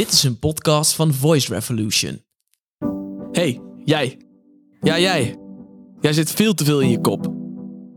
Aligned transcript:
Dit 0.00 0.12
is 0.12 0.22
een 0.22 0.38
podcast 0.38 0.92
van 0.92 1.14
Voice 1.14 1.54
Revolution. 1.54 2.24
Hey, 3.32 3.60
jij. 3.84 4.18
Ja, 4.80 4.98
jij. 4.98 5.36
Jij 6.00 6.12
zit 6.12 6.30
veel 6.30 6.54
te 6.54 6.64
veel 6.64 6.80
in 6.80 6.90
je 6.90 7.00
kop. 7.00 7.26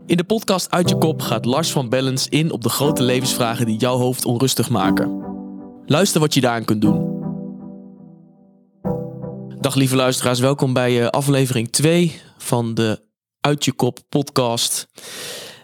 In 0.06 0.18
de 0.18 0.24
podcast 0.24 0.72
Uit 0.72 0.90
je 0.90 0.98
kop 0.98 1.22
gaat 1.22 1.46
Lars 1.46 1.72
van 1.72 1.90
Bellens 1.90 2.28
in 2.28 2.52
op 2.52 2.62
de 2.62 2.70
grote 2.70 3.04
levensvragen 3.04 3.66
die 3.66 3.78
jouw 3.78 3.98
hoofd 3.98 4.26
onrustig 4.26 4.70
maken. 4.70 5.22
Luister 5.86 6.22
wat 6.22 6.34
je 6.34 6.42
daaraan 6.42 6.66
kunt 6.66 6.82
doen. 6.82 7.22
Dag 9.60 9.76
lieve 9.76 9.96
luisteraars, 9.96 10.40
welkom 10.40 10.74
bij 10.74 11.02
uh, 11.02 11.08
aflevering 11.08 11.72
2 11.72 12.22
van 12.38 12.74
de 12.74 13.02
Uit 13.40 13.66
je 13.66 13.74
kop 13.74 14.00
podcast. 14.10 14.88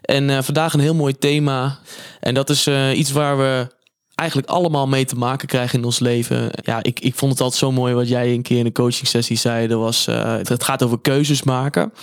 En 0.02 0.30
uh, 0.30 0.42
vandaag 0.42 0.74
een 0.74 0.80
heel 0.80 0.96
mooi 0.96 1.14
thema. 1.14 1.80
En 2.20 2.34
dat 2.34 2.50
is 2.50 2.68
uh, 2.68 2.98
iets 2.98 3.12
waar 3.12 3.38
we 3.38 3.78
eigenlijk 4.20 4.50
allemaal 4.50 4.88
mee 4.88 5.06
te 5.06 5.16
maken 5.16 5.48
krijgen 5.48 5.80
in 5.80 5.86
ons 5.86 6.00
leven. 6.00 6.52
Ja, 6.64 6.84
ik, 6.84 7.00
ik 7.00 7.16
vond 7.16 7.32
het 7.32 7.42
altijd 7.42 7.60
zo 7.60 7.72
mooi 7.72 7.94
wat 7.94 8.08
jij 8.08 8.34
een 8.34 8.42
keer 8.42 8.58
in 8.58 8.64
de 8.64 8.72
coaching 8.72 9.08
sessie 9.08 9.38
zei. 9.38 9.68
Dat 9.68 9.80
was, 9.80 10.08
uh, 10.08 10.36
het 10.44 10.64
gaat 10.64 10.84
over 10.84 11.00
keuzes 11.02 11.44
maken. 11.44 11.94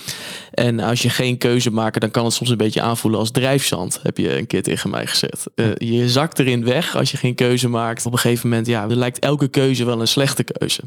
En 0.51 0.79
als 0.79 1.01
je 1.01 1.09
geen 1.09 1.37
keuze 1.37 1.71
maakt, 1.71 2.01
dan 2.01 2.11
kan 2.11 2.25
het 2.25 2.33
soms 2.33 2.49
een 2.49 2.57
beetje 2.57 2.81
aanvoelen 2.81 3.19
als 3.19 3.31
drijfzand. 3.31 3.99
Heb 4.03 4.17
je 4.17 4.37
een 4.37 4.47
keer 4.47 4.63
tegen 4.63 4.89
mij 4.89 5.07
gezegd. 5.07 5.45
Uh, 5.55 5.67
je 5.77 6.09
zakt 6.09 6.39
erin 6.39 6.65
weg 6.65 6.95
als 6.95 7.11
je 7.11 7.17
geen 7.17 7.35
keuze 7.35 7.67
maakt. 7.67 8.05
Op 8.05 8.11
een 8.11 8.19
gegeven 8.19 8.49
moment, 8.49 8.67
ja, 8.67 8.83
er 8.83 8.95
lijkt 8.95 9.19
elke 9.19 9.47
keuze 9.47 9.85
wel 9.85 10.01
een 10.01 10.07
slechte 10.07 10.43
keuze. 10.43 10.81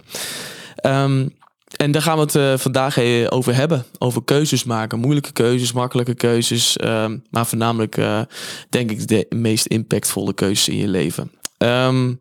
Um, 0.83 1.33
en 1.77 1.91
daar 1.91 2.03
gaan 2.03 2.17
we 2.17 2.23
het 2.23 2.35
uh, 2.35 2.57
vandaag 2.57 2.99
over 3.29 3.55
hebben. 3.55 3.85
Over 3.99 4.25
keuzes 4.25 4.65
maken. 4.65 4.99
Moeilijke 4.99 5.33
keuzes, 5.33 5.73
makkelijke 5.73 6.15
keuzes. 6.15 6.77
Uh, 6.77 7.07
maar 7.31 7.47
voornamelijk, 7.47 7.97
uh, 7.97 8.21
denk 8.69 8.91
ik, 8.91 9.09
de 9.09 9.27
meest 9.29 9.67
impactvolle 9.67 10.35
keuzes 10.35 10.69
in 10.69 10.77
je 10.77 10.89
leven. 10.89 11.33
Um, 11.59 12.21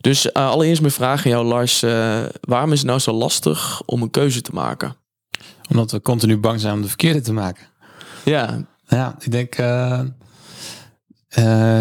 dus 0.00 0.26
uh, 0.26 0.32
allereerst 0.32 0.80
mijn 0.80 0.92
vraag 0.92 1.24
aan 1.24 1.30
jou, 1.30 1.46
Lars. 1.46 1.80
waarom 2.40 2.72
is 2.72 2.78
het 2.78 2.86
nou 2.86 2.98
zo 2.98 3.12
lastig 3.12 3.82
om 3.86 4.02
een 4.02 4.10
keuze 4.10 4.40
te 4.40 4.50
maken? 4.52 4.96
Omdat 5.68 5.90
we 5.90 6.02
continu 6.02 6.38
bang 6.38 6.60
zijn 6.60 6.74
om 6.74 6.82
de 6.82 6.88
verkeerde 6.88 7.20
te 7.20 7.32
maken. 7.32 7.66
Ja. 8.24 8.64
Ja, 8.86 9.16
ik 9.20 9.30
denk... 9.30 9.54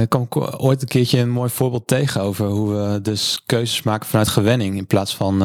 ik 0.02 0.10
kwam 0.10 0.28
ooit 0.58 0.82
een 0.82 0.88
keertje 0.88 1.20
een 1.20 1.30
mooi 1.30 1.50
voorbeeld 1.50 1.88
tegen 1.88 2.22
over 2.22 2.48
hoe 2.48 2.74
we 2.74 3.02
dus 3.02 3.42
keuzes 3.46 3.84
maken 3.84 4.08
vanuit 4.08 4.28
gewenning 4.28 4.78
in 4.78 4.88
plaats 4.88 5.16
van 5.16 5.42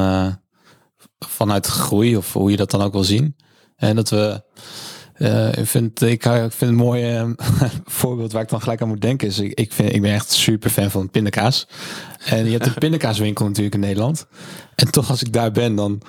vanuit 1.30 1.66
groei, 1.66 2.16
of 2.16 2.32
hoe 2.32 2.50
je 2.50 2.56
dat 2.56 2.70
dan 2.70 2.82
ook 2.82 2.92
wil 2.92 3.04
zien. 3.04 3.36
En 3.76 3.96
dat 3.96 4.10
we, 4.10 4.42
uh, 5.18 5.52
ik, 5.56 5.66
vind, 5.66 6.00
ik, 6.00 6.24
ik 6.24 6.52
vind 6.52 6.70
een 6.70 6.74
mooi 6.74 7.20
uh, 7.20 7.30
voorbeeld 7.84 8.32
waar 8.32 8.42
ik 8.42 8.48
dan 8.48 8.60
gelijk 8.60 8.82
aan 8.82 8.88
moet 8.88 9.00
denken. 9.00 9.28
Is, 9.28 9.38
ik, 9.38 9.52
ik, 9.58 9.72
vind, 9.72 9.92
ik 9.92 10.02
ben 10.02 10.12
echt 10.12 10.32
super 10.32 10.70
fan 10.70 10.90
van 10.90 11.10
pindakaas. 11.10 11.66
En 12.24 12.44
je 12.44 12.50
hebt 12.50 12.66
een 12.66 12.74
pindakaaswinkel 12.88 13.46
natuurlijk 13.46 13.74
in 13.74 13.80
Nederland. 13.80 14.26
En 14.74 14.90
toch 14.90 15.10
als 15.10 15.22
ik 15.22 15.32
daar 15.32 15.50
ben, 15.50 15.74
dan 15.74 16.02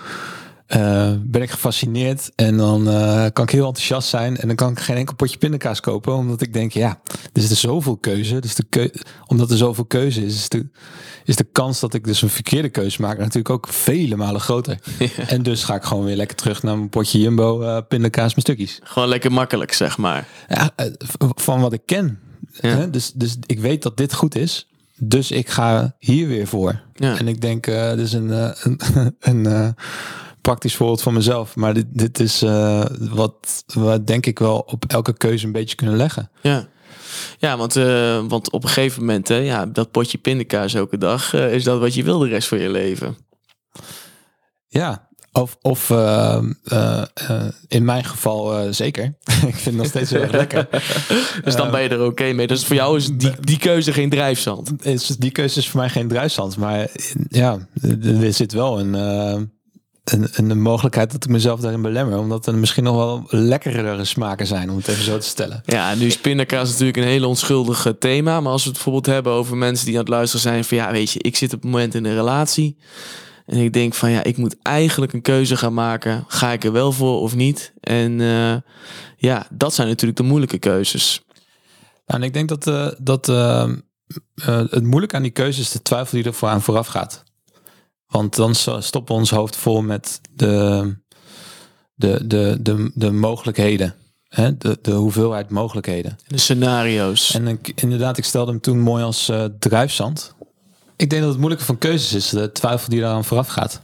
uh, 0.68 1.12
ben 1.20 1.42
ik 1.42 1.50
gefascineerd. 1.50 2.32
En 2.36 2.58
dan 2.58 2.84
kan 3.34 3.44
ik 3.44 3.50
heel 3.50 3.68
enthousiast 3.68 4.08
zijn. 4.08 4.38
En 4.38 4.48
dan 4.48 4.56
kan 4.56 4.72
ik 4.72 4.80
geen 4.80 4.96
enkel 4.96 5.16
potje 5.16 5.38
pindakaas 5.38 5.80
kopen. 5.80 6.14
Omdat 6.14 6.42
ik 6.42 6.54
denk, 6.54 6.72
ja, 6.72 7.00
er 7.34 7.42
is 7.44 7.50
er 7.50 7.56
zoveel 7.56 7.98
keuze. 7.98 8.40
Dus 8.40 8.56
de 8.56 8.66
keu 8.70 8.90
omdat 9.28 9.52
er 9.52 9.58
zoveel 9.58 9.86
keuze 9.86 10.26
is, 10.26 10.36
is 10.36 10.50
de 10.50 10.66
is 11.26 11.36
de 11.36 11.48
kans 11.52 11.80
dat 11.80 11.94
ik 11.94 12.04
dus 12.04 12.22
een 12.22 12.30
verkeerde 12.30 12.70
keuze 12.70 13.02
maak 13.02 13.18
natuurlijk 13.18 13.50
ook 13.50 13.68
vele 13.68 14.16
malen 14.16 14.42
groter. 14.42 14.80
En 15.28 15.44
dus 15.44 15.64
ga 15.64 15.76
ik 15.76 15.84
gewoon 15.84 16.06
weer 16.06 16.16
lekker 16.16 16.36
terug 16.36 16.64
naar 16.64 16.78
mijn 16.78 16.90
potje 16.90 17.20
Jumbo 17.20 17.62
uh, 17.62 17.78
pindakaas 17.88 18.36
met 18.36 18.44
stukjes. 18.44 18.80
Gewoon 18.84 19.08
lekker 19.08 19.32
makkelijk, 19.32 19.74
zeg 19.74 19.98
maar. 19.98 20.28
Ja, 20.48 20.72
eh, 20.76 20.86
van 21.20 21.62
wat 21.62 21.74
ik 21.74 21.82
ken. 21.86 22.20
Hè? 22.52 22.90
Dus, 22.90 23.12
dus 23.12 23.38
ik 23.46 23.60
weet 23.60 23.84
dat 23.84 23.98
dit 23.98 24.14
goed 24.14 24.36
is. 24.36 24.68
Dus 24.98 25.32
ik 25.32 25.50
ga 25.50 25.96
hier 26.00 26.28
weer 26.28 26.48
voor. 26.48 26.82
Ja. 26.94 27.18
En 27.18 27.28
ik 27.28 27.42
denk, 27.42 27.68
uh, 27.68 27.90
dit 27.90 28.00
is 28.00 28.14
een, 28.14 28.30
een, 28.30 28.80
een 29.46 29.76
praktisch 30.46 30.76
voorbeeld 30.76 31.02
van 31.02 31.14
mezelf. 31.14 31.56
Maar 31.56 31.74
dit, 31.74 31.86
dit 31.90 32.20
is 32.20 32.40
wat 33.00 33.64
we 33.66 34.04
denk 34.04 34.26
ik 34.26 34.40
wel 34.40 34.60
op 34.60 34.86
elke 34.88 35.18
keuze 35.18 35.46
een 35.46 35.52
beetje 35.52 35.76
kunnen 35.76 35.96
leggen. 35.96 36.30
Ja. 36.42 36.68
Ja, 37.38 37.58
want, 37.58 37.76
uh, 37.76 38.22
want 38.28 38.52
op 38.52 38.64
een 38.64 38.70
gegeven 38.70 39.00
moment, 39.00 39.28
hè, 39.28 39.36
ja, 39.36 39.66
dat 39.66 39.92
potje 39.92 40.18
pindakaas 40.18 40.74
elke 40.74 40.98
dag, 40.98 41.34
uh, 41.34 41.54
is 41.54 41.64
dat 41.64 41.80
wat 41.80 41.94
je 41.94 42.04
wil 42.04 42.20
de 42.20 42.28
rest 42.28 42.48
van 42.48 42.60
je 42.60 42.70
leven. 42.70 43.18
Ja, 44.68 45.08
of, 45.32 45.58
of 45.62 45.90
uh, 45.90 46.44
in 47.68 47.86
mijn 47.86 48.04
geval 48.04 48.74
zeker. 48.74 49.04
ik 49.26 49.56
vind 49.56 49.66
het 49.66 49.76
nog 49.76 49.86
steeds 49.86 50.12
heel 50.12 50.22
erg 50.22 50.32
lekker. 50.32 50.68
dus 51.44 51.56
dan 51.56 51.72
ben 51.72 51.82
je 51.82 51.90
er 51.90 52.00
oké 52.00 52.06
okay 52.06 52.32
mee. 52.32 52.48
Dus 52.48 52.66
voor 52.66 52.76
jou 52.76 52.98
is 52.98 53.08
die, 53.08 53.34
die 53.52 53.58
keuze 53.58 53.94
geen 53.94 54.10
drijfzand. 54.10 54.86
Is, 54.86 55.08
die 55.08 55.32
keuze 55.32 55.60
is 55.60 55.70
voor 55.70 55.80
mij 55.80 55.90
geen 55.90 56.08
drijfzand. 56.08 56.58
Maar 56.58 56.88
ja, 57.30 57.68
er 58.02 58.34
zit 58.34 58.54
wel 58.54 58.80
een 58.80 59.54
een, 60.06 60.30
een 60.34 60.62
mogelijkheid 60.62 61.12
dat 61.12 61.24
ik 61.24 61.30
mezelf 61.30 61.60
daarin 61.60 61.82
belemmer. 61.82 62.18
Omdat 62.18 62.48
er 62.48 62.56
misschien 62.56 62.84
nog 62.84 62.96
wel 62.96 63.24
lekkerdere 63.28 64.06
smaken 64.06 64.48
zijn, 64.48 64.70
om 64.70 64.78
het 64.78 64.88
even 64.88 65.04
zo 65.04 65.18
te 65.18 65.28
stellen. 65.28 65.62
Ja, 65.66 65.96
nu 65.96 66.06
is 66.06 66.18
pindakaas 66.18 66.70
natuurlijk 66.70 66.98
een 66.98 67.04
hele 67.04 67.28
onschuldig 67.28 67.94
thema. 68.00 68.42
Maar 68.42 68.52
als 68.52 68.62
we 68.62 68.68
het 68.68 68.78
bijvoorbeeld 68.78 69.16
hebben 69.16 69.34
over 69.34 69.58
mensen 69.58 69.86
die 69.86 69.96
aan 69.96 70.02
het 70.02 70.10
luisteren 70.10 70.42
zijn 70.42 70.64
van 70.64 70.78
ja, 70.78 70.92
weet 70.92 71.12
je, 71.12 71.22
ik 71.22 71.36
zit 71.36 71.54
op 71.54 71.62
het 71.62 71.72
moment 71.72 71.96
in 71.96 72.06
een 72.06 72.16
relatie. 72.16 72.78
En 73.46 73.58
ik 73.58 73.74
denk 73.74 73.94
van 73.94 74.10
ja, 74.12 74.24
ik 74.24 74.38
moet 74.38 74.56
eigenlijk 74.62 75.14
een 75.14 75.22
keuze 75.22 75.58
gaan 75.58 75.74
maken. 75.74 76.26
Ga 76.28 76.52
ik 76.52 76.64
er 76.64 76.72
wel 76.72 76.92
voor 76.92 77.20
of 77.20 77.36
niet? 77.36 77.74
En 77.80 78.20
uh, 78.20 78.56
ja, 79.18 79.48
dat 79.50 79.74
zijn 79.74 79.88
natuurlijk 79.88 80.18
de 80.18 80.24
moeilijke 80.24 80.58
keuzes. 80.58 81.24
Nou, 82.06 82.22
en 82.22 82.28
ik 82.28 82.34
denk 82.34 82.50
dat, 82.50 82.68
uh, 82.68 82.88
dat 82.98 83.28
uh, 83.28 83.72
het 84.46 84.84
moeilijk 84.84 85.14
aan 85.14 85.22
die 85.22 85.32
keuze 85.32 85.62
is 85.62 85.72
de 85.72 85.82
twijfel 85.82 86.18
die 86.18 86.28
er 86.28 86.34
voor 86.34 86.50
aan 86.50 86.62
vooraf 86.62 86.88
gaat. 86.88 87.24
Want 88.16 88.36
dan 88.36 88.56
stoppen 88.56 89.16
we 89.16 89.20
ons 89.20 89.30
hoofd 89.30 89.56
vol 89.56 89.82
met 89.82 90.22
de, 90.32 90.96
de, 91.96 92.28
de, 92.28 92.58
de, 92.62 92.92
de 92.94 93.12
mogelijkheden. 93.12 93.96
Hè? 94.28 94.58
De, 94.58 94.78
de 94.82 94.92
hoeveelheid 94.92 95.50
mogelijkheden. 95.50 96.18
De 96.28 96.38
scenario's. 96.38 97.34
En 97.34 97.48
ik, 97.48 97.72
inderdaad, 97.76 98.18
ik 98.18 98.24
stelde 98.24 98.52
hem 98.52 98.62
toen 98.62 98.80
mooi 98.80 99.04
als 99.04 99.30
uh, 99.30 99.46
druifzand. 99.60 100.36
Ik 100.96 101.10
denk 101.10 101.22
dat 101.22 101.30
het 101.32 101.40
moeilijke 101.40 101.66
van 101.66 101.78
keuzes 101.78 102.14
is 102.14 102.30
de 102.30 102.52
twijfel 102.52 102.90
die 102.90 103.00
eraan 103.00 103.26
vooraf 103.26 103.48
gaat. 103.48 103.82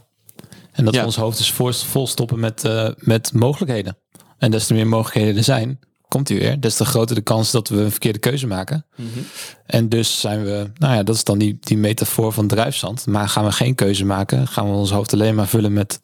En 0.72 0.84
dat 0.84 0.94
we 0.94 1.04
ons 1.04 1.16
hoofd 1.16 1.38
dus 1.38 1.82
vol 1.82 2.06
stoppen 2.06 2.40
met, 2.40 2.64
uh, 2.64 2.88
met 2.96 3.32
mogelijkheden. 3.32 3.98
En 4.38 4.50
des 4.50 4.66
te 4.66 4.74
meer 4.74 4.86
mogelijkheden 4.86 5.36
er 5.36 5.44
zijn, 5.44 5.78
komt 6.12 6.28
hij 6.28 6.38
weer, 6.38 6.60
des 6.60 6.76
te 6.76 6.84
groter 6.84 7.14
de 7.14 7.22
kans 7.22 7.50
dat 7.50 7.68
we 7.68 7.80
een 7.80 7.90
verkeerde 7.90 8.18
keuze 8.18 8.46
maken. 8.46 8.86
Mm 8.96 9.08
-hmm. 9.12 9.24
En 9.66 9.88
dus 9.88 10.20
zijn 10.20 10.44
we, 10.44 10.70
nou 10.74 10.94
ja, 10.94 11.02
dat 11.02 11.14
is 11.14 11.24
dan 11.24 11.38
die, 11.38 11.56
die 11.60 11.76
metafoor 11.76 12.32
van 12.32 12.46
drijfzand. 12.46 13.06
Maar 13.06 13.28
gaan 13.28 13.44
we 13.44 13.52
geen 13.52 13.74
keuze 13.74 14.04
maken, 14.04 14.48
gaan 14.48 14.70
we 14.70 14.76
ons 14.76 14.90
hoofd 14.90 15.12
alleen 15.12 15.34
maar 15.34 15.46
vullen 15.46 15.72
met 15.72 16.00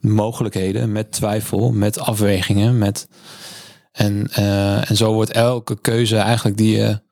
mogelijkheden, 0.00 0.92
met 0.92 1.12
twijfel, 1.12 1.72
met 1.72 1.98
afwegingen, 1.98 2.78
met 2.78 3.08
en, 3.92 4.30
uh, 4.38 4.90
en 4.90 4.96
zo 4.96 5.12
wordt 5.12 5.32
elke 5.32 5.80
keuze 5.80 6.16
eigenlijk 6.16 6.56
die 6.56 6.76
je 6.76 7.02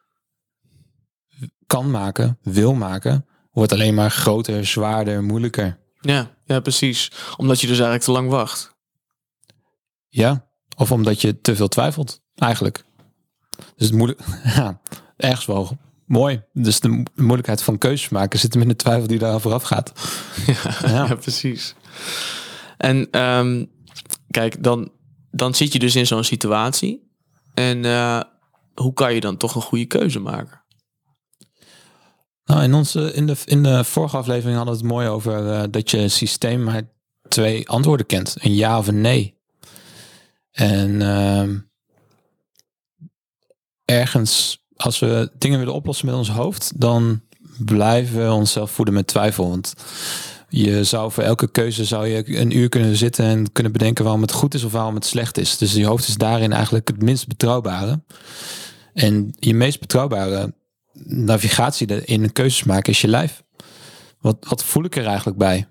kan 1.66 1.91
maken, 1.91 2.38
wil 2.42 2.75
maken, 2.75 3.26
wordt 3.50 3.72
alleen 3.72 3.94
maar 3.94 4.10
groter, 4.10 4.66
zwaarder, 4.66 5.22
moeilijker. 5.22 5.78
Ja, 6.00 6.31
ja, 6.44 6.60
precies. 6.60 7.12
Omdat 7.37 7.60
je 7.60 7.66
dus 7.66 7.76
eigenlijk 7.76 8.04
te 8.04 8.12
lang 8.12 8.31
wacht. 8.31 8.76
Ja, 10.08 10.48
of 10.76 10.92
omdat 10.92 11.20
je 11.20 11.41
te 11.41 11.56
veel 11.56 11.69
twijfelt. 11.69 12.26
Eigenlijk. 12.38 12.84
Dus 13.76 13.87
het 13.87 13.93
moeilijk, 13.93 14.21
ja, 14.56 14.81
ergens 15.16 15.47
wel 15.47 15.78
mooi. 16.06 16.43
Dus 16.53 16.81
de 16.81 17.03
moeilijkheid 17.15 17.62
van 17.62 17.78
keuzes 17.78 18.09
maken 18.09 18.38
zit 18.38 18.53
hem 18.53 18.62
in 18.62 18.69
de 18.69 18.76
twijfel 18.76 19.06
die 19.06 19.19
daar 19.19 19.41
vooraf 19.41 19.62
gaat. 19.62 19.93
Ja, 20.47 20.88
ja. 20.88 20.88
ja 20.88 21.15
precies. 21.25 21.75
En 22.76 23.21
um, 23.21 23.71
kijk, 24.31 24.62
dan, 24.62 24.91
dan 25.31 25.54
zit 25.54 25.72
je 25.72 25.78
dus 25.78 25.97
in 25.97 26.06
zo'n 26.06 26.25
situatie. 26.25 27.06
En 27.54 27.84
uh, 27.84 28.21
hoe 28.75 28.93
kan 28.93 29.15
je 29.15 29.20
dan 29.20 29.37
toch 29.37 29.55
een 29.55 29.62
goede 29.62 29.84
keuze 29.84 30.19
maken? 30.19 30.62
Nou, 32.44 32.62
in, 32.62 32.75
onze, 32.75 33.12
in, 33.12 33.26
de, 33.26 33.37
in 33.44 33.62
de 33.62 33.84
vorige 33.84 34.16
aflevering 34.16 34.56
hadden 34.56 34.75
we 34.75 34.81
het 34.81 34.91
mooi 34.91 35.08
over 35.08 35.44
uh, 35.44 35.62
dat 35.70 35.91
je 35.91 36.08
systeem 36.08 36.64
maar 36.64 36.82
twee 37.29 37.69
antwoorden 37.69 38.06
kent. 38.06 38.37
Een 38.38 38.55
ja 38.55 38.79
of 38.79 38.87
een 38.87 39.00
nee. 39.00 39.37
En 40.50 41.00
uh, 41.00 41.58
ergens, 43.90 44.64
als 44.76 44.99
we 44.99 45.31
dingen 45.38 45.58
willen 45.58 45.75
oplossen 45.75 46.06
met 46.06 46.14
ons 46.14 46.31
hoofd, 46.31 46.73
dan 46.76 47.20
blijven 47.58 48.25
we 48.25 48.32
onszelf 48.32 48.70
voeden 48.70 48.94
met 48.94 49.06
twijfel. 49.06 49.49
Want 49.49 49.75
je 50.49 50.85
zou 50.85 51.12
voor 51.12 51.23
elke 51.23 51.50
keuze 51.50 51.85
zou 51.85 52.06
je 52.06 52.38
een 52.38 52.56
uur 52.56 52.69
kunnen 52.69 52.96
zitten 52.96 53.25
en 53.25 53.52
kunnen 53.52 53.73
bedenken 53.73 54.05
waarom 54.05 54.23
het 54.23 54.32
goed 54.32 54.55
is 54.55 54.64
of 54.64 54.73
waarom 54.73 54.94
het 54.94 55.06
slecht 55.06 55.38
is. 55.38 55.58
Dus 55.58 55.73
je 55.73 55.87
hoofd 55.87 56.08
is 56.08 56.17
daarin 56.17 56.52
eigenlijk 56.52 56.88
het 56.88 57.02
minst 57.02 57.29
betrouwbare. 57.29 58.00
En 58.94 59.35
je 59.38 59.55
meest 59.55 59.81
betrouwbare 59.81 60.55
navigatie 61.05 62.05
in 62.05 62.32
keuzes 62.32 62.64
maken 62.64 62.93
is 62.93 63.00
je 63.00 63.08
lijf. 63.08 63.43
Wat, 64.20 64.37
wat 64.49 64.64
voel 64.64 64.84
ik 64.84 64.96
er 64.96 65.06
eigenlijk 65.06 65.38
bij? 65.38 65.67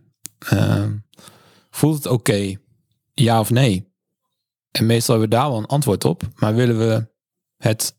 Uh, 0.53 0.83
voelt 1.69 1.95
het 1.95 2.07
oké? 2.07 2.55
Ja 3.13 3.39
of 3.39 3.49
nee? 3.49 3.91
En 4.71 4.85
meestal 4.85 5.19
hebben 5.19 5.37
we 5.37 5.43
daar 5.43 5.51
wel 5.51 5.59
een 5.59 5.65
antwoord 5.65 6.05
op. 6.05 6.23
Maar 6.35 6.55
willen 6.55 6.77
we 6.77 7.07
het 7.57 7.96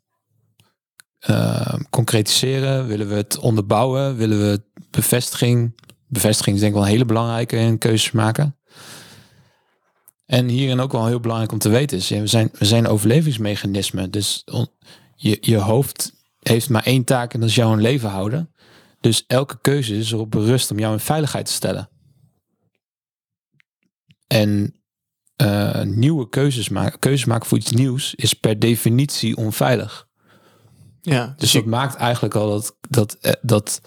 uh, 1.30 1.74
concretiseren? 1.90 2.86
Willen 2.86 3.08
we 3.08 3.14
het 3.14 3.38
onderbouwen? 3.38 4.16
Willen 4.16 4.38
we 4.38 4.62
bevestiging? 4.90 5.74
bevestiging 6.08 6.54
is 6.54 6.60
denk 6.60 6.72
ik 6.72 6.78
wel 6.78 6.88
een 6.88 6.94
hele 6.94 7.04
belangrijke 7.04 7.56
in 7.56 7.78
keuzes 7.78 8.10
maken. 8.10 8.56
En 10.26 10.48
hierin 10.48 10.80
ook 10.80 10.92
wel 10.92 11.06
heel 11.06 11.20
belangrijk 11.20 11.52
om 11.52 11.58
te 11.58 11.68
weten 11.68 11.96
is, 11.96 12.08
we 12.08 12.26
zijn, 12.26 12.48
we 12.52 12.64
zijn 12.64 12.86
overlevingsmechanismen. 12.86 14.10
Dus 14.10 14.44
je, 15.14 15.38
je 15.40 15.56
hoofd 15.56 16.12
heeft 16.42 16.68
maar 16.68 16.82
één 16.82 17.04
taak 17.04 17.34
en 17.34 17.40
dat 17.40 17.48
is 17.48 17.54
jouw 17.54 17.72
een 17.72 17.80
leven 17.80 18.08
houden. 18.08 18.52
Dus 19.00 19.24
elke 19.26 19.58
keuze 19.60 19.96
is 19.96 20.12
erop 20.12 20.30
berust 20.30 20.70
om 20.70 20.78
jou 20.78 20.92
in 20.92 21.00
veiligheid 21.00 21.46
te 21.46 21.52
stellen. 21.52 21.90
En 24.26 24.80
uh, 25.42 25.82
nieuwe 25.82 26.28
keuzes 26.28 26.68
maken, 26.68 26.98
keuzes 26.98 27.24
maken 27.24 27.46
voor 27.46 27.58
iets 27.58 27.72
nieuws 27.72 28.14
is 28.14 28.34
per 28.34 28.58
definitie 28.58 29.36
onveilig. 29.36 30.07
Ja, 31.00 31.26
dus, 31.26 31.34
dus 31.36 31.52
dat 31.52 31.64
maakt 31.64 31.94
eigenlijk 31.94 32.34
al 32.34 32.50
dat, 32.50 32.76
dat, 32.88 33.16
eh, 33.20 33.32
dat 33.42 33.80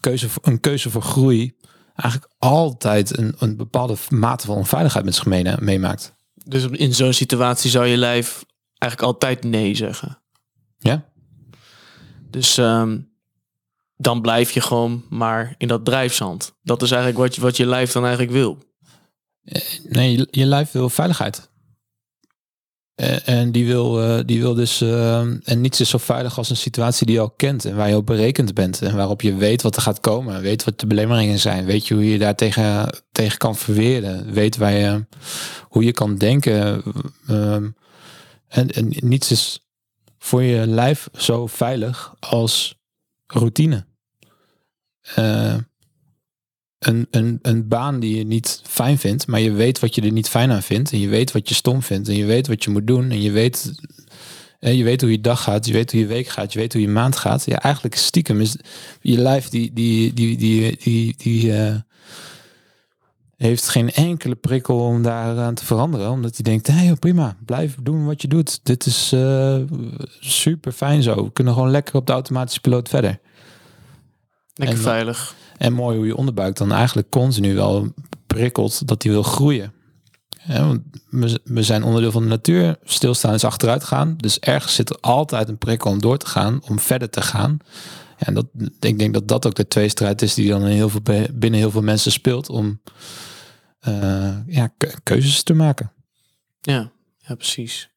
keuze, 0.00 0.28
een 0.42 0.60
keuze 0.60 0.90
voor 0.90 1.02
groei 1.02 1.56
eigenlijk 1.94 2.32
altijd 2.38 3.18
een, 3.18 3.34
een 3.38 3.56
bepaalde 3.56 3.96
mate 4.08 4.46
van 4.46 4.56
onveiligheid 4.56 5.04
met 5.04 5.14
zich 5.14 5.26
meemaakt. 5.60 6.14
Dus 6.34 6.66
in 6.66 6.94
zo'n 6.94 7.12
situatie 7.12 7.70
zou 7.70 7.86
je 7.86 7.96
lijf 7.96 8.44
eigenlijk 8.78 9.12
altijd 9.12 9.44
nee 9.44 9.74
zeggen. 9.74 10.22
Ja. 10.78 11.04
Dus 12.30 12.58
ehm, 12.58 12.98
dan 13.96 14.20
blijf 14.20 14.50
je 14.50 14.60
gewoon 14.60 15.04
maar 15.08 15.54
in 15.58 15.68
dat 15.68 15.84
drijfzand. 15.84 16.54
Dat 16.62 16.82
is 16.82 16.90
eigenlijk 16.90 17.20
wat 17.20 17.34
je, 17.34 17.40
wat 17.40 17.56
je 17.56 17.66
lijf 17.66 17.92
dan 17.92 18.02
eigenlijk 18.02 18.32
wil. 18.32 18.58
Eh, 19.42 19.62
nee, 19.88 20.16
je, 20.16 20.28
je 20.30 20.46
lijf 20.46 20.72
wil 20.72 20.88
veiligheid. 20.88 21.50
Eh, 22.96 23.28
en 23.28 23.52
die 23.52 23.66
wil, 23.66 24.02
uh, 24.02 24.20
die 24.26 24.40
wil 24.40 24.54
dus. 24.54 24.82
Uh, 24.82 25.18
en 25.20 25.60
niets 25.60 25.80
is 25.80 25.88
zo 25.88 25.98
veilig 25.98 26.38
als 26.38 26.50
een 26.50 26.56
situatie 26.56 27.06
die 27.06 27.14
je 27.14 27.20
al 27.20 27.30
kent. 27.30 27.64
En 27.64 27.76
waar 27.76 27.88
je 27.88 27.96
op 27.96 28.06
berekend 28.06 28.54
bent. 28.54 28.82
En 28.82 28.96
waarop 28.96 29.22
je 29.22 29.34
weet 29.34 29.62
wat 29.62 29.76
er 29.76 29.82
gaat 29.82 30.00
komen. 30.00 30.40
Weet 30.40 30.64
wat 30.64 30.80
de 30.80 30.86
belemmeringen 30.86 31.38
zijn. 31.38 31.64
Weet 31.64 31.86
je 31.86 31.94
hoe 31.94 32.10
je 32.10 32.18
daar 32.18 32.34
tegen, 32.34 32.90
tegen 33.12 33.38
kan 33.38 33.56
verweren. 33.56 34.32
Weet 34.32 34.56
waar 34.56 34.72
je, 34.72 35.04
hoe 35.68 35.84
je 35.84 35.92
kan 35.92 36.16
denken. 36.16 36.82
Ehm, 37.26 37.68
en, 38.48 38.70
en 38.70 38.92
niets 38.96 39.30
is 39.30 39.66
voor 40.18 40.42
je 40.42 40.66
lijf 40.66 41.08
zo 41.16 41.46
veilig 41.46 42.14
als 42.20 42.78
routine. 43.26 43.86
Uh, 45.18 45.54
een, 46.86 47.06
een, 47.10 47.38
een 47.42 47.68
baan 47.68 48.00
die 48.00 48.16
je 48.16 48.24
niet 48.24 48.60
fijn 48.64 48.98
vindt, 48.98 49.26
maar 49.26 49.40
je 49.40 49.52
weet 49.52 49.78
wat 49.78 49.94
je 49.94 50.02
er 50.02 50.12
niet 50.12 50.28
fijn 50.28 50.50
aan 50.50 50.62
vindt. 50.62 50.92
En 50.92 51.00
je 51.00 51.08
weet 51.08 51.32
wat 51.32 51.48
je 51.48 51.54
stom 51.54 51.82
vindt. 51.82 52.08
En 52.08 52.16
je 52.16 52.24
weet 52.24 52.46
wat 52.46 52.64
je 52.64 52.70
moet 52.70 52.86
doen. 52.86 53.10
En 53.10 53.22
je 53.22 53.30
weet, 53.30 53.72
je 54.58 54.84
weet 54.84 55.00
hoe 55.00 55.10
je 55.10 55.20
dag 55.20 55.42
gaat. 55.42 55.66
Je 55.66 55.72
weet 55.72 55.92
hoe 55.92 56.00
je 56.00 56.06
week 56.06 56.28
gaat. 56.28 56.52
Je 56.52 56.58
weet 56.58 56.72
hoe 56.72 56.82
je 56.82 56.88
maand 56.88 57.16
gaat. 57.16 57.44
Ja, 57.44 57.58
eigenlijk 57.62 57.94
stiekem 57.94 58.40
is 58.40 58.56
je 59.00 59.18
lijf 59.18 59.48
die, 59.48 59.72
die, 59.72 60.14
die, 60.14 60.36
die, 60.36 60.76
die, 60.82 61.14
die, 61.16 61.46
uh, 61.46 61.74
heeft 63.36 63.68
geen 63.68 63.92
enkele 63.92 64.34
prikkel 64.34 64.78
om 64.78 65.02
daaraan 65.02 65.54
te 65.54 65.64
veranderen. 65.64 66.10
Omdat 66.10 66.34
hij 66.34 66.44
denkt, 66.44 66.66
hé 66.66 66.72
hey, 66.72 66.94
prima, 66.94 67.36
blijf 67.44 67.76
doen 67.82 68.06
wat 68.06 68.22
je 68.22 68.28
doet. 68.28 68.60
Dit 68.62 68.86
is 68.86 69.12
uh, 69.14 69.56
super 70.20 70.72
fijn 70.72 71.02
zo. 71.02 71.24
We 71.24 71.32
kunnen 71.32 71.52
gewoon 71.52 71.70
lekker 71.70 71.94
op 71.94 72.06
de 72.06 72.12
automatische 72.12 72.60
piloot 72.60 72.88
verder. 72.88 73.18
Lekker 74.54 74.78
veilig. 74.78 75.34
En 75.58 75.72
mooi 75.72 75.96
hoe 75.96 76.06
je 76.06 76.16
onderbuik 76.16 76.56
dan 76.56 76.72
eigenlijk 76.72 77.10
continu 77.10 77.54
wel 77.54 77.94
prikkelt 78.26 78.88
dat 78.88 79.02
hij 79.02 79.12
wil 79.12 79.22
groeien. 79.22 79.72
want 80.46 80.80
we 81.44 81.62
zijn 81.62 81.82
onderdeel 81.82 82.12
van 82.12 82.22
de 82.22 82.28
natuur. 82.28 82.76
Stilstaan 82.82 83.34
is 83.34 83.44
achteruit 83.44 83.84
gaan. 83.84 84.16
Dus 84.16 84.38
ergens 84.38 84.74
zit 84.74 84.90
er 84.90 84.98
altijd 85.00 85.48
een 85.48 85.58
prikkel 85.58 85.90
om 85.90 86.00
door 86.00 86.18
te 86.18 86.26
gaan, 86.26 86.62
om 86.68 86.78
verder 86.78 87.10
te 87.10 87.22
gaan. 87.22 87.58
Ja, 88.18 88.26
en 88.26 88.34
dat, 88.34 88.46
ik 88.80 88.98
denk 88.98 89.14
dat 89.14 89.28
dat 89.28 89.46
ook 89.46 89.54
de 89.54 89.68
tweestrijd 89.68 90.22
is 90.22 90.34
die 90.34 90.48
dan 90.48 90.62
in 90.62 90.76
heel 90.76 90.88
veel, 90.88 91.02
binnen 91.32 91.60
heel 91.60 91.70
veel 91.70 91.82
mensen 91.82 92.12
speelt 92.12 92.48
om 92.48 92.80
uh, 93.88 94.36
ja, 94.46 94.74
keuzes 95.02 95.42
te 95.42 95.54
maken. 95.54 95.92
Ja, 96.60 96.90
ja, 97.18 97.34
precies. 97.34 97.90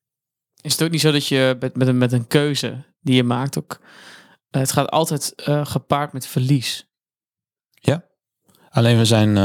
Is 0.62 0.72
het 0.72 0.84
ook 0.84 0.92
niet 0.92 1.02
zo 1.02 1.12
dat 1.12 1.28
je 1.28 1.58
met, 1.60 1.76
met, 1.76 1.88
een, 1.88 1.98
met 1.98 2.12
een 2.12 2.28
keuze 2.28 2.84
die 3.02 3.16
je 3.16 3.24
maakt 3.24 3.58
ook... 3.58 3.80
Uh, 3.82 4.62
het 4.62 4.72
gaat 4.72 4.90
altijd 4.90 5.34
uh, 5.48 5.66
gepaard 5.66 6.14
met 6.14 6.28
verlies. 6.28 6.89
Alleen 8.70 8.98
we 8.98 9.06
zijn. 9.06 9.36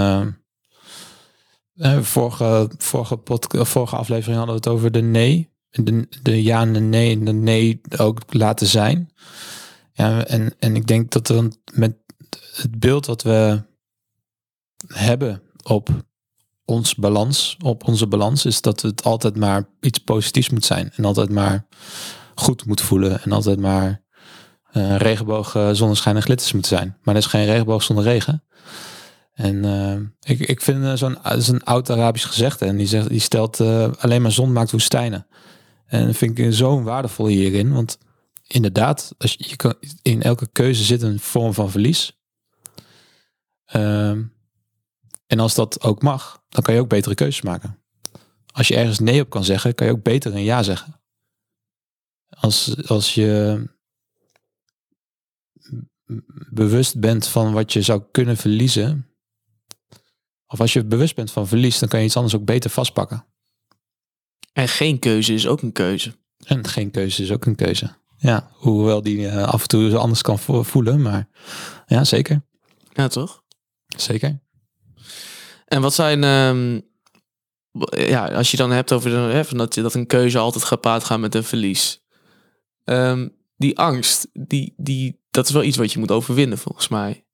Uh, 1.76 1.98
vorige, 2.00 2.70
vorige, 2.78 3.16
podcast, 3.16 3.70
vorige 3.70 3.96
aflevering 3.96 4.36
hadden 4.36 4.54
we 4.54 4.60
het 4.60 4.70
over 4.70 4.90
de 4.90 5.02
nee. 5.02 5.52
De, 5.70 6.08
de 6.22 6.42
ja 6.42 6.60
en 6.60 6.72
de 6.72 6.80
nee 6.80 7.12
en 7.12 7.24
de 7.24 7.32
nee 7.32 7.80
ook 7.98 8.20
laten 8.28 8.66
zijn. 8.66 9.12
Ja, 9.92 10.24
en, 10.24 10.54
en 10.58 10.76
ik 10.76 10.86
denk 10.86 11.10
dat 11.10 11.28
er 11.28 11.48
met 11.72 11.96
het 12.54 12.78
beeld 12.78 13.06
wat 13.06 13.22
we 13.22 13.62
hebben 14.86 15.42
op 15.62 15.88
ons 16.64 16.94
balans, 16.94 17.56
op 17.64 17.88
onze 17.88 18.06
balans, 18.06 18.44
is 18.44 18.60
dat 18.60 18.80
het 18.80 19.04
altijd 19.04 19.36
maar 19.36 19.68
iets 19.80 19.98
positiefs 19.98 20.50
moet 20.50 20.64
zijn. 20.64 20.92
En 20.96 21.04
altijd 21.04 21.30
maar 21.30 21.66
goed 22.34 22.66
moet 22.66 22.80
voelen. 22.80 23.22
En 23.22 23.32
altijd 23.32 23.60
maar 23.60 24.02
uh, 24.72 24.96
regenboog 24.96 25.50
zonneschijn 25.72 26.16
en 26.16 26.22
glitters 26.22 26.52
moeten 26.52 26.76
zijn. 26.76 26.96
Maar 27.02 27.14
er 27.14 27.20
is 27.20 27.26
geen 27.26 27.44
regenboog 27.44 27.82
zonder 27.82 28.04
regen. 28.04 28.44
En 29.34 29.64
uh, 29.64 29.96
ik, 30.20 30.48
ik 30.48 30.60
vind 30.60 30.98
zo'n 30.98 31.24
is 31.24 31.48
een 31.48 31.64
oud 31.64 31.90
Arabisch 31.90 32.26
gezegde. 32.26 32.66
En 32.66 32.76
die, 32.76 32.86
zegt, 32.86 33.08
die 33.08 33.20
stelt 33.20 33.60
alleen 34.00 34.22
maar 34.22 34.32
zon 34.32 34.52
maakt 34.52 34.70
woestijnen. 34.70 35.26
En 35.86 36.06
dat 36.06 36.16
vind 36.16 36.38
ik 36.38 36.52
zo 36.52 36.82
waardevol 36.82 37.26
hierin. 37.26 37.72
Want 37.72 37.98
inderdaad, 38.46 39.14
als 39.18 39.36
je, 39.38 39.76
in 40.02 40.22
elke 40.22 40.48
keuze 40.52 40.84
zit 40.84 41.02
een 41.02 41.20
vorm 41.20 41.54
van 41.54 41.70
verlies. 41.70 42.18
Ehm, 43.64 44.22
en 45.26 45.40
als 45.40 45.54
dat 45.54 45.82
ook 45.82 46.02
mag, 46.02 46.44
dan 46.48 46.62
kan 46.62 46.74
je 46.74 46.80
ook 46.80 46.88
betere 46.88 47.14
keuzes 47.14 47.42
maken. 47.42 47.78
Als 48.52 48.68
je 48.68 48.76
ergens 48.76 48.98
nee 48.98 49.20
op 49.20 49.30
kan 49.30 49.44
zeggen, 49.44 49.74
kan 49.74 49.86
je 49.86 49.92
ook 49.92 50.02
beter 50.02 50.34
een 50.34 50.42
ja 50.42 50.62
zeggen. 50.62 51.00
Als, 52.28 52.88
als 52.88 53.14
je 53.14 53.62
bewust 56.50 57.00
bent 57.00 57.26
van 57.26 57.52
wat 57.52 57.72
je 57.72 57.82
zou 57.82 58.02
kunnen 58.10 58.36
verliezen, 58.36 59.08
of 60.46 60.60
als 60.60 60.72
je 60.72 60.84
bewust 60.84 61.14
bent 61.14 61.30
van 61.30 61.48
verlies, 61.48 61.78
dan 61.78 61.88
kan 61.88 61.98
je 61.98 62.06
iets 62.06 62.16
anders 62.16 62.34
ook 62.34 62.44
beter 62.44 62.70
vastpakken. 62.70 63.26
En 64.52 64.68
geen 64.68 64.98
keuze 64.98 65.34
is 65.34 65.46
ook 65.46 65.62
een 65.62 65.72
keuze. 65.72 66.16
En 66.44 66.68
geen 66.68 66.90
keuze 66.90 67.22
is 67.22 67.30
ook 67.30 67.44
een 67.44 67.54
keuze. 67.54 67.96
Ja, 68.16 68.50
hoewel 68.52 69.02
die 69.02 69.18
uh, 69.18 69.42
af 69.42 69.62
en 69.62 69.68
toe 69.68 69.90
zo 69.90 69.96
anders 69.96 70.22
kan 70.22 70.38
voelen, 70.64 71.02
maar 71.02 71.28
ja, 71.86 72.04
zeker. 72.04 72.42
Ja, 72.92 73.08
toch? 73.08 73.42
Zeker. 73.96 74.42
En 75.64 75.80
wat 75.80 75.94
zijn, 75.94 76.24
um, 76.24 76.82
ja, 77.96 78.26
als 78.26 78.50
je 78.50 78.56
dan 78.56 78.70
hebt 78.70 78.92
over 78.92 79.10
de, 79.10 79.16
hè, 79.16 79.44
van 79.44 79.58
dat, 79.58 79.74
dat 79.74 79.94
een 79.94 80.06
keuze 80.06 80.38
altijd 80.38 80.64
gepaard 80.64 81.04
gaat 81.04 81.18
met 81.18 81.34
een 81.34 81.44
verlies. 81.44 82.02
Um, 82.84 83.36
die 83.56 83.78
angst, 83.78 84.28
die, 84.32 84.74
die, 84.76 85.20
dat 85.30 85.46
is 85.46 85.52
wel 85.52 85.62
iets 85.62 85.76
wat 85.76 85.92
je 85.92 85.98
moet 85.98 86.10
overwinnen 86.10 86.58
volgens 86.58 86.88
mij. 86.88 87.26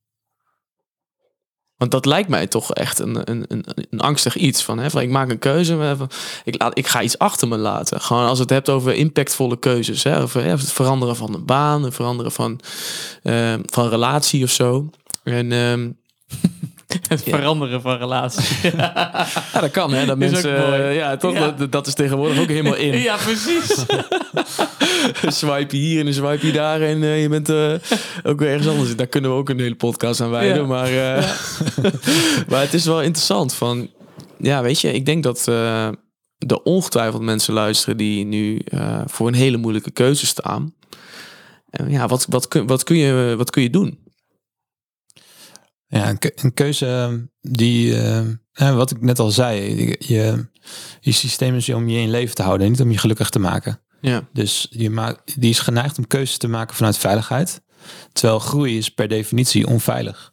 Want 1.81 1.93
dat 1.93 2.07
lijkt 2.07 2.29
mij 2.29 2.47
toch 2.47 2.75
echt 2.75 2.99
een, 2.99 3.31
een, 3.31 3.45
een, 3.49 3.65
een 3.91 4.01
angstig 4.01 4.37
iets. 4.37 4.63
Van, 4.63 4.79
hè, 4.79 4.91
van 4.91 5.03
ik 5.03 5.11
maak 5.11 5.31
een 5.31 5.39
keuze, 5.39 5.97
ik, 6.45 6.59
laat, 6.59 6.79
ik 6.79 6.87
ga 6.87 7.03
iets 7.03 7.19
achter 7.19 7.49
me 7.49 7.57
laten. 7.57 8.01
Gewoon 8.01 8.27
als 8.27 8.39
het 8.39 8.51
hebt 8.51 8.69
over 8.69 8.95
impactvolle 8.95 9.59
keuzes. 9.59 10.03
Hè, 10.03 10.23
of, 10.23 10.33
hè, 10.33 10.41
het 10.41 10.73
veranderen 10.73 11.17
van 11.17 11.35
een 11.35 11.45
baan, 11.45 11.83
het 11.83 11.95
veranderen 11.95 12.33
van, 12.33 12.61
uh, 13.23 13.55
van 13.65 13.89
relatie 13.89 14.45
of 14.45 14.51
zo. 14.51 14.91
En 15.23 15.53
um, 15.53 15.97
Het 17.11 17.23
veranderen 17.23 17.81
van 17.81 17.97
relatie. 17.97 18.71
ja, 18.77 19.27
dat 19.61 19.71
kan 19.71 19.93
hè. 19.93 20.07
Dat 20.07 20.19
mensen, 20.19 20.51
uh, 20.51 20.95
ja, 20.97 21.17
toch, 21.17 21.35
Dat, 21.57 21.73
dat, 21.73 21.87
is 21.87 21.95
tegenwoordig 21.95 22.41
ook 22.41 22.49
helemaal 22.49 22.75
in. 22.75 22.99
ja, 22.99 23.17
precies. 23.17 23.85
swipe 25.39 25.77
hier 25.77 26.01
en 26.01 26.07
een 26.07 26.15
swipe 26.15 26.51
daar 26.51 26.81
en 26.81 27.03
uh, 27.03 27.23
je 27.23 27.29
bent 27.29 27.49
uh, 27.49 27.73
ook 28.23 28.39
weer 28.39 28.49
ergens 28.49 28.69
anders. 28.69 28.97
Daar 28.97 29.07
kunnen 29.07 29.31
we 29.31 29.37
ook 29.37 29.49
een 29.49 29.61
hele 29.61 29.75
podcast 29.75 30.21
aan 30.21 30.31
wijden. 30.31 30.67
Maar, 30.67 30.91
maar 32.49 32.61
het 32.61 32.75
is 32.75 32.85
wel 32.85 33.03
interessant 33.03 33.55
van, 33.55 33.91
ja, 34.39 34.63
weet 34.63 34.81
je, 34.81 34.93
ik 34.93 35.07
denk 35.07 35.23
dat 35.23 35.47
er 35.47 36.63
ongetwijfeld 36.63 37.23
mensen 37.23 37.55
luisteren 37.55 37.97
die 37.97 38.25
nu 38.25 38.61
voor 39.07 39.29
een 39.29 39.35
hele 39.35 39.57
moeilijke 39.57 39.91
keuze 39.91 40.27
staan. 40.27 40.75
En 41.71 41.91
ja, 41.91 42.07
wat, 42.07 42.27
wat, 42.29 42.49
kun, 42.49 42.67
wat, 42.67 42.85
kun 42.85 42.97
je, 42.97 43.35
wat 43.37 43.51
kun 43.51 43.63
je 43.63 43.71
doen? 43.71 43.99
Ja, 45.91 46.17
een, 46.35 46.55
keuze 46.55 46.87
ehm, 46.87 47.21
die, 47.41 47.95
uh, 47.95 48.77
wat 48.77 48.91
ik 48.91 49.01
net 49.01 49.19
al 49.19 49.31
zei, 49.31 49.87
je, 49.99 50.49
je 51.01 51.13
systeem 51.13 51.55
is 51.55 51.69
om 51.69 51.89
je 51.89 52.01
in 52.01 52.11
leven 52.11 52.35
te 52.35 52.43
houden, 52.43 52.71
niet 52.71 52.81
om 52.81 52.91
je 52.91 52.99
gelukkig 52.99 53.31
te 53.31 53.39
maken. 53.39 53.81
Ja. 54.01 54.29
Dus 54.33 54.67
je 54.71 54.91
maakt, 54.91 55.41
die 55.41 55.51
is 55.51 55.59
geneigd 55.59 55.99
om 55.99 56.07
keuzes 56.07 56.37
te 56.37 56.49
maken 56.49 56.77
vanuit 56.77 56.99
veiligheid. 56.99 57.63
Terwijl 58.13 58.39
groei 58.39 58.79
is 58.79 58.89
per 58.89 59.09
definitie 59.09 59.67
onveilig. 59.67 60.33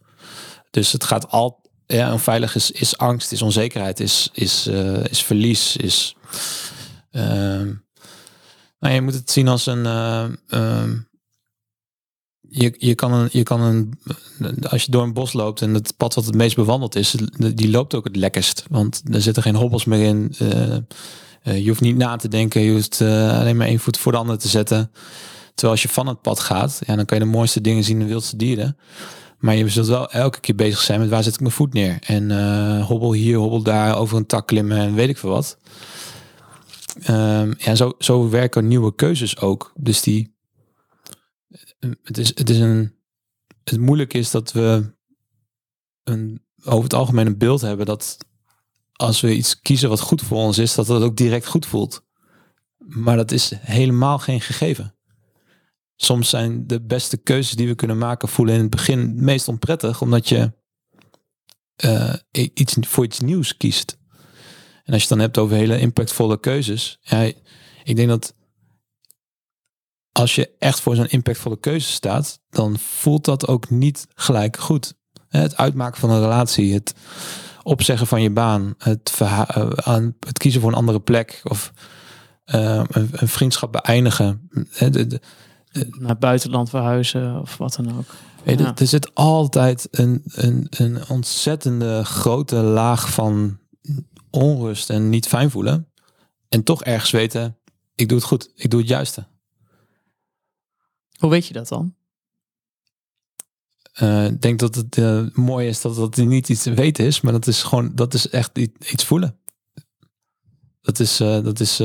Dus 0.72 0.92
het 0.92 1.04
gaat 1.04 1.30
al, 1.30 1.62
ja, 1.86 2.12
onveilig 2.12 2.56
is, 2.56 2.72
is 2.72 2.98
angst, 2.98 3.32
is 3.32 3.42
onzekerheid, 3.42 4.00
is, 4.00 4.30
is, 4.34 4.68
uh, 4.68 5.06
is 5.06 5.24
verlies, 5.24 5.76
is. 5.76 6.16
Uh, 7.12 7.24
nou, 8.80 8.94
je 8.94 9.02
moet 9.02 9.14
het 9.14 9.32
zien 9.32 9.48
als 9.48 9.66
een. 9.66 9.86
Je, 12.58 12.76
je, 12.78 12.96
kan 12.96 13.14
een, 13.14 13.30
je 13.32 13.44
kan 13.44 13.62
een, 13.62 13.94
als 14.70 14.84
je 14.84 14.92
door 14.92 15.04
een 15.04 15.14
bos 15.14 15.34
loopt 15.34 15.62
en 15.62 15.74
het 15.74 15.94
pad 15.98 16.14
wat 16.14 16.26
het 16.26 16.36
meest 16.36 16.56
bewandeld 16.56 16.96
is, 16.96 17.16
die 17.56 17.70
loopt 17.70 17.96
ook 17.96 18.04
het 18.04 18.16
lekkerst. 18.16 18.66
Want 18.70 19.02
er 19.12 19.22
zitten 19.22 19.44
geen 19.44 19.56
hobbels 19.56 19.86
meer 19.86 20.06
in. 20.06 20.36
Uh, 20.42 20.76
uh, 21.44 21.60
je 21.60 21.68
hoeft 21.68 21.82
niet 21.82 21.98
na 21.98 22.16
te 22.16 22.28
denken, 22.28 22.62
je 22.62 22.72
hoeft 22.72 23.00
uh, 23.00 23.40
alleen 23.40 23.58
maar 23.58 23.68
één 23.68 23.80
voet 23.80 23.98
voor 23.98 24.12
de 24.12 24.18
andere 24.18 24.38
te 24.38 24.48
zetten. 24.48 24.92
Terwijl 25.48 25.72
als 25.72 25.82
je 25.82 25.90
van 25.90 26.08
het 26.08 26.22
pad 26.22 26.40
gaat, 26.40 26.82
ja, 26.86 26.96
dan 26.96 27.06
kan 27.06 27.18
je 27.18 27.24
de 27.24 27.30
mooiste 27.30 27.62
dingen 27.62 27.84
zien, 27.84 28.00
de 28.00 28.06
wildste 28.06 28.38
dieren. 28.38 28.78
Maar 29.38 29.56
je 29.56 29.70
zult 29.70 29.88
wel 29.88 30.12
elke 30.12 30.40
keer 30.40 30.56
bezig 30.56 30.80
zijn 30.80 31.00
met 31.00 31.10
waar 31.10 31.24
zet 31.24 31.34
ik 31.34 31.40
mijn 31.40 31.52
voet 31.52 31.74
neer. 31.74 31.98
En 32.02 32.30
uh, 32.30 32.86
hobbel 32.86 33.14
hier, 33.14 33.38
hobbel 33.38 33.62
daar, 33.62 33.98
over 33.98 34.18
een 34.18 34.26
tak 34.26 34.48
klimmen 34.48 34.78
en 34.78 34.94
weet 34.94 35.10
ik 35.10 35.18
veel 35.18 35.30
wat. 35.30 35.58
Um, 37.10 37.54
ja, 37.58 37.76
zo, 37.76 37.94
zo 38.00 38.30
werken 38.30 38.68
nieuwe 38.68 38.96
keuzes 38.96 39.40
ook. 39.40 39.72
Dus 39.76 40.02
die, 40.02 40.36
het 41.80 42.18
is, 42.18 42.28
het 42.28 42.50
is 42.50 42.60
een, 42.60 42.96
het 43.64 43.80
moeilijke 43.80 44.18
is 44.18 44.32
dat 44.32 44.52
we 44.52 44.96
een, 46.04 46.46
over 46.64 46.84
het 46.84 46.94
algemeen 46.94 47.28
een 47.28 47.38
beeld 47.38 47.62
hebben 47.62 47.86
dat 47.86 48.18
als 48.94 49.22
we 49.22 49.36
iets 49.36 49.62
kiezen 49.62 49.90
wat 49.90 50.00
goed 50.00 50.22
voor 50.22 50.38
ons 50.38 50.58
is, 50.58 50.76
dat 50.76 50.88
dat 50.88 51.02
ook 51.02 51.18
direct 51.18 51.46
goed 51.46 51.66
voelt. 51.66 52.06
Maar 52.78 53.16
dat 53.16 53.32
is 53.32 53.54
helemaal 53.60 54.20
geen 54.20 54.42
gegeven. 54.42 54.96
Soms 55.96 56.30
zijn 56.30 56.68
de 56.68 56.82
beste 56.82 57.18
keuzes 57.18 57.56
die 57.56 57.68
we 57.68 57.76
kunnen 57.76 57.98
maken 57.98 58.28
voelen 58.28 58.56
in 58.56 58.62
het 58.62 58.70
begin 58.70 59.00
het 59.00 59.16
meest 59.16 59.48
onprettig, 59.48 60.02
omdat 60.02 60.30
je 60.30 60.54
uh, 61.86 62.14
iets 62.32 62.76
voor 62.80 63.04
iets 63.04 63.20
nieuws 63.20 63.58
kiest. 63.58 63.98
En 64.84 64.94
als 64.94 65.02
je 65.04 65.08
het 65.08 65.10
dan 65.10 65.20
hebt 65.20 65.38
over 65.38 65.56
hele 65.56 65.80
impactvolle 65.80 66.40
keuzes, 66.40 66.98
ja, 67.02 67.32
ik 67.84 67.96
denk 67.96 68.10
dat 68.10 68.36
als 70.18 70.36
je 70.36 70.50
echt 70.60 70.80
voor 70.80 70.96
zo'n 70.96 71.08
impactvolle 71.08 71.60
keuze 71.60 71.92
staat, 71.92 72.40
dan 72.50 72.78
voelt 72.80 73.26
dat 73.26 73.48
ook 73.48 73.70
niet 73.70 74.08
gelijk 74.16 74.58
goed. 74.58 74.94
Het 75.28 75.58
uitmaken 75.58 76.00
van 76.00 76.10
een 76.10 76.22
relatie, 76.22 76.74
het 76.74 76.94
opzeggen 77.64 78.08
van 78.08 78.22
je 78.22 78.32
baan, 78.32 78.74
het, 78.78 79.22
aan, 79.76 80.16
het 80.20 80.38
kiezen 80.38 80.62
voor 80.62 80.70
een 80.70 80.78
andere 80.78 81.00
plek 81.00 81.42
of 81.44 81.72
uh, 82.46 82.84
een, 82.88 83.10
een, 83.12 83.28
vriendschap 83.28 83.72
beëindigen. 83.72 84.50
De, 84.78 84.90
de, 84.90 85.08
de, 85.08 85.20
Naar 86.00 86.18
buitenland 86.18 86.70
verhuizen 86.70 87.42
of 87.42 87.58
wat 87.58 87.76
dan 87.76 87.98
ook. 87.98 88.06
Weet 88.44 88.60
ja. 88.60 88.76
Er 88.76 88.88
zit 88.88 89.16
altijd 89.16 89.88
een, 89.92 90.22
een, 90.26 90.68
een 90.70 91.10
ontzettende 91.10 92.06
grote 92.06 92.56
laag 92.56 93.14
van 93.14 93.60
onrust 94.30 94.90
en 94.90 95.10
niet 95.10 95.28
fijn 95.28 95.52
voelen. 95.52 95.88
En 96.50 96.64
toch 96.64 96.84
ergens 96.84 97.12
weten, 97.12 97.58
ik 97.96 98.08
doe 98.08 98.18
het 98.18 98.28
goed, 98.28 98.52
ik 98.56 98.70
doe 98.70 98.80
het 98.80 98.90
juiste. 98.90 99.28
Hoe 101.18 101.30
weet 101.30 101.48
je 101.48 101.54
dat 101.54 101.68
dan? 101.68 101.96
Uh, 104.02 104.26
ik 104.26 104.42
denk 104.42 104.60
dat 104.60 104.76
het 104.76 104.98
uh, 104.98 105.28
mooi 105.34 105.68
is 105.68 105.82
dat 105.82 105.96
dat 105.96 106.16
niet 106.16 106.50
iets 106.50 106.64
te 106.64 106.74
weten 106.74 107.06
is, 107.06 107.22
maar 107.22 107.32
dat 107.32 107.48
is 107.48 107.64
gewoon, 107.64 107.96
dat 107.96 108.14
is 108.14 108.30
echt 108.30 108.58
iets 108.58 109.06
voelen. 109.06 109.40
Dat 110.82 111.00
is, 111.00 111.22
uh, 111.22 111.44
dat 111.44 111.60
is. 111.60 111.78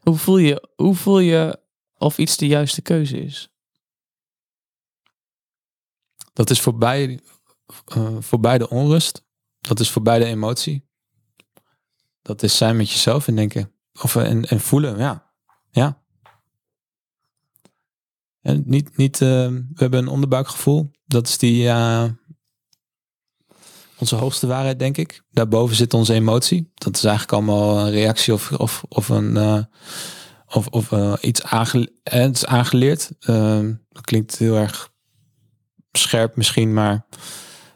Hoe 0.00 0.16
voel 0.16 0.38
je, 0.38 0.68
hoe 0.76 0.94
voel 0.94 1.18
je 1.18 1.60
of 1.94 2.18
iets 2.18 2.36
de 2.36 2.46
juiste 2.46 2.82
keuze 2.82 3.20
is? 3.20 3.50
Dat 6.32 6.50
is 6.50 6.60
voorbij, 6.60 7.20
voorbij 8.18 8.58
de 8.58 8.68
onrust. 8.68 9.24
Dat 9.58 9.80
is 9.80 9.90
voorbij 9.90 10.18
de 10.18 10.24
emotie. 10.24 10.88
Dat 12.22 12.42
is 12.42 12.56
zijn 12.56 12.76
met 12.76 12.90
jezelf 12.90 13.28
en 13.28 13.34
denken. 13.34 13.72
Of 14.02 14.16
en, 14.16 14.44
en 14.44 14.60
voelen, 14.60 14.98
ja. 14.98 15.32
Ja. 15.70 16.02
En 18.40 18.62
niet, 18.66 18.96
niet, 18.96 19.20
uh, 19.20 19.28
we 19.48 19.74
hebben 19.74 20.00
een 20.00 20.08
onderbuikgevoel. 20.08 20.90
Dat 21.06 21.28
is 21.28 21.38
die, 21.38 21.64
uh, 21.64 22.04
onze 23.98 24.16
hoogste 24.16 24.46
waarheid, 24.46 24.78
denk 24.78 24.96
ik. 24.96 25.22
Daarboven 25.30 25.76
zit 25.76 25.94
onze 25.94 26.14
emotie. 26.14 26.70
Dat 26.74 26.96
is 26.96 27.04
eigenlijk 27.04 27.32
allemaal 27.32 27.78
een 27.78 27.90
reactie 27.90 28.32
of, 28.32 28.52
of, 28.52 28.84
of 28.88 29.08
een, 29.08 29.34
uh, 29.36 29.62
of, 30.46 30.66
of 30.66 30.92
iets 31.22 31.44
aangeleerd. 32.44 33.10
Ehm, 33.20 33.74
dat 33.88 34.04
klinkt 34.04 34.38
heel 34.38 34.56
erg 34.56 34.92
scherp 35.92 36.36
misschien, 36.36 36.72
maar 36.72 37.06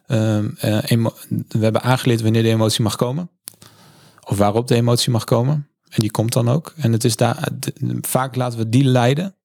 ehm, 0.06 0.50
we 1.48 1.58
hebben 1.58 1.82
aangeleerd 1.82 2.22
wanneer 2.22 2.42
de 2.42 2.48
emotie 2.48 2.82
mag 2.82 2.96
komen. 2.96 3.30
Of 4.20 4.36
waarop 4.36 4.68
de 4.68 4.74
emotie 4.74 5.10
mag 5.10 5.24
komen. 5.24 5.68
En 5.88 6.00
die 6.00 6.10
komt 6.10 6.32
dan 6.32 6.48
ook. 6.48 6.72
En 6.76 6.92
het 6.92 7.04
is 7.04 7.16
daar, 7.16 7.48
vaak 8.00 8.36
laten 8.36 8.58
we 8.58 8.68
die 8.68 8.84
leiden 8.84 9.36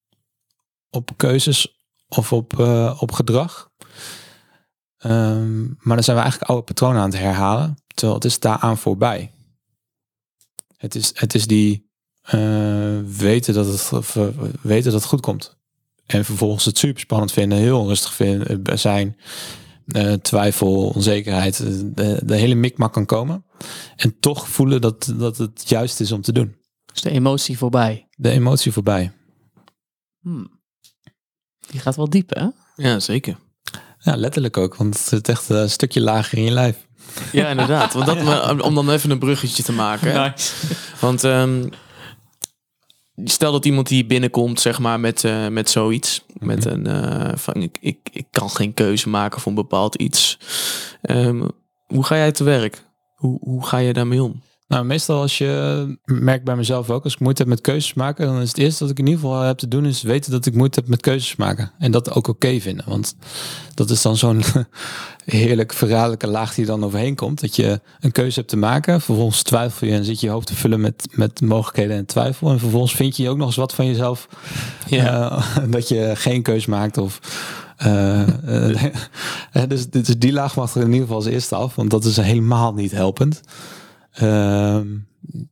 op 0.90 1.12
keuzes 1.16 1.86
of 2.08 2.34
op, 2.34 2.54
uh, 2.60 2.98
op 3.00 3.12
gedrag. 3.12 3.70
Um, 5.06 5.78
maar 5.80 5.96
dan 5.96 6.04
zijn 6.04 6.16
we 6.16 6.22
eigenlijk 6.22 6.52
oude 6.52 6.66
patronen 6.66 7.02
aan 7.02 7.10
het 7.10 7.20
herhalen. 7.20 7.76
Terwijl 7.88 8.14
het 8.14 8.26
is 8.26 8.40
daaraan 8.40 8.78
voorbij. 8.78 9.34
Het 10.78 10.96
is, 10.96 11.12
het 11.14 11.36
is 11.36 11.48
die 11.48 11.90
uh, 12.34 13.00
weten, 13.18 13.54
dat 13.54 13.90
het, 13.90 14.16
uh, 14.16 14.28
weten 14.62 14.92
dat 14.92 15.02
het 15.02 15.10
goed 15.10 15.22
komt. 15.22 15.58
En 16.06 16.26
vervolgens 16.26 16.66
het 16.66 16.78
super 16.78 17.02
spannend 17.02 17.32
vinden, 17.32 17.58
heel 17.58 17.80
onrustig 17.80 18.14
vinden, 18.14 18.80
zijn. 18.80 19.18
twijfel, 20.22 20.88
onzekerheid, 20.88 21.58
de, 21.96 22.22
de 22.26 22.36
hele 22.36 22.56
mikmak 22.56 22.94
kan 22.94 23.06
komen. 23.06 23.46
En 23.96 24.20
toch 24.20 24.48
voelen 24.50 24.82
dat, 24.82 25.14
dat 25.18 25.38
het 25.38 25.70
juist 25.70 26.00
is 26.00 26.12
om 26.12 26.22
te 26.22 26.32
doen. 26.32 26.56
Dus 26.94 27.02
de 27.02 27.10
emotie 27.10 27.58
voorbij. 27.58 28.08
De 28.12 28.30
emotie 28.30 28.72
voorbij. 28.72 29.12
Hmm. 30.20 30.57
Die 31.70 31.80
gaat 31.80 31.96
wel 31.96 32.10
diep, 32.10 32.30
hè? 32.30 32.48
Ja, 32.76 33.00
zeker. 33.00 33.38
Ja, 34.00 34.16
letterlijk 34.16 34.58
ook, 34.58 34.76
want 34.76 34.98
het 34.98 35.08
zit 35.08 35.30
echt 35.30 35.50
een 35.50 35.70
stukje 35.70 36.02
lager 36.02 36.38
in 36.38 36.44
je 36.44 36.52
lijf. 36.52 36.88
Ja, 37.32 37.48
inderdaad. 37.48 37.94
Want 37.94 38.06
dat, 38.06 38.18
ja. 38.28 38.56
Om 38.58 38.76
dan 38.76 38.90
even 38.90 39.10
een 39.10 39.20
bruggetje 39.20 39.64
te 39.64 39.72
maken. 39.72 40.14
Nice. 40.14 40.54
Want 41.00 41.24
um, 41.24 41.70
stel 43.24 43.52
dat 43.52 43.66
iemand 43.66 43.88
die 43.88 44.06
binnenkomt, 44.06 44.60
zeg 44.60 44.80
maar, 44.80 45.00
met, 45.00 45.24
uh, 45.24 45.48
met 45.48 45.70
zoiets. 45.70 46.24
Mm 46.28 46.36
-hmm. 46.38 46.48
Met 46.48 46.66
een 46.66 46.88
uh, 46.88 47.36
van 47.36 47.54
ik, 47.54 47.78
ik, 47.80 47.98
ik 48.12 48.26
kan 48.32 48.50
geen 48.50 48.74
keuze 48.74 49.10
maken 49.10 49.42
voor 49.42 49.52
een 49.52 49.58
bepaald 49.58 49.96
iets. 49.96 50.38
Um, 51.02 51.50
hoe 51.86 52.04
ga 52.04 52.16
jij 52.16 52.32
te 52.32 52.44
werk? 52.44 52.84
Hoe, 53.16 53.38
hoe 53.42 53.66
ga 53.66 53.78
je 53.78 53.94
daarmee 53.94 54.24
om? 54.24 54.42
Nou, 54.68 54.86
meestal 54.86 55.22
als 55.22 55.38
je 55.38 55.98
merkt 56.06 56.44
bij 56.44 56.56
mezelf 56.56 56.90
ook, 56.90 57.04
als 57.04 57.14
ik 57.14 57.20
moeite 57.20 57.42
heb 57.42 57.52
met 57.52 57.62
keuzes 57.62 57.94
maken, 57.94 58.26
dan 58.26 58.42
is 58.42 58.48
het 58.48 58.58
eerste 58.58 58.84
dat 58.84 58.92
ik 58.92 59.00
in 59.00 59.08
ieder 59.08 59.22
geval 59.22 59.42
heb 59.42 59.58
te 59.58 59.68
doen, 59.68 59.86
is 59.86 60.02
weten 60.02 60.32
dat 60.32 60.46
ik 60.46 60.54
moeite 60.54 60.80
heb 60.80 60.90
met 60.90 61.02
keuzes 61.02 61.36
maken. 61.36 61.72
En 61.80 61.92
dat 61.92 62.10
ook 62.10 62.16
oké 62.16 62.30
okay 62.30 62.62
vinden. 62.62 62.86
Want 62.88 63.16
dat 63.74 63.90
is 63.90 64.02
dan 64.02 64.18
zo'n 64.18 64.44
heerlijk 65.26 65.74
verraderlijke 65.74 66.28
laag 66.28 66.54
die 66.54 66.66
dan 66.66 66.84
overheen 66.84 67.16
komt. 67.16 67.42
Dat 67.42 67.56
je 67.56 67.82
een 68.00 68.12
keuze 68.12 68.40
hebt 68.40 68.52
te 68.52 68.58
maken, 68.58 69.02
vervolgens 69.02 69.42
twijfel 69.42 69.88
je 69.88 69.94
en 69.94 70.06
zit 70.06 70.20
je 70.20 70.30
hoofd 70.30 70.48
te 70.48 70.56
vullen 70.56 70.82
met, 70.82 71.08
met 71.12 71.42
mogelijkheden 71.42 71.98
en 71.98 72.06
twijfel. 72.06 72.50
En 72.50 72.60
vervolgens 72.60 72.96
vind 72.96 73.18
je 73.18 73.30
ook 73.30 73.38
nog 73.38 73.48
eens 73.48 73.56
wat 73.56 73.74
van 73.74 73.86
jezelf 73.86 74.28
ja. 74.88 75.32
uh, 75.32 75.64
dat 75.76 75.88
je 75.88 76.12
geen 76.16 76.42
keuze 76.42 76.70
maakt 76.70 76.98
of 76.98 77.20
uh, 77.86 78.28
uh, 78.48 78.84
dus, 79.68 79.90
dus 79.90 80.08
die 80.08 80.34
laag 80.34 80.56
mag 80.56 80.76
er 80.76 80.82
in 80.82 80.88
ieder 80.88 81.02
geval 81.02 81.16
als 81.16 81.26
eerste 81.26 81.56
af, 81.56 81.76
want 81.76 81.90
dat 81.90 82.06
is 82.06 82.18
helemaal 82.18 82.74
niet 82.74 82.92
helpend. 82.92 83.42
Uh, 84.22 84.82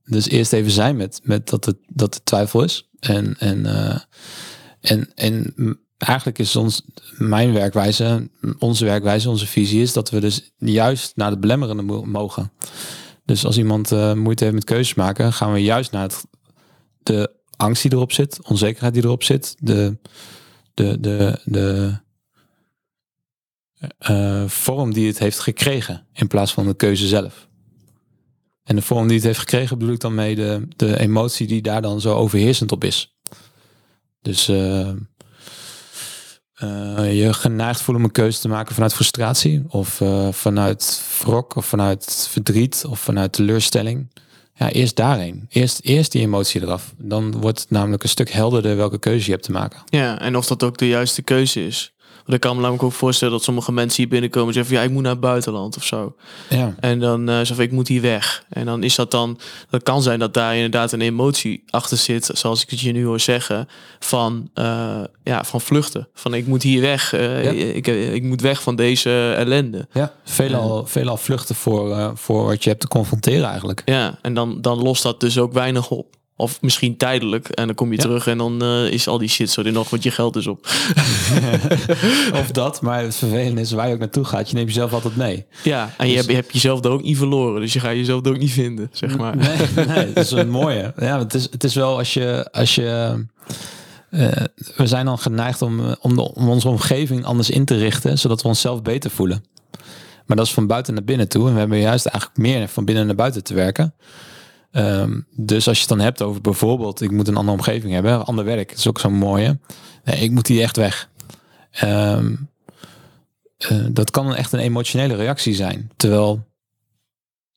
dus 0.04 0.30
eerst 0.30 0.54
even 0.54 0.72
zijn 0.72 0.96
met, 0.96 1.20
met 1.24 1.50
dat, 1.50 1.66
het, 1.66 1.78
dat 1.88 2.14
het 2.14 2.26
twijfel 2.26 2.64
is. 2.64 2.90
En, 3.00 3.36
en, 3.38 3.60
uh, 3.60 4.00
en, 4.80 5.12
en 5.16 5.54
eigenlijk 5.98 6.40
is 6.40 6.56
ons, 6.56 6.86
mijn 7.18 7.54
werkwijze, 7.54 8.30
onze 8.60 8.86
werkwijze, 8.86 9.30
onze 9.30 9.48
visie 9.48 9.82
is 9.82 9.94
dat 9.94 10.10
we 10.10 10.20
dus 10.20 10.52
juist 10.58 11.16
naar 11.16 11.30
de 11.30 11.40
belemmerende 11.40 11.84
mogen. 12.06 12.52
Dus 13.26 13.46
als 13.46 13.58
iemand 13.58 13.92
uh, 13.92 14.14
moeite 14.14 14.44
heeft 14.44 14.56
met 14.56 14.64
keuzes 14.64 14.94
maken, 14.94 15.34
gaan 15.34 15.54
we 15.54 15.64
juist 15.64 15.92
naar 15.92 16.04
het, 16.04 16.26
de 17.04 17.34
angst 17.58 17.82
die 17.82 17.94
erop 17.94 18.12
zit, 18.12 18.48
onzekerheid 18.48 18.94
die 18.94 19.04
erop 19.04 19.24
zit, 19.24 19.56
de, 19.60 19.98
de, 20.74 21.00
de, 21.00 21.40
de 21.44 21.98
uh, 24.10 24.48
vorm 24.48 24.94
die 24.94 25.08
het 25.08 25.20
heeft 25.20 25.40
gekregen 25.40 26.08
in 26.14 26.28
plaats 26.28 26.54
van 26.54 26.66
de 26.66 26.76
keuze 26.76 27.08
zelf. 27.08 27.48
En 28.66 28.76
de 28.76 28.82
vorm 28.82 29.08
die 29.08 29.16
het 29.16 29.26
heeft 29.26 29.40
gekregen 29.40 29.78
bedoel 29.78 29.94
ik 29.94 30.00
dan 30.00 30.16
mee 30.16 30.36
de, 30.36 30.68
de 30.76 31.00
emotie 31.00 31.48
die 31.48 31.62
daar 31.62 31.82
dan 31.82 32.02
zo 32.02 32.16
overheersend 32.16 32.72
op 32.72 32.84
is. 32.84 33.16
Dus 34.22 34.50
uh, 34.50 34.90
uh, 36.64 37.22
je 37.22 37.34
geneigd 37.34 37.82
voelen 37.82 38.04
om 38.04 38.10
een 38.10 38.16
keuze 38.16 38.40
te 38.40 38.48
maken 38.48 38.74
vanuit 38.74 38.94
frustratie 38.94 39.64
of 39.68 40.00
uh, 40.00 40.32
vanuit 40.32 41.04
wrok 41.24 41.56
of 41.56 41.66
vanuit 41.66 42.28
verdriet 42.32 42.86
of 42.90 43.00
vanuit 43.00 43.34
teleurstelling. 43.34 44.12
Ja, 44.54 44.70
eerst 44.70 44.96
daarheen. 44.96 45.46
Eerst, 45.50 45.80
eerst 45.84 46.12
die 46.12 46.22
emotie 46.22 46.62
eraf. 46.62 46.94
Dan 46.98 47.32
wordt 47.32 47.60
het 47.60 47.70
namelijk 47.70 48.04
een 48.04 48.10
stuk 48.10 48.30
helderder 48.30 48.76
welke 48.76 49.00
keuze 49.00 49.26
je 49.26 49.32
hebt 49.32 49.44
te 49.44 49.52
maken. 49.52 49.80
Ja, 49.86 50.20
en 50.20 50.38
of 50.38 50.48
dat 50.48 50.64
ook 50.64 50.78
de 50.78 50.88
juiste 50.88 51.22
keuze 51.22 51.66
is. 51.66 51.94
Want 52.26 52.38
ik 52.38 52.40
kan 52.40 52.56
me 52.56 52.62
namelijk 52.62 52.84
ook 52.84 52.92
voorstellen 52.92 53.34
dat 53.34 53.44
sommige 53.44 53.72
mensen 53.72 53.98
hier 53.98 54.08
binnenkomen 54.08 54.48
en 54.48 54.54
zeggen 54.54 54.74
van, 54.74 54.82
ja, 54.82 54.90
ik 54.90 54.94
moet 54.94 55.04
naar 55.04 55.12
het 55.12 55.22
buitenland 55.22 55.78
of 55.78 55.84
zo. 55.84 56.16
Ja. 56.50 56.76
En 56.80 57.00
dan 57.00 57.30
uh, 57.30 57.42
zo 57.42 57.56
van, 57.56 57.64
ik 57.64 57.72
moet 57.72 57.88
hier 57.88 58.02
weg. 58.02 58.46
En 58.50 58.66
dan 58.66 58.84
is 58.84 58.96
dat 58.96 59.12
dan, 59.12 59.40
dat 59.70 59.84
kan 59.84 60.02
zijn 60.02 60.20
dat 60.20 60.34
daar 60.34 60.56
inderdaad 60.56 60.92
een 60.92 61.02
emotie 61.02 61.64
achter 61.70 61.98
zit, 61.98 62.30
zoals 62.34 62.62
ik 62.62 62.70
het 62.70 62.80
je 62.80 62.92
nu 62.92 63.06
hoor 63.06 63.20
zeggen, 63.20 63.68
van, 64.00 64.50
uh, 64.56 65.00
ja, 65.24 65.44
van 65.44 65.62
vluchten. 65.62 66.08
Van 66.14 66.34
ik 66.34 66.48
moet 66.48 66.64
hier 66.64 66.82
weg, 66.82 67.14
uh, 67.14 67.44
ja. 67.44 67.50
ik, 67.52 67.88
ik 67.88 68.24
moet 68.24 68.42
weg 68.42 68.62
van 68.62 68.76
deze 68.76 69.34
ellende. 69.38 69.88
Ja, 69.92 70.14
veelal, 70.24 70.86
veelal 70.86 71.18
vluchten 71.18 71.56
voor, 71.56 72.12
voor 72.16 72.46
wat 72.46 72.64
je 72.64 72.70
hebt 72.70 72.82
te 72.82 72.88
confronteren 72.88 73.50
eigenlijk. 73.50 73.82
Ja, 73.86 74.18
en 74.22 74.34
dan, 74.34 74.62
dan 74.62 74.82
lost 74.82 75.04
dat 75.04 75.20
dus 75.20 75.38
ook 75.38 75.54
weinig 75.54 75.90
op. 75.90 76.15
Of 76.38 76.62
misschien 76.62 76.98
tijdelijk. 76.98 77.48
En 77.50 77.66
dan 77.66 77.76
kom 77.76 77.90
je 77.92 77.96
Ja. 77.96 78.02
terug 78.02 78.28
en 78.28 78.38
dan 78.38 78.64
uh, 78.64 78.92
is 78.92 79.08
al 79.08 79.18
die 79.18 79.30
shit 79.30 79.50
zo 79.50 79.62
er 79.62 79.72
nog, 79.72 79.90
want 79.90 80.04
je 80.04 80.12
geld 80.12 80.36
is 80.36 80.48
op. 80.48 80.68
of 82.42 82.52
dat, 82.52 82.82
maar 82.82 83.02
het 83.04 83.16
vervelende 83.16 83.62
is 83.62 83.72
waar 83.72 83.88
je 83.88 83.94
ook 83.94 84.00
naartoe 84.00 84.26
gaat. 84.26 84.50
Je 84.50 84.56
neemt 84.56 84.68
jezelf 84.68 84.94
altijd 84.94 85.16
mee. 85.16 85.46
Ja, 85.64 85.94
en 85.98 86.08
je, 86.08 86.12
Dus- 86.12 86.16
hebt, 86.16 86.30
je 86.30 86.36
hebt 86.36 86.54
jezelf 86.54 86.84
er 86.86 86.92
ook 86.92 87.04
niet 87.04 87.18
verloren. 87.18 87.62
Dus 87.62 87.74
je 87.74 87.80
gaat 87.80 87.92
jezelf 87.94 88.26
er 88.26 88.32
ook 88.32 88.38
niet 88.38 88.52
vinden, 88.52 88.90
zeg 88.92 89.18
maar. 89.18 89.36
Nee, 89.38 89.86
nee 89.88 90.14
dat 90.14 90.24
is 90.24 90.32
een 90.32 90.50
mooie. 90.50 90.94
Ja, 90.98 91.20
het 91.20 91.34
is, 91.34 91.48
het 91.52 91.64
is 91.64 91.76
wel 91.76 91.98
als 91.98 92.14
je... 92.14 92.48
Als 92.52 92.76
je 92.76 93.24
uh, 94.12 94.28
we 94.76 94.88
zijn 94.88 95.06
dan 95.06 95.18
geneigd 95.20 95.62
om, 95.62 95.96
om, 96.02 96.16
de, 96.16 96.34
om 96.34 96.50
onze 96.50 96.68
omgeving 96.70 97.26
anders 97.26 97.50
in 97.50 97.66
te 97.66 97.78
richten, 97.78 98.18
zodat 98.20 98.42
we 98.42 98.48
onszelf 98.48 98.82
beter 98.82 99.10
voelen. 99.12 99.44
Maar 100.26 100.38
dat 100.38 100.46
is 100.46 100.54
van 100.54 100.68
buiten 100.68 100.94
naar 100.94 101.04
binnen 101.04 101.28
toe. 101.30 101.48
En 101.48 101.54
we 101.54 101.60
hebben 101.60 101.80
juist 101.80 102.06
eigenlijk 102.06 102.38
meer 102.40 102.68
van 102.68 102.86
binnen 102.86 103.06
naar 103.06 103.16
buiten 103.16 103.44
te 103.44 103.54
werken. 103.54 103.94
Um, 104.78 105.28
dus 105.32 105.68
als 105.68 105.76
je 105.76 105.84
het 105.88 105.98
dan 105.98 106.06
hebt 106.06 106.22
over 106.22 106.42
bijvoorbeeld, 106.42 107.02
ik 107.02 107.12
moet 107.12 107.28
een 107.28 107.38
andere 107.38 107.58
omgeving 107.58 107.94
hebben, 107.94 108.26
ander 108.26 108.46
werk, 108.46 108.70
dat 108.70 108.78
is 108.78 108.88
ook 108.88 109.00
zo'n 109.00 109.14
mooie. 109.14 109.60
Nee, 110.04 110.20
ik 110.20 110.32
moet 110.32 110.48
hier 110.48 110.62
echt 110.62 110.78
weg. 110.78 111.10
Um, 111.84 112.50
uh, 113.72 113.86
dat 113.92 114.12
kan 114.12 114.36
echt 114.36 114.52
een 114.52 114.60
emotionele 114.60 115.16
reactie 115.16 115.54
zijn. 115.54 115.92
Terwijl 115.96 116.48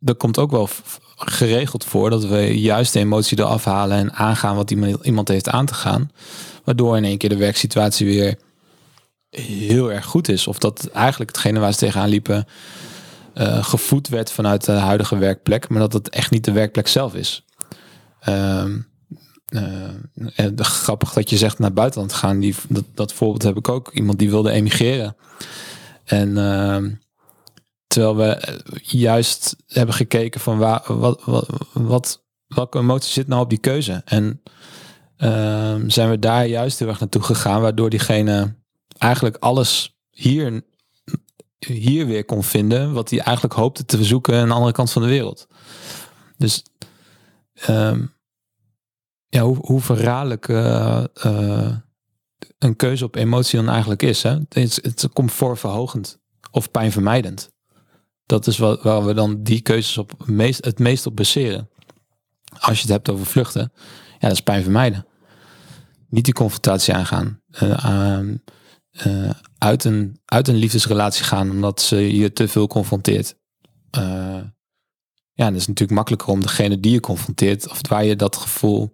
er 0.05 0.15
komt 0.15 0.39
ook 0.39 0.51
wel 0.51 0.69
geregeld 1.17 1.85
voor 1.85 2.11
dat 2.11 2.25
we 2.25 2.61
juist 2.61 2.93
de 2.93 2.99
emotie 2.99 3.39
eraf 3.39 3.65
halen 3.65 3.97
en 3.97 4.13
aangaan 4.13 4.57
wat 4.57 4.71
iemand 5.03 5.29
heeft 5.29 5.49
aan 5.49 5.67
te 5.67 5.75
gaan. 5.75 6.11
Waardoor 6.65 6.97
in 6.97 7.05
één 7.05 7.19
keer 7.19 7.29
de 7.29 7.37
werksituatie 7.37 8.07
weer 8.07 8.39
heel 9.31 9.93
erg 9.93 10.05
goed 10.05 10.29
is. 10.29 10.47
Of 10.47 10.59
dat 10.59 10.87
eigenlijk 10.87 11.31
hetgene 11.31 11.59
waar 11.59 11.73
ze 11.73 11.79
tegenaan 11.79 12.09
liepen 12.09 12.47
uh, 13.39 13.65
gevoed 13.65 14.09
werd 14.09 14.31
vanuit 14.33 14.65
de 14.65 14.73
huidige 14.73 15.19
werkplek, 15.19 15.69
maar 15.69 15.81
dat 15.81 15.93
het 15.93 16.09
echt 16.09 16.31
niet 16.31 16.45
de 16.45 16.53
werkplek 16.53 16.89
zelf 16.89 17.15
is. 17.15 17.45
Uh, 18.29 18.65
grappig 20.57 21.13
dat 21.13 21.31
je 21.31 21.37
zegt 21.37 21.59
naar 21.59 21.73
buitenland 21.73 22.13
gaan. 22.13 22.41
Die, 22.41 22.55
dat, 22.69 22.85
dat 22.95 23.13
voorbeeld 23.13 23.43
heb 23.43 23.57
ik 23.57 23.69
ook. 23.69 23.93
Iemand 23.93 24.19
die 24.19 24.31
wilde 24.31 24.51
emigreren. 24.51 25.17
En 26.05 26.29
uh, 26.29 26.85
terwijl 27.87 28.17
we 28.17 28.61
juist 28.83 29.57
hebben 29.67 29.95
gekeken 29.95 30.41
van 30.41 30.59
waar, 30.59 30.83
wat, 30.87 31.23
wat, 31.25 31.49
wat, 31.73 32.25
welke 32.47 32.79
emotie 32.79 33.13
zit 33.13 33.29
nou 33.29 33.43
op 33.43 33.51
die 33.51 33.59
keuze. 33.59 34.03
En 34.05 34.43
ehm, 35.17 35.89
zijn 35.89 36.11
we 36.11 36.19
daar 36.19 36.47
juist 36.47 36.79
heel 36.79 36.89
erg 36.89 37.01
naartoe 37.01 37.23
gegaan, 37.23 37.61
waardoor 37.61 37.91
diegene 37.91 38.55
eigenlijk 38.99 39.37
alles 39.37 39.99
hier 40.11 40.63
hier 41.59 42.07
weer 42.07 42.25
kon 42.25 42.45
vinden 42.45 42.93
wat 42.93 43.11
hij 43.11 43.19
eigenlijk 43.19 43.55
hoopte 43.55 43.85
te 43.85 44.05
zoeken 44.05 44.41
aan 44.41 44.49
de 44.49 44.55
andere 44.55 44.73
kant 44.73 44.91
van 44.93 45.03
de 45.03 45.09
wereld. 45.09 45.47
Dus 46.37 46.63
um, 47.69 48.15
ja, 49.29 49.43
hoe, 49.43 49.57
hoe 49.61 49.81
verraderlijk 49.81 50.49
uh, 50.49 51.05
uh, 51.25 51.77
een 52.59 52.77
keuze 52.77 53.05
op 53.05 53.17
emotie 53.17 53.59
dan 53.59 53.69
eigenlijk 53.69 54.03
is. 54.03 54.23
Hè? 54.23 54.31
Het, 54.31 54.57
is, 54.57 54.83
het 54.83 55.09
comfortverhogend 55.13 56.21
of 56.51 56.71
pijnvermijdend. 56.71 57.51
Dat 58.27 58.47
is 58.47 58.59
wat, 58.59 58.83
waar 58.83 59.05
we 59.05 59.15
dan 59.15 59.43
die 59.43 59.61
keuzes 59.61 59.99
op 59.99 60.27
meest, 60.27 60.65
het 60.65 60.79
meest 60.79 61.07
op 61.07 61.17
baseren. 61.17 61.71
Als 62.59 62.77
je 62.77 62.83
het 62.83 62.93
hebt 62.93 63.11
over 63.11 63.27
vluchten, 63.27 63.73
ja, 64.13 64.19
dat 64.19 64.33
is 64.33 64.41
pijnvermijden. 64.41 65.07
Niet 66.09 66.25
die 66.25 66.35
confrontatie 66.35 66.95
aangaan. 66.95 67.41
Uh, 67.63 69.31
uit, 69.59 69.85
een, 69.85 70.21
uit 70.25 70.49
een 70.49 70.57
liefdesrelatie 70.57 71.25
gaan 71.25 71.51
omdat 71.51 71.81
ze 71.81 72.17
je 72.17 72.33
te 72.33 72.49
veel 72.49 72.67
confronteert. 72.67 73.37
Uh, 73.99 74.41
ja, 75.33 75.51
dat 75.51 75.61
is 75.61 75.67
natuurlijk 75.67 75.97
makkelijker 75.97 76.29
om 76.29 76.41
degene 76.41 76.81
die 76.81 76.93
je 76.93 77.01
confronteert, 77.01 77.69
of 77.69 77.81
waar 77.89 78.05
je 78.05 78.17
dat 78.17 78.37
gevoel, 78.37 78.93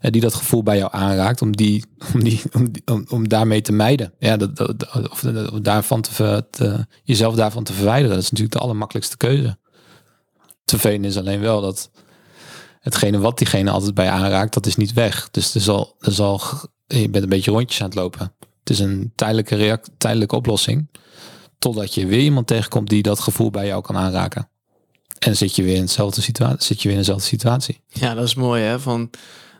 uh, 0.00 0.10
die 0.10 0.20
dat 0.20 0.34
gevoel 0.34 0.62
bij 0.62 0.76
jou 0.76 0.92
aanraakt, 0.92 1.42
om, 1.46 1.56
die, 1.56 1.84
om, 2.14 2.24
die, 2.24 2.42
om, 2.84 3.06
om, 3.08 3.28
daarmee 3.28 3.60
te 3.60 3.72
mijden. 3.72 4.12
Ja, 4.18 4.36
dat, 4.36 4.56
dat, 4.56 5.10
of, 5.10 5.20
daarvan 5.62 6.00
te, 6.00 6.46
te, 6.50 6.86
jezelf 7.02 7.34
daarvan 7.34 7.64
te 7.64 7.72
verwijderen. 7.72 8.14
Dat 8.14 8.22
is 8.22 8.30
natuurlijk 8.30 8.56
de 8.56 8.62
allermakkelijkste 8.62 9.16
keuze. 9.16 9.58
Het 10.38 10.70
vervelende 10.70 11.08
is 11.08 11.16
alleen 11.16 11.40
wel 11.40 11.60
dat 11.60 11.90
hetgene 12.80 13.18
wat 13.18 13.38
diegene 13.38 13.70
altijd 13.70 13.94
bij 13.94 14.08
aanraakt, 14.08 14.54
dat 14.54 14.66
is 14.66 14.76
niet 14.76 14.92
weg. 14.92 15.30
Dus 15.30 15.54
er 15.54 15.60
zal, 15.60 15.96
zal, 15.98 16.40
je 16.86 17.10
bent 17.10 17.24
een 17.24 17.28
beetje 17.28 17.50
rondjes 17.50 17.80
aan 17.80 17.86
het 17.86 17.94
lopen. 17.94 18.34
Het 18.64 18.72
is 18.72 18.78
een 18.78 19.12
tijdelijke, 19.14 19.54
react, 19.54 19.90
tijdelijke 19.98 20.36
oplossing. 20.36 20.88
Totdat 21.58 21.94
je 21.94 22.06
weer 22.06 22.20
iemand 22.20 22.46
tegenkomt 22.46 22.88
die 22.88 23.02
dat 23.02 23.20
gevoel 23.20 23.50
bij 23.50 23.66
jou 23.66 23.82
kan 23.82 23.96
aanraken. 23.96 24.48
En 25.18 25.36
zit 25.36 25.56
je 25.56 25.62
weer 25.62 25.74
in 25.74 25.80
hetzelfde 25.80 26.20
situatie. 26.20 26.62
Zit 26.62 26.76
je 26.76 26.82
weer 26.88 26.96
in 26.96 27.02
dezelfde 27.02 27.26
situatie. 27.26 27.80
Ja, 27.88 28.14
dat 28.14 28.24
is 28.24 28.34
mooi 28.34 28.62
hè. 28.62 28.80
Van 28.80 29.10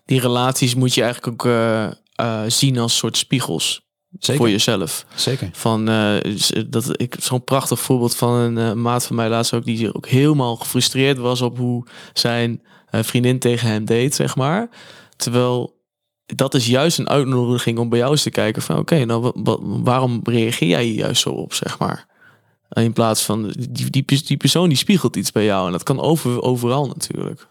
die 0.04 0.20
relaties 0.20 0.74
moet 0.74 0.94
je 0.94 1.02
eigenlijk 1.02 1.32
ook 1.32 1.52
uh, 1.52 1.86
uh, 2.20 2.42
zien 2.46 2.78
als 2.78 2.96
soort 2.96 3.16
spiegels. 3.16 3.82
Zeker. 4.18 4.40
Voor 4.40 4.50
jezelf. 4.50 5.06
Zeker. 5.14 5.48
Van 5.52 5.90
uh, 5.90 6.16
dat 6.68 7.00
ik 7.00 7.16
zo'n 7.18 7.44
prachtig 7.44 7.80
voorbeeld 7.80 8.16
van 8.16 8.34
een 8.34 8.80
maat 8.80 9.06
van 9.06 9.16
mij 9.16 9.28
laatst 9.28 9.52
ook, 9.52 9.64
die 9.64 9.94
ook 9.94 10.08
helemaal 10.08 10.56
gefrustreerd 10.56 11.18
was 11.18 11.40
op 11.40 11.58
hoe 11.58 11.86
zijn 12.12 12.62
vriendin 12.90 13.38
tegen 13.38 13.68
hem 13.68 13.84
deed, 13.84 14.14
zeg 14.14 14.36
maar. 14.36 14.68
Terwijl 15.16 15.73
dat 16.26 16.54
is 16.54 16.66
juist 16.66 16.98
een 16.98 17.08
uitnodiging 17.08 17.78
om 17.78 17.88
bij 17.88 17.98
jou 17.98 18.10
eens 18.10 18.22
te 18.22 18.30
kijken 18.30 18.62
van 18.62 18.78
oké, 18.78 18.94
okay, 18.94 19.04
nou 19.04 19.32
waarom 19.82 20.20
reageer 20.24 20.68
jij 20.68 20.84
hier 20.84 20.94
juist 20.94 21.22
zo 21.22 21.30
op, 21.30 21.54
zeg 21.54 21.78
maar. 21.78 22.06
In 22.68 22.92
plaats 22.92 23.22
van 23.22 23.54
die, 23.70 23.90
die, 23.90 24.22
die 24.26 24.36
persoon 24.36 24.68
die 24.68 24.78
spiegelt 24.78 25.16
iets 25.16 25.32
bij 25.32 25.44
jou 25.44 25.66
en 25.66 25.72
dat 25.72 25.82
kan 25.82 26.00
over, 26.00 26.42
overal 26.42 26.86
natuurlijk. 26.86 27.46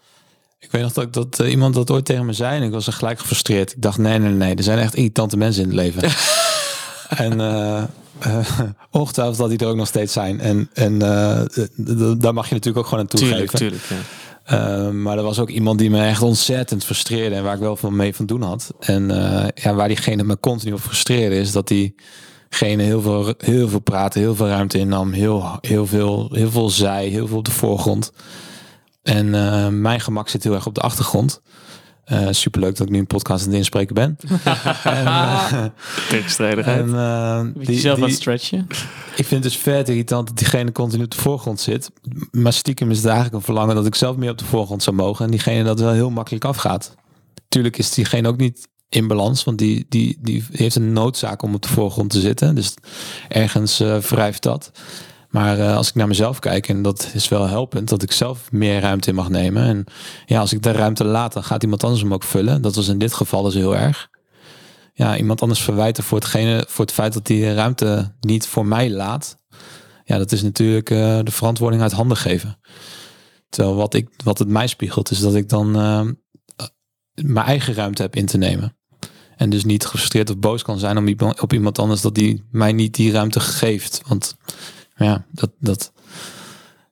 Ik 0.58 0.70
weet 0.70 0.82
nog 0.82 0.92
dat, 0.92 1.12
dat 1.12 1.40
uh, 1.40 1.50
iemand 1.50 1.74
dat 1.74 1.90
ooit 1.90 2.04
tegen 2.04 2.26
me 2.26 2.32
zei 2.32 2.56
en 2.56 2.62
ik 2.62 2.72
was 2.72 2.86
er 2.86 2.92
gelijk 2.92 3.18
gefrustreerd. 3.18 3.72
Ik 3.72 3.82
dacht 3.82 3.98
nee, 3.98 4.18
nee, 4.18 4.30
nee, 4.30 4.54
er 4.54 4.62
zijn 4.62 4.78
echt 4.78 4.94
irritante 4.94 5.36
mensen 5.36 5.62
in 5.62 5.68
het 5.68 5.76
leven. 5.76 6.02
en 7.26 7.40
uh, 7.40 7.82
uh, 8.26 8.50
ongetwijfeld 8.90 9.38
dat 9.38 9.48
die 9.48 9.58
er 9.58 9.66
ook 9.66 9.76
nog 9.76 9.86
steeds 9.86 10.12
zijn. 10.12 10.40
En, 10.40 10.70
en 10.72 10.98
daar 12.18 12.34
mag 12.34 12.48
je 12.48 12.54
natuurlijk 12.54 12.76
ook 12.76 12.86
gewoon 12.86 13.00
aan 13.00 13.06
toegeven. 13.06 13.36
Tuurlijk, 13.36 13.56
tuurlijk, 13.56 13.84
ja. 13.88 13.96
Uh, 14.52 14.90
maar 14.90 15.16
er 15.16 15.22
was 15.22 15.38
ook 15.38 15.48
iemand 15.50 15.78
die 15.78 15.90
me 15.90 16.04
echt 16.04 16.22
ontzettend 16.22 16.84
frustreerde 16.84 17.34
en 17.34 17.42
waar 17.42 17.54
ik 17.54 17.60
wel 17.60 17.76
van 17.76 17.96
mee 17.96 18.14
van 18.14 18.26
doen 18.26 18.42
had. 18.42 18.72
En 18.80 19.10
uh, 19.10 19.46
ja, 19.54 19.74
waar 19.74 19.88
diegene 19.88 20.24
me 20.24 20.40
continu 20.40 20.72
op 20.72 20.80
frustreerde 20.80 21.36
is 21.36 21.52
dat 21.52 21.68
diegene 21.68 22.82
heel 22.82 23.00
veel, 23.00 23.34
heel 23.38 23.68
veel 23.68 23.78
praten, 23.78 24.20
heel 24.20 24.34
veel 24.34 24.46
ruimte 24.48 24.78
innam, 24.78 25.12
heel, 25.12 25.58
heel, 25.60 25.86
veel, 25.86 26.28
heel 26.32 26.50
veel 26.50 26.70
zei, 26.70 27.10
heel 27.10 27.26
veel 27.26 27.36
op 27.36 27.44
de 27.44 27.50
voorgrond. 27.50 28.12
En 29.02 29.26
uh, 29.26 29.68
mijn 29.68 30.00
gemak 30.00 30.28
zit 30.28 30.44
heel 30.44 30.54
erg 30.54 30.66
op 30.66 30.74
de 30.74 30.80
achtergrond. 30.80 31.40
Uh, 32.12 32.28
superleuk 32.30 32.76
dat 32.76 32.86
ik 32.86 32.92
nu 32.92 32.98
een 32.98 33.06
podcast 33.06 33.42
aan 33.42 33.48
het 33.48 33.58
inspreken 33.58 33.94
ben. 33.94 34.16
en, 34.84 35.04
uh, 35.04 35.64
Tegenstrijdigheid. 36.08 36.80
En, 36.80 36.88
uh, 36.88 37.40
die, 37.54 37.74
jezelf 37.74 38.02
aan 38.02 38.10
stretchen. 38.10 38.66
Ik 39.16 39.26
vind 39.26 39.30
het 39.30 39.42
dus 39.42 39.56
vet 39.56 39.88
irritant 39.88 40.26
dat 40.26 40.36
diegene 40.36 40.72
continu 40.72 41.04
op 41.04 41.10
de 41.10 41.16
voorgrond 41.16 41.60
zit. 41.60 41.90
Maar 42.30 42.52
stiekem 42.52 42.90
is 42.90 42.96
het 42.96 43.06
eigenlijk 43.06 43.36
een 43.36 43.42
verlangen 43.42 43.74
dat 43.74 43.86
ik 43.86 43.94
zelf 43.94 44.16
meer 44.16 44.30
op 44.30 44.38
de 44.38 44.44
voorgrond 44.44 44.82
zou 44.82 44.96
mogen. 44.96 45.24
En 45.24 45.30
diegene 45.30 45.64
dat 45.64 45.80
wel 45.80 45.92
heel 45.92 46.10
makkelijk 46.10 46.44
afgaat. 46.44 46.94
Tuurlijk 47.48 47.78
is 47.78 47.94
diegene 47.94 48.28
ook 48.28 48.36
niet 48.36 48.68
in 48.88 49.08
balans. 49.08 49.44
Want 49.44 49.58
die, 49.58 49.86
die, 49.88 50.18
die 50.20 50.44
heeft 50.50 50.76
een 50.76 50.92
noodzaak 50.92 51.42
om 51.42 51.54
op 51.54 51.62
de 51.62 51.68
voorgrond 51.68 52.10
te 52.10 52.20
zitten. 52.20 52.54
Dus 52.54 52.74
ergens 53.28 53.80
uh, 53.80 53.96
wrijft 53.98 54.42
dat. 54.42 54.70
Maar 55.34 55.58
uh, 55.58 55.76
als 55.76 55.88
ik 55.88 55.94
naar 55.94 56.06
mezelf 56.06 56.38
kijk, 56.38 56.68
en 56.68 56.82
dat 56.82 57.10
is 57.14 57.28
wel 57.28 57.46
helpend, 57.46 57.88
dat 57.88 58.02
ik 58.02 58.12
zelf 58.12 58.52
meer 58.52 58.80
ruimte 58.80 59.08
in 59.08 59.14
mag 59.14 59.28
nemen. 59.28 59.64
En 59.64 59.84
ja, 60.26 60.40
als 60.40 60.52
ik 60.52 60.62
de 60.62 60.72
ruimte 60.72 61.04
laat, 61.04 61.32
dan 61.32 61.44
gaat 61.44 61.62
iemand 61.62 61.84
anders 61.84 62.02
hem 62.02 62.14
ook 62.14 62.22
vullen. 62.22 62.62
Dat 62.62 62.74
was 62.74 62.88
in 62.88 62.98
dit 62.98 63.14
geval 63.14 63.42
dus 63.42 63.54
heel 63.54 63.76
erg. 63.76 64.08
Ja, 64.92 65.16
iemand 65.16 65.42
anders 65.42 65.60
verwijten 65.62 66.04
voor, 66.04 66.18
hetgene, 66.18 66.64
voor 66.68 66.84
het 66.84 66.94
feit 66.94 67.12
dat 67.12 67.26
die 67.26 67.54
ruimte 67.54 68.14
niet 68.20 68.46
voor 68.46 68.66
mij 68.66 68.90
laat. 68.90 69.36
Ja, 70.04 70.18
dat 70.18 70.32
is 70.32 70.42
natuurlijk 70.42 70.90
uh, 70.90 71.18
de 71.22 71.30
verantwoording 71.30 71.82
uit 71.82 71.92
handen 71.92 72.16
geven. 72.16 72.58
Terwijl 73.48 73.76
wat, 73.76 73.94
ik, 73.94 74.08
wat 74.24 74.38
het 74.38 74.48
mij 74.48 74.66
spiegelt, 74.66 75.10
is 75.10 75.20
dat 75.20 75.34
ik 75.34 75.48
dan 75.48 75.76
uh, 75.76 76.00
mijn 77.14 77.46
eigen 77.46 77.74
ruimte 77.74 78.02
heb 78.02 78.16
in 78.16 78.26
te 78.26 78.38
nemen. 78.38 78.76
En 79.36 79.50
dus 79.50 79.64
niet 79.64 79.86
gefrustreerd 79.86 80.30
of 80.30 80.38
boos 80.38 80.62
kan 80.62 80.78
zijn 80.78 80.96
om 80.96 81.14
op 81.40 81.52
iemand 81.52 81.78
anders 81.78 82.00
dat 82.00 82.14
die 82.14 82.44
mij 82.50 82.72
niet 82.72 82.94
die 82.94 83.12
ruimte 83.12 83.40
geeft. 83.40 84.00
Want 84.06 84.36
ja, 84.94 85.24
dat, 85.30 85.50
dat, 85.58 85.92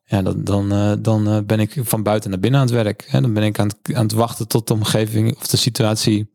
ja 0.04 0.22
dat, 0.22 0.46
dan, 0.46 0.72
uh, 0.72 0.92
dan 0.98 1.28
uh, 1.28 1.38
ben 1.46 1.60
ik 1.60 1.80
van 1.82 2.02
buiten 2.02 2.30
naar 2.30 2.40
binnen 2.40 2.60
aan 2.60 2.66
het 2.66 2.74
werk. 2.74 3.04
Hè? 3.08 3.20
Dan 3.20 3.32
ben 3.32 3.42
ik 3.42 3.58
aan 3.58 3.66
het, 3.68 3.94
aan 3.96 4.02
het 4.02 4.12
wachten 4.12 4.48
tot 4.48 4.66
de 4.66 4.74
omgeving 4.74 5.36
of 5.36 5.46
de 5.46 5.56
situatie 5.56 6.30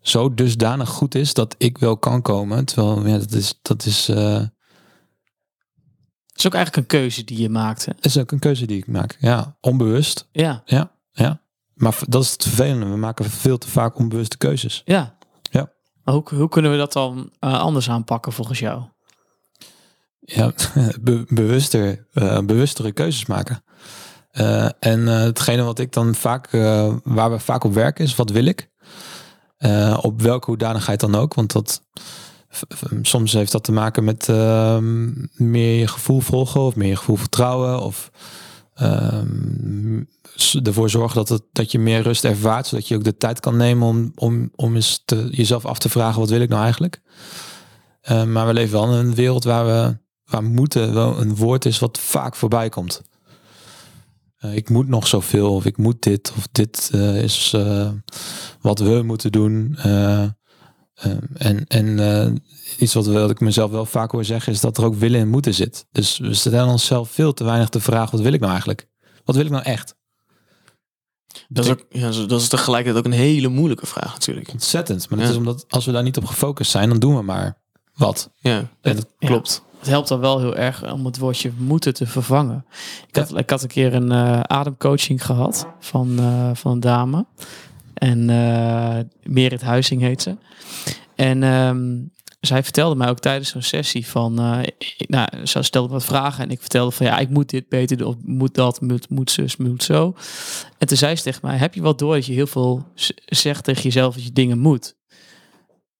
zo 0.00 0.34
dusdanig 0.34 0.88
goed 0.88 1.14
is 1.14 1.34
dat 1.34 1.54
ik 1.58 1.78
wel 1.78 1.96
kan 1.96 2.22
komen. 2.22 2.64
Terwijl 2.64 3.06
ja, 3.06 3.18
dat 3.18 3.32
is, 3.32 3.58
dat 3.62 3.84
is, 3.84 4.08
eh, 4.08 4.16
Dat 4.36 6.34
is 6.34 6.46
ook 6.46 6.54
eigenlijk 6.54 6.76
een 6.76 6.98
keuze 6.98 7.24
die 7.24 7.38
je 7.40 7.48
maakte. 7.48 7.96
is 8.00 8.18
ook 8.18 8.32
een 8.32 8.38
keuze 8.38 8.66
die 8.66 8.76
ik 8.76 8.86
maak. 8.86 9.16
Ja, 9.20 9.56
onbewust. 9.60 10.28
Ja, 10.32 10.62
Ja, 10.64 10.90
ja. 11.12 11.40
Maar 11.74 11.98
dat 12.08 12.22
is 12.22 12.32
het 12.32 12.42
vervelende. 12.42 12.86
We 12.86 12.96
maken 12.96 13.24
veel 13.24 13.58
te 13.58 13.68
vaak 13.68 13.98
onbewuste 13.98 14.36
keuzes. 14.36 14.82
ja. 14.84 15.14
Ja. 15.50 15.72
Hoe, 16.02 16.22
hoe 16.34 16.48
kunnen 16.48 16.70
we 16.70 16.76
dat 16.76 16.92
dan 16.92 17.32
eh, 17.38 17.60
anders 17.60 17.90
aanpakken 17.90 18.32
volgens 18.32 18.58
jou? 18.58 18.82
Ja, 20.26 20.52
be- 21.00 21.24
bewuster, 21.28 22.06
eh, 22.12 22.38
bewustere 22.40 22.92
keuzes 22.92 23.26
maken. 23.26 23.64
Eh, 24.30 24.68
en 24.78 25.08
eh, 25.08 25.20
hetgene 25.20 25.62
wat 25.62 25.78
ik 25.78 25.92
dan 25.92 26.14
vaak, 26.14 26.50
waar 27.04 27.30
we 27.30 27.38
vaak 27.38 27.64
op 27.64 27.74
werken 27.74 28.04
is, 28.04 28.14
wat 28.14 28.30
wil 28.30 28.44
ik? 28.44 28.70
Op 30.00 30.22
welke 30.22 30.46
hoedanigheid 30.46 31.00
dan 31.00 31.14
ook. 31.14 31.34
Want 31.34 31.52
dat, 31.52 31.82
soms 33.02 33.32
heeft 33.32 33.52
dat 33.52 33.64
te 33.64 33.72
maken 33.72 34.04
met 34.04 34.28
ehm, 34.28 35.12
meer 35.34 35.78
je 35.78 35.86
gevoel 35.86 36.20
volgen 36.20 36.60
of 36.60 36.76
meer 36.76 36.88
je 36.88 36.96
gevoel 36.96 37.16
vertrouwen. 37.16 37.80
Of 37.80 38.10
ehm, 38.74 40.02
ervoor 40.62 40.90
zorgen 40.90 41.16
dat, 41.16 41.28
het, 41.28 41.42
dat 41.52 41.72
je 41.72 41.78
meer 41.78 42.02
rust 42.02 42.24
ervaart. 42.24 42.66
Zodat 42.66 42.88
je 42.88 42.94
ook 42.94 43.04
de 43.04 43.16
tijd 43.16 43.40
kan 43.40 43.56
nemen 43.56 43.88
om, 43.88 44.12
om, 44.14 44.50
om 44.54 44.74
eens 44.74 45.04
jezelf 45.30 45.64
af 45.64 45.78
te 45.78 45.88
vragen, 45.88 46.20
wat 46.20 46.30
wil 46.30 46.40
ik 46.40 46.48
nou 46.48 46.62
eigenlijk? 46.62 47.00
Maar 48.26 48.46
we 48.46 48.52
leven 48.52 48.72
wel 48.72 48.92
in 48.92 49.06
een 49.06 49.14
wereld 49.14 49.44
waar 49.44 49.66
we 49.66 50.04
waar 50.26 50.42
moeten 50.44 50.94
wel 50.94 51.20
een 51.20 51.36
woord 51.36 51.64
is 51.64 51.78
wat 51.78 51.98
vaak 51.98 52.34
voorbij 52.34 52.68
komt. 52.68 53.02
Eh, 54.36 54.56
ik 54.56 54.68
moet 54.68 54.88
nog 54.88 55.06
zoveel, 55.06 55.54
of 55.54 55.64
ik 55.64 55.76
moet 55.76 56.02
dit, 56.02 56.32
of 56.36 56.46
dit 56.52 56.90
eh, 56.92 57.22
is 57.22 57.52
eh, 57.54 57.90
wat 58.60 58.78
we 58.78 59.02
moeten 59.02 59.32
doen. 59.32 59.76
En 61.36 61.64
en 61.68 62.42
iets 62.78 62.94
wat, 62.94 63.30
ik 63.30 63.40
mezelf 63.40 63.70
wel 63.70 63.86
vaak 63.86 64.10
hoor 64.10 64.24
zeggen, 64.24 64.52
is 64.52 64.60
dat 64.60 64.78
er 64.78 64.84
ook 64.84 64.94
willen 64.94 65.20
en 65.20 65.28
moeten 65.28 65.54
zit. 65.54 65.86
Dus 65.92 66.18
we 66.18 66.34
stellen 66.34 66.66
onszelf 66.68 67.10
veel 67.10 67.32
te 67.32 67.44
weinig 67.44 67.68
de 67.68 67.80
vraag, 67.80 68.10
wat 68.10 68.20
wil 68.20 68.32
ik 68.32 68.40
nou 68.40 68.50
eigenlijk? 68.50 68.88
Wat 69.24 69.36
wil 69.36 69.44
ik 69.44 69.50
nou 69.50 69.64
echt? 69.64 69.94
Dat 71.48 71.64
is, 71.64 71.70
ook, 71.70 71.86
ja, 71.88 72.10
dat 72.26 72.40
is 72.40 72.48
tegelijkertijd 72.48 73.06
ook 73.06 73.12
een 73.12 73.18
hele 73.18 73.48
moeilijke 73.48 73.86
vraag 73.86 74.12
natuurlijk. 74.12 74.48
Ontzettend. 74.52 75.08
Maar 75.08 75.18
dat 75.18 75.26
Ja. 75.26 75.32
is 75.32 75.38
omdat 75.38 75.64
als 75.68 75.84
we 75.84 75.92
daar 75.92 76.02
niet 76.02 76.16
op 76.16 76.24
gefocust 76.24 76.70
zijn, 76.70 76.88
dan 76.88 76.98
doen 76.98 77.16
we 77.16 77.22
maar 77.22 77.62
wat. 77.94 78.30
Ja, 78.36 78.70
En 78.80 78.96
dat 78.96 79.06
Ja. 79.18 79.26
klopt. 79.28 79.64
Het 79.86 79.94
helpt 79.94 80.08
dan 80.08 80.20
wel 80.20 80.38
heel 80.40 80.56
erg 80.56 80.92
om 80.92 81.04
het 81.04 81.18
woordje 81.18 81.52
moeten 81.58 81.94
te 81.94 82.06
vervangen. 82.06 82.64
Ik 83.08 83.16
had, 83.16 83.38
ik 83.38 83.50
had 83.50 83.62
een 83.62 83.68
keer 83.68 83.94
een 83.94 84.12
eh, 84.12 84.40
ademcoaching 84.40 85.24
gehad 85.24 85.66
van, 85.80 86.18
eh, 86.18 86.50
van 86.54 86.72
een 86.72 86.80
dame. 86.80 87.26
En 87.94 88.30
eh 88.30 88.98
Merit 89.22 89.62
Huizing 89.62 90.00
heet 90.00 90.22
ze. 90.22 90.36
En 91.14 91.42
ehm, 91.42 92.02
zij 92.40 92.62
vertelde 92.62 92.94
mij 92.94 93.08
ook 93.08 93.18
tijdens 93.18 93.48
zo'n 93.50 93.62
sessie 93.62 94.06
van... 94.06 94.60
ik- 94.62 95.04
nou, 95.08 95.46
ze 95.46 95.62
stelde 95.62 95.92
wat 95.92 96.04
vragen 96.04 96.44
en 96.44 96.50
ik 96.50 96.60
vertelde 96.60 96.90
van... 96.90 97.06
ja, 97.06 97.18
ik 97.18 97.28
moet 97.28 97.50
dit 97.50 97.68
beter 97.68 97.96
doen, 97.96 98.06
of 98.08 98.14
moet 98.24 98.54
dat, 98.54 98.80
moet, 98.80 99.10
moet 99.10 99.30
zus, 99.30 99.56
moet 99.56 99.82
zo. 99.82 100.14
En 100.78 100.86
toen 100.86 100.96
zei 100.96 101.16
ze 101.16 101.22
tegen 101.22 101.40
mij... 101.42 101.56
heb 101.56 101.74
je 101.74 101.82
wel 101.82 101.96
door 101.96 102.14
dat 102.14 102.26
je 102.26 102.32
heel 102.32 102.46
veel 102.46 102.86
zegt 103.24 103.64
tegen 103.64 103.82
jezelf 103.82 104.14
dat 104.14 104.24
je 104.24 104.32
dingen 104.32 104.58
moet? 104.58 104.96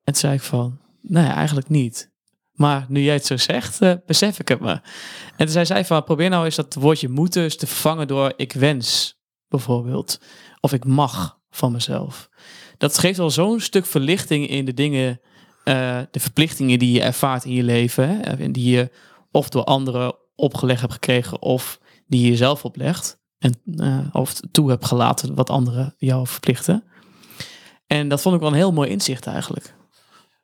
En 0.05 0.13
toen 0.13 0.15
zei 0.15 0.35
ik 0.35 0.41
van... 0.43 0.79
nee, 1.03 1.27
eigenlijk 1.27 1.69
niet. 1.69 2.15
Maar 2.57 2.87
nu 2.89 3.03
jij 3.03 3.15
het 3.15 3.27
zo 3.27 3.37
zegt, 3.37 3.81
eh, 3.81 3.93
besef 4.07 4.41
ik 4.41 4.49
het 4.49 4.61
me. 4.61 4.71
En 4.71 4.83
toen 5.37 5.49
zei 5.49 5.67
zij 5.67 5.85
van, 5.85 6.05
probeer 6.05 6.31
nou 6.31 6.45
eens 6.45 6.55
dat 6.55 6.75
woordje 6.75 7.09
moeten 7.09 7.59
te 7.59 7.67
vervangen 7.67 8.09
door 8.09 8.33
ik 8.37 8.53
wens, 8.53 9.19
bijvoorbeeld. 9.49 10.21
Of 10.61 10.73
ik 10.73 10.85
mag 10.85 11.39
van 11.51 11.73
mezelf. 11.73 12.29
Dat 12.79 12.99
geeft 12.99 13.19
al 13.19 13.31
zo'n 13.31 13.61
stuk 13.61 13.87
verlichting 13.87 14.49
in 14.49 14.65
de 14.65 14.75
dingen, 14.75 15.21
eh, 15.65 16.01
de 16.11 16.21
verplichtingen 16.21 16.79
die 16.79 16.93
je 16.93 17.03
ervaart 17.03 17.45
in 17.45 17.53
je 17.53 17.63
leven. 17.63 18.09
Hè, 18.09 18.21
en 18.21 18.53
die 18.53 18.71
je 18.71 18.91
of 19.31 19.49
door 19.49 19.65
anderen 19.65 20.15
opgelegd 20.35 20.81
hebt 20.81 20.93
gekregen, 20.93 21.43
of 21.43 21.81
die 22.07 22.21
je 22.21 22.29
jezelf 22.29 22.65
oplegt. 22.65 23.19
En 23.39 23.61
eh, 23.77 23.99
of 24.13 24.41
toe 24.51 24.71
hebt 24.71 24.85
gelaten 24.85 25.35
wat 25.35 25.51
anderen 25.51 25.95
jou 25.99 26.27
verplichten. 26.27 26.85
En 27.87 28.09
dat 28.09 28.23
vond 28.23 28.35
ik 28.35 28.41
wel 28.41 28.51
een 28.51 28.57
heel 28.57 28.73
mooi 28.73 28.91
inzicht 28.91 29.27
eigenlijk. 29.27 29.76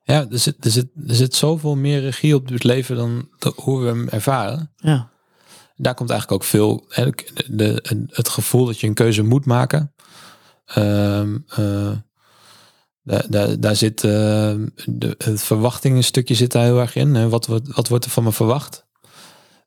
Ja, 0.05 0.27
er 0.31 0.39
zit, 0.39 0.65
er, 0.65 0.71
zit, 0.71 0.87
er 1.07 1.15
zit 1.15 1.35
zoveel 1.35 1.77
meer 1.77 2.01
regie 2.01 2.35
op 2.35 2.49
het 2.49 2.65
leven 2.65 2.97
dan 2.97 3.29
hoe 3.55 3.81
we 3.81 3.87
hem 3.87 4.09
ervaren. 4.09 4.73
Ja, 4.77 5.11
daar 5.77 5.95
komt 5.95 6.11
eigenlijk 6.11 6.43
ook 6.43 6.49
veel 6.49 6.85
hè, 6.89 7.05
de, 7.11 7.49
de- 7.83 8.05
het 8.09 8.29
gevoel 8.29 8.67
dat 8.67 8.81
je 8.81 8.87
een 8.87 8.95
keuze 8.95 9.23
moet 9.23 9.45
maken. 9.47 9.95
Ehm, 10.65 11.39
eh, 11.47 11.93
daar, 13.03 13.25
daar, 13.31 13.61
daar 13.61 13.77
zit 13.77 14.05
eh, 14.05 14.55
de, 14.85 15.15
het 15.19 15.43
verwachting 15.43 16.05
stukje 16.05 16.35
zit 16.35 16.53
daar 16.53 16.65
heel 16.65 16.81
erg 16.81 16.95
in. 16.95 17.15
Hè. 17.15 17.29
Wat, 17.29 17.47
wordt 17.47 17.75
wat 17.75 17.89
wordt 17.89 18.05
er 18.05 18.11
van 18.11 18.25
me 18.25 18.33
verwacht? 18.33 18.87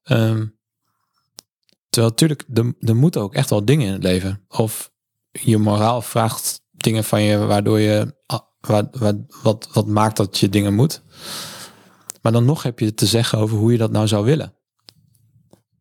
Ehm, 0.04 0.45
terwijl 1.89 2.12
natuurlijk, 2.13 2.43
er, 2.54 2.74
er 2.80 2.95
moeten 2.95 3.21
ook 3.21 3.34
echt 3.34 3.50
wel 3.50 3.65
dingen 3.65 3.88
in 3.88 3.93
het 3.93 4.04
leven. 4.04 4.45
Of 4.48 4.91
je 5.32 5.58
moraal 5.58 6.02
vraagt 6.02 6.62
dingen 6.71 7.04
van 7.04 7.21
je 7.21 7.38
waardoor 7.38 7.80
je 7.80 8.15
wat, 8.67 8.88
wat, 9.41 9.67
wat, 9.73 9.88
maakt 9.88 10.17
dat 10.17 10.38
je 10.38 10.49
dingen 10.49 10.73
moet. 10.73 11.01
Maar 12.21 12.32
dan 12.32 12.45
nog 12.45 12.63
heb 12.63 12.80
je 12.80 12.93
te 12.93 13.06
zeggen 13.06 13.39
over 13.39 13.58
hoe 13.58 13.71
je 13.71 13.78
dat 13.78 13.91
nou 13.91 14.08
zou 14.08 14.25
willen. 14.25 14.54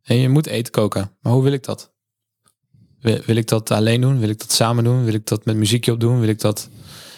En 0.02 0.16
je 0.16 0.28
moet 0.28 0.46
eten 0.46 0.72
koken. 0.72 1.10
Maar 1.20 1.32
hoe 1.32 1.42
wil 1.42 1.52
ik 1.52 1.62
dat? 1.64 1.92
Wil, 3.00 3.36
ik 3.36 3.48
dat 3.48 3.70
alleen 3.70 4.00
doen? 4.00 4.18
Wil 4.18 4.28
ik 4.28 4.38
dat 4.38 4.52
samen 4.52 4.84
doen? 4.84 5.04
Wil 5.04 5.14
ik 5.14 5.26
dat 5.26 5.44
met 5.44 5.56
muziekje 5.56 5.92
op 5.92 6.00
doen? 6.00 6.20
Wil 6.20 6.28
ik 6.28 6.40
dat... 6.40 6.68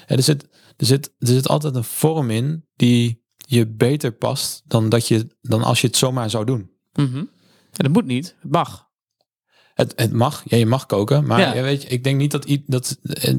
Er, 0.07 0.23
zit, 0.23 0.43
er, 0.77 0.87
zit, 0.87 1.15
er 1.19 1.27
zit 1.27 1.49
altijd 1.49 1.75
een 1.75 1.85
vorm 1.85 2.31
in 2.31 2.67
die 2.77 3.25
je 3.37 3.67
beter 3.67 4.13
past 4.13 4.63
dan, 4.67 4.89
dat 4.89 5.09
je, 5.09 5.27
dan 5.41 5.63
als 5.63 5.81
je 5.81 5.87
het 5.87 5.97
zomaar 5.97 6.31
zou 6.31 6.45
doen. 6.45 6.71
Mhm. 6.93 7.17
En 7.17 7.85
dat 7.85 7.93
moet 7.93 8.07
niet, 8.07 8.37
het 8.41 8.51
mag. 8.51 8.86
Het, 9.77 9.93
het 9.97 10.13
mag, 10.13 10.43
ja, 10.45 10.57
je 10.57 10.67
mag 10.67 10.87
koken, 10.87 11.27
maar 11.27 11.41
Ja. 11.41 11.55
ja. 11.55 11.63
weet 11.63 11.83
je, 11.83 11.89
ik 11.89 12.05
denk 12.05 12.19
niet 12.19 12.31
dat 12.31 12.47
dat 12.67 12.99
eh, 13.03 13.35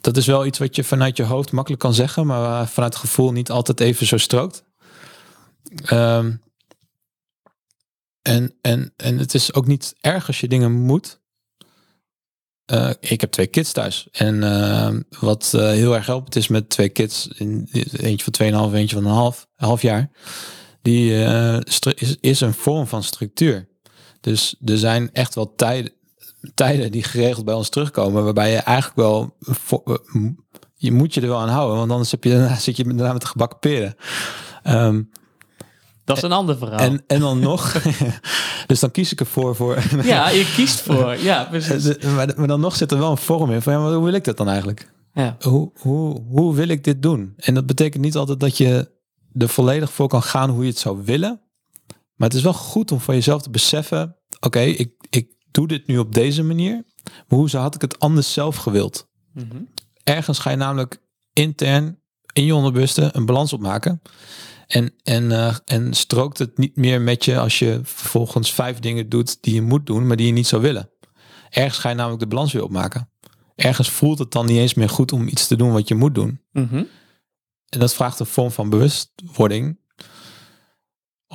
dat 0.00 0.16
is 0.16 0.26
wel 0.26 0.46
iets 0.46 0.58
wat 0.58 0.76
je 0.76 0.84
vanuit 0.84 1.16
je 1.16 1.22
hoofd 1.22 1.52
makkelijk 1.52 1.82
kan 1.82 1.94
zeggen, 1.94 2.26
maar 2.26 2.68
vanuit 2.68 2.92
het 2.92 3.02
gevoel 3.02 3.32
niet 3.32 3.50
altijd 3.50 3.80
even 3.80 4.06
zo 4.06 4.16
strookt. 4.16 4.64
Ehm, 5.84 6.32
en, 8.22 8.54
en, 8.60 8.92
en 8.96 9.18
het 9.18 9.34
is 9.34 9.54
ook 9.54 9.66
niet 9.66 9.94
erg 10.00 10.26
als 10.26 10.40
je 10.40 10.48
dingen 10.48 10.72
moet. 10.72 11.20
Eh, 12.64 12.90
ik 13.00 13.20
heb 13.20 13.30
twee 13.30 13.46
kids 13.46 13.72
thuis. 13.72 14.08
En 14.12 14.42
ehm, 14.42 15.00
wat 15.18 15.52
eh, 15.54 15.70
heel 15.70 15.94
erg 15.94 16.06
helpt 16.06 16.36
is 16.36 16.48
met 16.48 16.68
twee 16.68 16.88
kids, 16.88 17.28
eentje 17.92 18.30
van 18.32 18.68
2,5, 18.70 18.74
eentje 18.74 18.96
van 18.96 19.04
een 19.04 19.12
half, 19.12 19.46
half 19.54 19.82
jaar. 19.82 20.10
Die 20.82 21.12
is, 21.94 22.16
is 22.20 22.40
een 22.40 22.54
vorm 22.54 22.86
van 22.86 23.02
structuur. 23.02 23.68
Dus 24.30 24.56
er 24.64 24.78
zijn 24.78 25.10
echt 25.12 25.34
wel 25.34 25.54
tijden, 25.54 25.92
tijden 26.54 26.92
die 26.92 27.02
geregeld 27.02 27.44
bij 27.44 27.54
ons 27.54 27.68
terugkomen, 27.68 28.24
waarbij 28.24 28.50
je 28.50 28.56
eigenlijk 28.58 28.96
wel, 28.96 29.36
vo- 29.40 29.82
je 30.74 30.92
moet 30.92 31.14
je 31.14 31.20
er 31.20 31.28
wel 31.28 31.38
aan 31.40 31.48
houden, 31.48 31.76
want 31.78 31.90
anders 31.90 32.10
heb 32.10 32.24
je, 32.24 32.30
daarna, 32.30 32.54
zit 32.66 32.76
je 32.76 32.84
daarna 32.84 33.12
met 33.12 33.20
de 33.20 33.26
gebakken 33.26 33.58
peren. 33.58 33.94
Ehm, 34.62 35.02
Dat 36.04 36.16
is 36.16 36.22
een 36.22 36.32
ander 36.32 36.56
verhaal. 36.58 36.78
en, 36.78 37.02
en 37.06 37.20
dan 37.20 37.38
nog, 37.38 37.72
dus 38.66 38.80
dan 38.80 38.90
kies 38.90 39.12
ik 39.12 39.20
ervoor 39.20 39.56
voor. 39.56 39.78
ja, 40.04 40.28
je 40.28 40.52
kiest 40.54 40.80
voor. 40.80 41.16
Ja, 41.16 41.44
precies. 41.44 41.82
De- 41.82 42.10
maar, 42.14 42.32
maar 42.36 42.46
dan 42.46 42.60
nog 42.60 42.76
zit 42.76 42.92
er 42.92 42.98
wel 42.98 43.10
een 43.10 43.16
vorm 43.16 43.50
in 43.50 43.62
van 43.62 43.72
ja, 43.72 43.78
maar 43.78 43.92
hoe 43.92 44.04
wil 44.04 44.12
ik 44.14 44.24
dat 44.24 44.36
dan 44.36 44.48
eigenlijk? 44.48 44.92
Ja. 45.12 45.36
Hoe, 45.40 45.70
hoe, 45.80 46.22
hoe 46.28 46.54
wil 46.54 46.68
ik 46.68 46.84
dit 46.84 47.02
doen? 47.02 47.32
En 47.36 47.54
dat 47.54 47.66
betekent 47.66 48.02
niet 48.02 48.16
altijd 48.16 48.40
dat 48.40 48.56
je 48.56 48.90
er 49.34 49.48
volledig 49.48 49.92
voor 49.92 50.08
kan 50.08 50.22
gaan 50.22 50.50
hoe 50.50 50.62
je 50.62 50.68
het 50.70 50.78
zou 50.78 51.02
willen. 51.04 51.40
Maar 52.14 52.28
het 52.28 52.36
is 52.36 52.42
wel 52.44 52.52
goed 52.52 52.92
om 52.92 53.00
van 53.00 53.14
jezelf 53.14 53.42
te 53.42 53.50
beseffen, 53.50 54.15
oké, 54.40 54.60
ik, 54.60 54.92
ik 55.10 55.32
doe 55.50 55.66
dit 55.68 55.86
nu 55.86 55.98
op 55.98 56.14
deze 56.14 56.42
manier. 56.42 56.84
Maar 57.04 57.38
hoe 57.38 57.48
zou- 57.50 57.62
had 57.62 57.74
ik 57.74 57.80
het 57.80 57.98
anders 57.98 58.32
zelf 58.32 58.56
gewild? 58.56 59.08
Mhm. 59.32 59.62
Ergens 60.04 60.38
ga 60.38 60.50
je 60.50 60.56
namelijk 60.56 61.00
intern 61.32 62.00
in 62.32 62.44
je 62.44 62.54
onderbewuste 62.54 63.08
een 63.12 63.26
balans 63.26 63.52
opmaken. 63.52 64.02
En, 64.66 64.94
en, 65.02 65.32
eh, 65.32 65.56
en 65.64 65.94
strookt 65.94 66.38
het 66.38 66.58
niet 66.58 66.76
meer 66.76 67.00
met 67.00 67.24
je 67.24 67.38
als 67.38 67.58
je 67.58 67.80
vervolgens 67.82 68.52
vijf 68.52 68.78
dingen 68.78 69.08
doet 69.08 69.42
die 69.42 69.54
je 69.54 69.62
moet 69.62 69.86
doen, 69.86 70.06
maar 70.06 70.16
die 70.16 70.26
je 70.26 70.32
niet 70.32 70.46
zou 70.46 70.62
willen. 70.62 70.90
Ergens 71.50 71.78
ga 71.78 71.88
je 71.88 71.94
namelijk 71.94 72.20
de 72.20 72.26
balans 72.28 72.52
weer 72.52 72.62
opmaken. 72.62 73.10
Ergens 73.54 73.90
voelt 73.90 74.18
het 74.18 74.32
dan 74.32 74.46
niet 74.46 74.58
eens 74.58 74.74
meer 74.74 74.88
goed 74.88 75.12
om 75.12 75.28
iets 75.28 75.46
te 75.46 75.56
doen 75.56 75.72
wat 75.72 75.88
je 75.88 75.94
moet 75.94 76.14
doen. 76.14 76.40
Mhm. 76.52 76.84
En 77.68 77.78
dat 77.80 77.94
vraagt 77.94 78.20
een 78.20 78.26
vorm 78.26 78.50
van 78.50 78.70
bewustwording. 78.70 79.78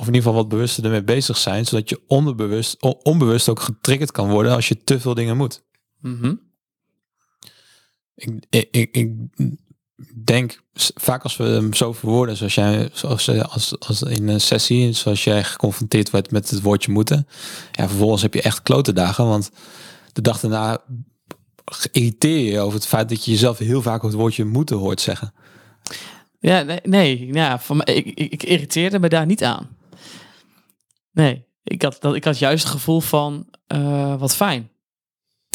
Of 0.02 0.08
in 0.08 0.14
ieder 0.14 0.28
geval 0.28 0.42
wat 0.42 0.48
bewuster 0.52 0.84
ermee 0.84 1.02
bezig 1.02 1.36
zijn, 1.36 1.64
zodat 1.64 1.88
je 1.88 2.00
onderbewust, 2.06 2.82
on- 2.82 3.00
onbewust 3.02 3.48
ook 3.48 3.60
getriggerd 3.60 4.10
kan 4.10 4.30
worden 4.30 4.52
als 4.54 4.68
je 4.68 4.84
te 4.84 5.00
veel 5.00 5.14
dingen 5.14 5.36
moet. 5.36 5.62
Mhm. 6.00 6.34
Ik, 8.14 8.44
ik, 8.50 8.68
ik, 8.70 8.94
ik 8.94 9.10
denk 10.24 10.62
vaak 10.94 11.22
als 11.22 11.36
we 11.36 11.44
hem 11.44 11.74
zo 11.74 11.92
verwoorden, 11.92 12.36
zoals 12.36 12.54
jij, 12.54 12.90
zoals, 12.92 13.28
eh, 13.28 13.40
als, 13.40 13.78
als 13.78 14.02
in 14.02 14.28
een 14.28 14.40
sessie, 14.40 14.92
zoals 14.92 15.24
jij 15.24 15.44
geconfronteerd 15.44 16.10
wordt 16.10 16.30
met 16.30 16.50
het 16.50 16.60
woordje 16.60 16.92
moeten. 16.92 17.26
Ja, 17.72 17.88
vervolgens 17.88 18.22
heb 18.22 18.34
je 18.34 18.42
echt 18.42 18.62
klote 18.62 18.92
dagen, 18.92 19.26
want 19.26 19.50
de 20.12 20.20
dag 20.20 20.40
daarna 20.40 20.78
irriteer 21.92 22.52
je 22.52 22.60
over 22.60 22.78
het 22.78 22.86
feit 22.86 23.08
dat 23.08 23.24
je 23.24 23.30
jezelf 23.30 23.58
heel 23.58 23.82
vaak 23.82 24.02
het 24.02 24.12
woordje 24.12 24.44
moeten 24.44 24.76
hoort 24.76 25.00
zeggen. 25.00 25.32
Ja, 26.38 26.62
nee, 26.62 26.80
nee 26.82 27.32
ja, 27.32 27.58
van 27.58 27.76
mij, 27.76 27.94
ik, 27.94 28.06
ik, 28.06 28.32
ik 28.32 28.42
irriteerde 28.42 28.98
me 28.98 29.08
daar 29.08 29.26
niet 29.26 29.44
aan. 29.44 29.80
Nee, 31.12 31.46
ik 31.62 31.82
had, 31.82 31.96
dat, 32.00 32.14
ik 32.14 32.24
had 32.24 32.38
juist 32.38 32.64
het 32.64 32.72
gevoel 32.72 33.00
van, 33.00 33.48
eh, 33.66 34.16
wat 34.16 34.36
fijn. 34.36 34.70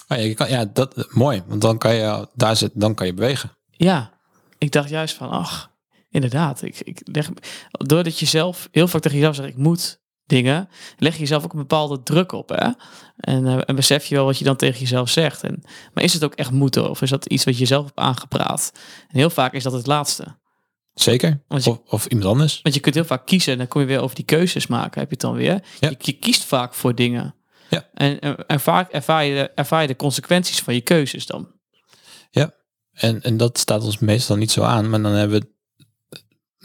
Oh 0.08 0.18
ja, 0.18 0.24
je 0.24 0.34
kan, 0.34 0.50
ja, 0.50 0.66
dat 0.66 1.14
mooi, 1.14 1.44
want 1.48 1.62
dan 1.62 1.78
kan 1.78 1.96
je 1.96 2.28
daar 2.34 2.56
zitten, 2.56 2.80
dan 2.80 2.94
kan 2.94 3.08
je 3.08 3.14
bewegen. 3.14 3.52
Ja, 3.72 4.20
ik 4.58 4.72
dacht 4.72 4.90
juist 4.90 5.16
van, 5.16 5.30
ach, 5.30 5.72
inderdaad. 6.10 6.62
Ik, 6.62 6.80
ik 6.80 7.02
leg, 7.04 7.30
doordat 7.72 8.20
je 8.20 8.26
zelf 8.26 8.68
heel 8.72 8.88
vaak 8.88 9.02
tegen 9.02 9.18
jezelf 9.18 9.36
zegt, 9.36 9.50
ik 9.50 9.58
moet 9.58 10.00
dingen, 10.26 10.70
leg 10.98 11.14
je 11.14 11.20
jezelf 11.20 11.44
ook 11.44 11.54
een 11.54 11.60
bepaalde 11.60 12.04
druk 12.04 12.32
op. 12.32 12.50
Hè? 12.50 12.70
En, 13.18 13.48
eh, 13.48 13.60
en 13.66 13.76
besef 13.76 14.06
je 14.06 14.16
wel 14.16 14.26
wat 14.26 14.38
je 14.38 14.46
dan 14.46 14.56
tegen 14.56 14.80
jezelf 14.80 15.10
zegt. 15.10 15.44
En, 15.44 15.64
maar 15.94 16.04
is 16.04 16.14
het 16.14 16.24
ook 16.24 16.34
echt 16.34 16.52
moeten 16.52 16.90
of 16.90 17.02
is 17.02 17.10
dat 17.10 17.26
iets 17.26 17.44
wat 17.44 17.58
je 17.58 17.66
zelf 17.66 17.86
hebt 17.86 17.98
aangepraat? 17.98 18.72
En 19.08 19.18
heel 19.18 19.30
vaak 19.30 19.54
is 19.54 19.64
dat 19.64 19.74
het 19.74 19.88
laatste. 19.88 20.38
Zeker. 21.02 21.44
Je- 21.48 21.56
Of, 21.70 21.80
of 21.88 22.06
iemand 22.06 22.28
anders. 22.30 22.60
Want 22.64 22.76
je 22.76 22.82
kunt 22.82 22.96
heel 22.96 23.06
vaak 23.06 23.26
kiezen 23.26 23.52
en 23.52 23.58
dan 23.58 23.68
kom 23.68 23.82
je 23.82 23.88
weer 23.88 24.02
over 24.02 24.16
die 24.16 24.26
keuzes 24.26 24.68
maken, 24.68 25.00
heb 25.00 25.10
je 25.10 25.16
het 25.16 25.20
dan 25.26 25.34
weer. 25.36 25.64
Ja. 25.80 25.90
Je, 25.90 25.96
je 26.00 26.12
kiest 26.14 26.44
vaak 26.44 26.74
voor 26.74 26.96
dingen. 26.96 27.36
Ja. 27.70 27.88
En, 27.94 28.20
en, 28.20 28.46
en 28.48 28.60
vaak 28.60 28.92
ervaar 28.92 29.26
je, 29.26 29.34
de, 29.36 29.50
ervaar 29.56 29.82
je 29.82 29.88
de 29.88 29.96
consequenties 29.96 30.60
van 30.60 30.74
je 30.74 30.82
keuzes 30.82 31.26
dan. 31.26 31.56
En, 32.98 33.22
en 33.22 33.38
dat 33.38 33.58
staat 33.58 33.84
ons 33.84 33.98
meestal 33.98 34.36
niet 34.36 34.52
zo 34.52 34.62
aan. 34.62 34.90
Maar 34.90 35.02
dan 35.02 35.12
hebben 35.12 35.40
we... 35.40 35.56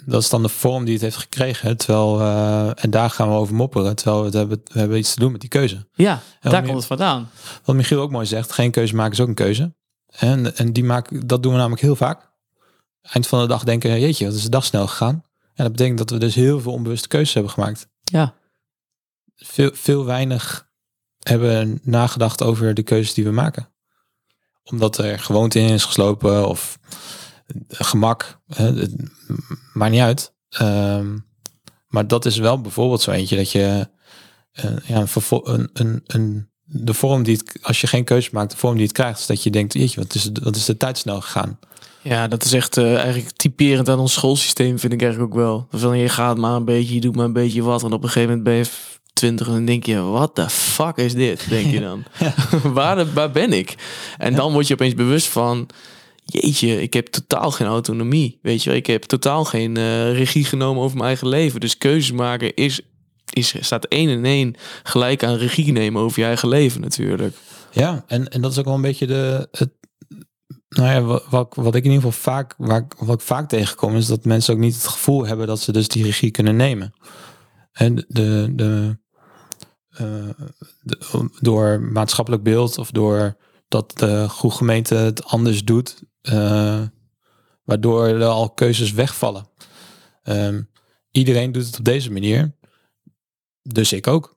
Dat 0.07 0.23
is 0.23 0.29
dan 0.29 0.43
de 0.43 0.49
vorm 0.49 0.85
die 0.85 0.93
het 0.95 1.03
heeft 1.03 1.17
gekregen. 1.17 1.77
Terwijl, 1.77 2.21
eh, 2.21 2.85
en 2.85 2.91
daar 2.91 3.11
gaan 3.11 3.29
we 3.29 3.35
over 3.35 3.55
mopperen. 3.55 3.97
Terwijl 3.97 4.19
we, 4.19 4.25
het 4.25 4.35
hebben, 4.35 4.61
we 4.73 4.79
hebben 4.79 4.99
iets 4.99 5.15
te 5.15 5.21
doen 5.21 5.33
met 5.33 5.41
die 5.41 5.51
keuze. 5.51 5.89
Ja, 5.95 6.23
daar 6.41 6.63
komt 6.63 6.77
het 6.77 6.87
vandaan. 6.87 7.31
Wat 7.65 7.77
Michiel 7.77 8.01
ook 8.01 8.11
mooi 8.11 8.27
zegt. 8.27 8.53
Geen 8.53 8.71
keuze 8.71 8.95
maken 8.95 9.13
is 9.13 9.21
ook 9.21 9.29
een 9.29 9.35
keuze. 9.35 9.75
En, 10.07 10.57
en 10.57 10.73
die 10.73 10.85
maken, 10.85 11.27
dat 11.27 11.43
doen 11.43 11.53
we 11.53 11.59
namelijk 11.59 11.83
heel 11.83 11.97
vaak. 11.97 12.31
Eind 13.03 13.27
van 13.27 13.41
de 13.41 13.47
dag 13.47 13.65
denken, 13.65 14.01
jeetje, 14.01 14.27
wat 14.27 14.35
is 14.35 14.43
de 14.43 14.49
dag 14.49 14.65
snel 14.65 14.87
gegaan. 14.87 15.25
En 15.55 15.65
dat 15.65 15.73
betekent 15.73 15.99
dat 15.99 16.11
we 16.11 16.19
dus 16.19 16.35
heel 16.35 16.61
veel 16.61 16.73
onbewuste 16.73 17.09
keuzes 17.09 17.35
hebben 17.35 17.53
gemaakt. 17.53 17.89
Ja, 18.03 18.35
Veel, 19.37 19.71
veel 19.75 20.05
weinig 20.05 20.71
hebben 21.19 21.81
nagedacht 21.83 22.43
over 22.43 22.75
de 22.75 22.83
keuzes 22.83 23.15
die 23.15 23.25
we 23.25 23.31
maken. 23.31 23.69
Omdat 24.63 24.99
er 24.99 25.19
gewoonte 25.19 25.59
in 25.59 25.69
is 25.69 25.85
geslopen 25.85 26.49
of 26.49 26.79
gemak. 27.69 28.41
het 28.47 28.95
maakt 29.73 29.93
niet 29.93 30.01
uit. 30.01 30.35
Ehm, 30.49 31.19
maar 31.87 32.07
dat 32.07 32.25
is 32.25 32.37
wel 32.37 32.61
bijvoorbeeld 32.61 33.01
zo 33.01 33.11
eentje 33.11 33.37
dat 33.37 33.53
je 33.53 33.91
eh, 34.53 34.77
ja, 34.85 35.05
een, 35.27 35.71
een, 35.73 36.01
een, 36.07 36.52
de 36.65 36.95
vorm 36.95 37.23
die 37.23 37.37
het, 37.37 37.59
als 37.63 37.81
je 37.81 37.87
geen 37.87 38.05
keuze 38.05 38.29
maakt, 38.33 38.51
de 38.51 38.57
vorm 38.57 38.75
die 38.75 38.83
het 38.83 38.93
krijgt, 38.93 39.19
is 39.19 39.27
dat 39.27 39.43
je 39.43 39.51
denkt, 39.51 39.73
jeetje, 39.73 40.01
wat 40.01 40.15
is, 40.15 40.31
wat 40.43 40.57
is 40.57 40.65
de 40.65 40.77
tijd 40.77 40.99
snel 40.99 41.21
gegaan? 41.21 41.59
Ja, 42.03 42.29
dat 42.29 42.45
is 42.45 42.53
echt 42.53 42.77
eh, 42.77 42.97
eigenlijk 42.97 43.31
typerend 43.31 43.89
aan 43.89 43.99
ons 43.99 44.13
schoolsysteem, 44.13 44.79
vind 44.79 44.93
ik 44.93 45.03
eigenlijk 45.03 45.33
ook 45.33 45.39
wel. 45.39 45.67
Van 45.71 45.99
je 45.99 46.09
gaat 46.09 46.39
maar 46.39 46.57
een 46.57 46.65
beetje, 46.65 46.95
je 46.95 47.01
doet 47.01 47.17
maar 47.17 47.25
een 47.25 47.33
beetje 47.33 47.63
wat. 47.63 47.83
En 47.83 47.93
op 47.93 48.03
een 48.03 48.09
gegeven 48.09 48.29
moment 48.29 48.45
ben 48.45 48.55
je 48.55 48.67
20 49.13 49.47
en 49.47 49.53
dan 49.53 49.65
denk 49.65 49.87
je, 49.87 50.01
wat 50.01 50.37
de 50.37 50.51
fuck 50.51 50.97
is 50.97 51.15
dit? 51.15 51.49
Denk 51.49 51.71
je 51.71 51.81
dan. 51.91 52.05
waar, 52.75 53.13
waar 53.13 53.31
ben 53.31 53.53
ik? 53.53 53.75
En 54.19 54.35
dan 54.35 54.53
word 54.53 54.67
je 54.67 54.75
opeens 54.75 54.95
bewust 54.95 55.27
van, 55.27 55.69
jeetje, 56.25 56.83
ik 56.83 56.93
heb 56.93 57.07
totaal 57.07 57.51
geen 57.51 57.67
autonomie. 57.67 58.39
Weet 58.43 58.63
je 58.63 58.69
wel, 58.69 58.79
ik 58.79 58.87
heb 58.87 59.03
totaal 59.03 59.45
geen 59.45 59.77
eh, 59.77 60.13
regie 60.13 60.45
genomen 60.45 60.83
over 60.83 60.97
mijn 60.97 61.09
eigen 61.09 61.29
leven. 61.29 61.61
Dus 61.61 61.79
keuzes 61.79 62.13
maken 62.13 62.55
is, 62.55 62.81
is, 63.35 63.55
staat 63.61 63.85
één 63.85 64.09
en 64.09 64.25
één 64.25 64.55
gelijk 64.83 65.25
aan 65.25 65.35
regie 65.37 65.73
nemen 65.73 66.03
over 66.03 66.21
je 66.21 66.27
eigen 66.27 66.49
leven 66.49 66.81
natuurlijk. 66.81 67.37
Ja, 67.71 68.05
en, 68.07 68.29
en 68.29 68.41
dat 68.41 68.51
is 68.53 68.59
ook 68.59 68.65
wel 68.65 68.75
een 68.75 68.81
beetje 68.81 69.07
de. 69.07 69.49
Nou 70.69 70.91
ja, 70.91 71.21
wat, 71.31 71.55
wat, 71.55 71.75
ik 71.75 71.85
in 71.85 71.91
ieder 71.91 72.11
geval 72.11 72.33
vaak, 72.33 72.55
waar, 72.59 72.87
wat 72.99 73.21
ik 73.21 73.27
vaak 73.27 73.49
tegenkom, 73.49 73.97
is 73.97 74.07
dat 74.07 74.25
mensen 74.25 74.55
ook 74.55 74.61
niet 74.61 74.75
het 74.75 74.87
gevoel 74.87 75.27
hebben 75.27 75.47
dat 75.47 75.61
ze 75.61 75.73
dus 75.73 75.89
die 75.89 76.05
regie 76.05 76.31
kunnen 76.31 76.57
nemen. 76.57 76.93
En 77.73 77.95
de, 78.09 78.53
de, 78.55 78.99
eh, 79.89 80.29
de- 80.83 81.31
door 81.41 81.81
maatschappelijk 81.81 82.43
beeld 82.43 82.79
of 82.79 82.91
door 82.91 83.37
dat 83.69 83.99
de 83.99 84.29
goede 84.29 84.57
gemeente 84.57 84.95
het 84.95 85.25
anders 85.25 85.65
doet, 85.65 86.03
eh, 86.21 86.81
waardoor 87.65 88.07
er 88.07 88.25
al 88.25 88.51
keuzes 88.51 88.93
wegvallen. 88.93 89.49
Ehm, 90.23 90.63
iedereen 91.11 91.53
doet 91.53 91.67
het 91.67 91.79
op 91.79 91.85
deze 91.85 92.13
manier, 92.13 92.57
dus 93.63 93.93
ik 93.93 94.07
ook. 94.07 94.37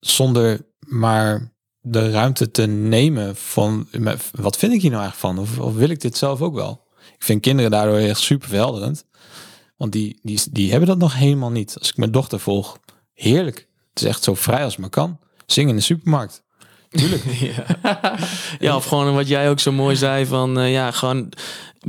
Zonder 0.00 0.66
maar 0.78 1.54
de 1.80 2.10
ruimte 2.10 2.50
te 2.50 2.66
nemen 2.66 3.36
van 3.36 3.88
wat 4.32 4.56
vind 4.56 4.72
ik 4.72 4.80
hier 4.80 4.90
nou 4.90 5.02
eigenlijk 5.02 5.36
van? 5.36 5.62
Of, 5.64 5.74
wil 5.74 5.88
ik 5.88 6.00
dit 6.00 6.16
zelf 6.16 6.40
ook 6.40 6.54
wel? 6.54 6.84
Ik 7.14 7.24
vind 7.24 7.40
kinderen 7.40 7.70
daardoor 7.70 7.96
echt 7.96 8.20
super 8.20 8.48
verhelderend. 8.48 9.04
Want 9.76 9.92
die, 9.92 10.18
die, 10.22 10.40
die 10.50 10.70
hebben 10.70 10.88
dat 10.88 10.98
nog 10.98 11.14
helemaal 11.14 11.50
niet. 11.50 11.78
Als 11.78 11.88
ik 11.88 11.96
mijn 11.96 12.10
dochter 12.10 12.40
volg, 12.40 12.78
heerlijk. 13.12 13.68
Het 13.88 14.02
is 14.02 14.08
echt 14.08 14.22
zo 14.22 14.34
vrij 14.34 14.64
als 14.64 14.76
maar 14.76 14.90
kan. 14.90 15.18
Zingen 15.46 15.70
in 15.70 15.76
de 15.76 15.82
supermarkt. 15.82 16.42
Tuurlijk. 16.88 17.24
Ja. 17.40 18.18
ja, 18.58 18.76
of 18.76 18.84
gewoon 18.84 19.14
wat 19.14 19.28
jij 19.28 19.50
ook 19.50 19.60
zo 19.60 19.72
mooi 19.72 19.96
zei 19.96 20.26
van, 20.26 20.58
eh, 20.58 20.72
ja, 20.72 20.90
gewoon 20.90 21.32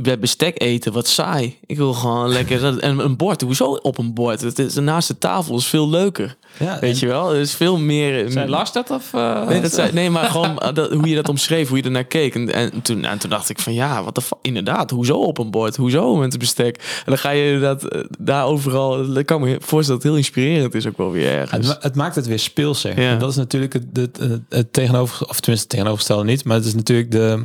bij 0.00 0.18
bestek 0.18 0.62
eten, 0.62 0.92
wat 0.92 1.06
saai. 1.08 1.56
Ik 1.66 1.76
wil 1.76 1.92
gewoon 1.92 2.28
lekker, 2.38 2.78
en 2.78 2.98
een 2.98 3.16
bord, 3.16 3.40
hoezo 3.40 3.64
op 3.82 3.98
een 3.98 4.14
bord? 4.14 4.40
Het 4.40 4.58
is, 4.58 4.74
naast 4.74 5.08
de 5.08 5.18
tafel 5.18 5.56
is 5.56 5.66
veel 5.66 5.88
leuker, 5.88 6.36
Ja, 6.58 6.78
weet 6.80 6.98
je 6.98 7.06
wel? 7.06 7.34
Er 7.34 7.40
is 7.40 7.54
veel 7.54 7.78
meer... 7.78 8.30
Zei 8.30 8.48
Lars 8.50 8.72
dat 8.72 8.90
of... 8.90 9.14
eh, 9.14 9.46
Nee, 9.48 9.60
dat 9.60 9.72
zei, 9.74 9.92
nee, 9.92 10.10
maar 10.10 10.24
gewoon 10.30 10.58
eh, 10.58 10.74
dat, 10.74 10.92
hoe 10.92 11.08
je 11.08 11.14
dat 11.14 11.28
omschreef, 11.28 11.68
hoe 11.68 11.76
je 11.76 11.82
ernaar 11.82 12.04
keek. 12.04 12.34
En, 12.34 12.52
en, 12.54 12.82
toen, 12.82 13.04
en 13.04 13.18
toen 13.18 13.30
dacht 13.30 13.48
ik 13.48 13.58
van 13.58 13.74
ja, 13.74 14.02
wat 14.04 14.14
de 14.14 14.20
fuck, 14.22 14.38
inderdaad, 14.42 14.90
hoezo 14.90 15.16
op 15.18 15.38
een 15.38 15.50
bord? 15.50 15.76
Hoezo 15.76 16.16
met 16.16 16.30
het 16.32 16.40
bestek? 16.40 16.76
En 16.76 17.02
dan 17.04 17.18
ga 17.18 17.30
je 17.30 17.58
dat 17.60 17.84
eh, 17.84 18.00
daar 18.18 18.44
overal, 18.44 19.16
ik 19.18 19.26
kan 19.26 19.40
me 19.40 19.56
voorstellen 19.60 19.84
dat 19.86 19.92
het 20.02 20.02
heel 20.02 20.16
inspirerend 20.16 20.74
is 20.74 20.86
ook 20.86 20.96
wel 20.96 21.10
weer 21.10 21.30
Het, 21.30 21.38
ergens. 21.40 21.66
ma- 21.66 21.76
het 21.80 21.94
maakt 21.94 22.14
het 22.14 22.26
weer 22.26 22.38
speelser. 22.38 23.00
Ja. 23.00 23.10
En 23.10 23.18
dat 23.18 23.30
is 23.30 23.36
natuurlijk 23.36 23.72
het, 23.72 23.84
het, 23.92 24.16
het, 24.18 24.40
het 24.48 24.72
tegenover, 24.72 25.14
of 25.28 25.40
tenminste 25.40 25.52
het 25.66 25.68
tegenovergestelde 25.68 26.24
niet, 26.24 26.44
maar 26.44 26.56
het 26.56 26.66
is 26.66 26.74
natuurlijk 26.74 27.10
de, 27.10 27.42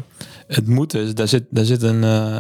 het 0.48 0.68
moeten. 0.68 1.16
Daar 1.16 1.28
zit, 1.28 1.44
daar 1.50 1.66
zit 1.66 1.82
een, 1.82 2.04
eh, 2.04 2.38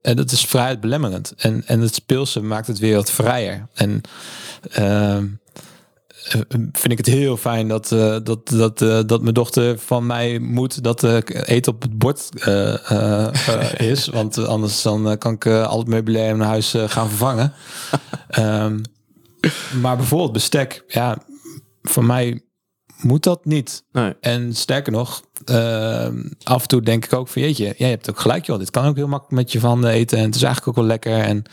en 0.00 0.16
dat 0.16 0.30
is 0.30 0.44
vrijheid 0.44 0.80
belemmerend. 0.80 1.34
En, 1.36 1.62
en 1.66 1.80
het 1.80 1.94
speelse 1.94 2.40
maakt 2.40 2.66
het 2.66 2.78
weer 2.78 2.94
wat 2.94 3.10
vrijer. 3.10 3.66
En 3.74 4.00
ehm, 4.70 5.26
eh, 6.28 6.40
vind 6.72 6.90
ik 6.90 6.98
het 6.98 7.06
heel 7.06 7.36
fijn 7.36 7.68
dat, 7.68 7.92
eh, 7.92 8.16
dat, 8.22 8.48
dat, 8.48 8.78
dat 9.08 9.22
mijn 9.22 9.34
dochter 9.34 9.78
van 9.78 10.06
mij 10.06 10.38
moet 10.38 10.82
dat 10.82 11.02
eten 11.02 11.72
op 11.72 11.82
het 11.82 11.98
bord 11.98 12.28
is. 13.92 14.06
Want 14.06 14.38
anders 14.38 14.82
dan 14.82 15.18
kan 15.18 15.32
ik 15.32 15.46
al 15.46 15.78
het 15.78 15.88
meubilair 15.88 16.28
in 16.28 16.36
mijn 16.36 16.50
huis 16.50 16.74
gaan 16.86 17.08
vervangen. 17.08 17.52
Ehm, 18.28 18.78
maar 19.80 19.96
bijvoorbeeld 19.96 20.32
bestek, 20.32 20.84
ja, 20.86 21.18
voor 21.82 22.04
mij 22.04 22.43
moet 23.04 23.22
dat 23.22 23.44
niet. 23.44 23.84
Nee. 23.92 24.14
En 24.20 24.54
sterker 24.54 24.92
nog, 24.92 25.22
ehm, 25.44 26.28
af 26.42 26.62
en 26.62 26.68
toe 26.68 26.82
denk 26.82 27.04
ik 27.04 27.12
ook 27.12 27.28
van 27.28 27.42
jeetje, 27.42 27.74
jij 27.76 27.88
hebt 27.88 28.10
ook 28.10 28.20
gelijk 28.20 28.46
joh, 28.46 28.58
dit 28.58 28.70
kan 28.70 28.86
ook 28.86 28.96
heel 28.96 29.08
makkelijk 29.08 29.42
met 29.42 29.52
je 29.52 29.60
van 29.60 29.86
eten 29.86 30.18
en 30.18 30.24
het 30.24 30.34
is 30.34 30.42
eigenlijk 30.42 30.68
ook 30.68 30.84
wel 30.84 30.92
lekker. 30.92 31.18
En 31.18 31.44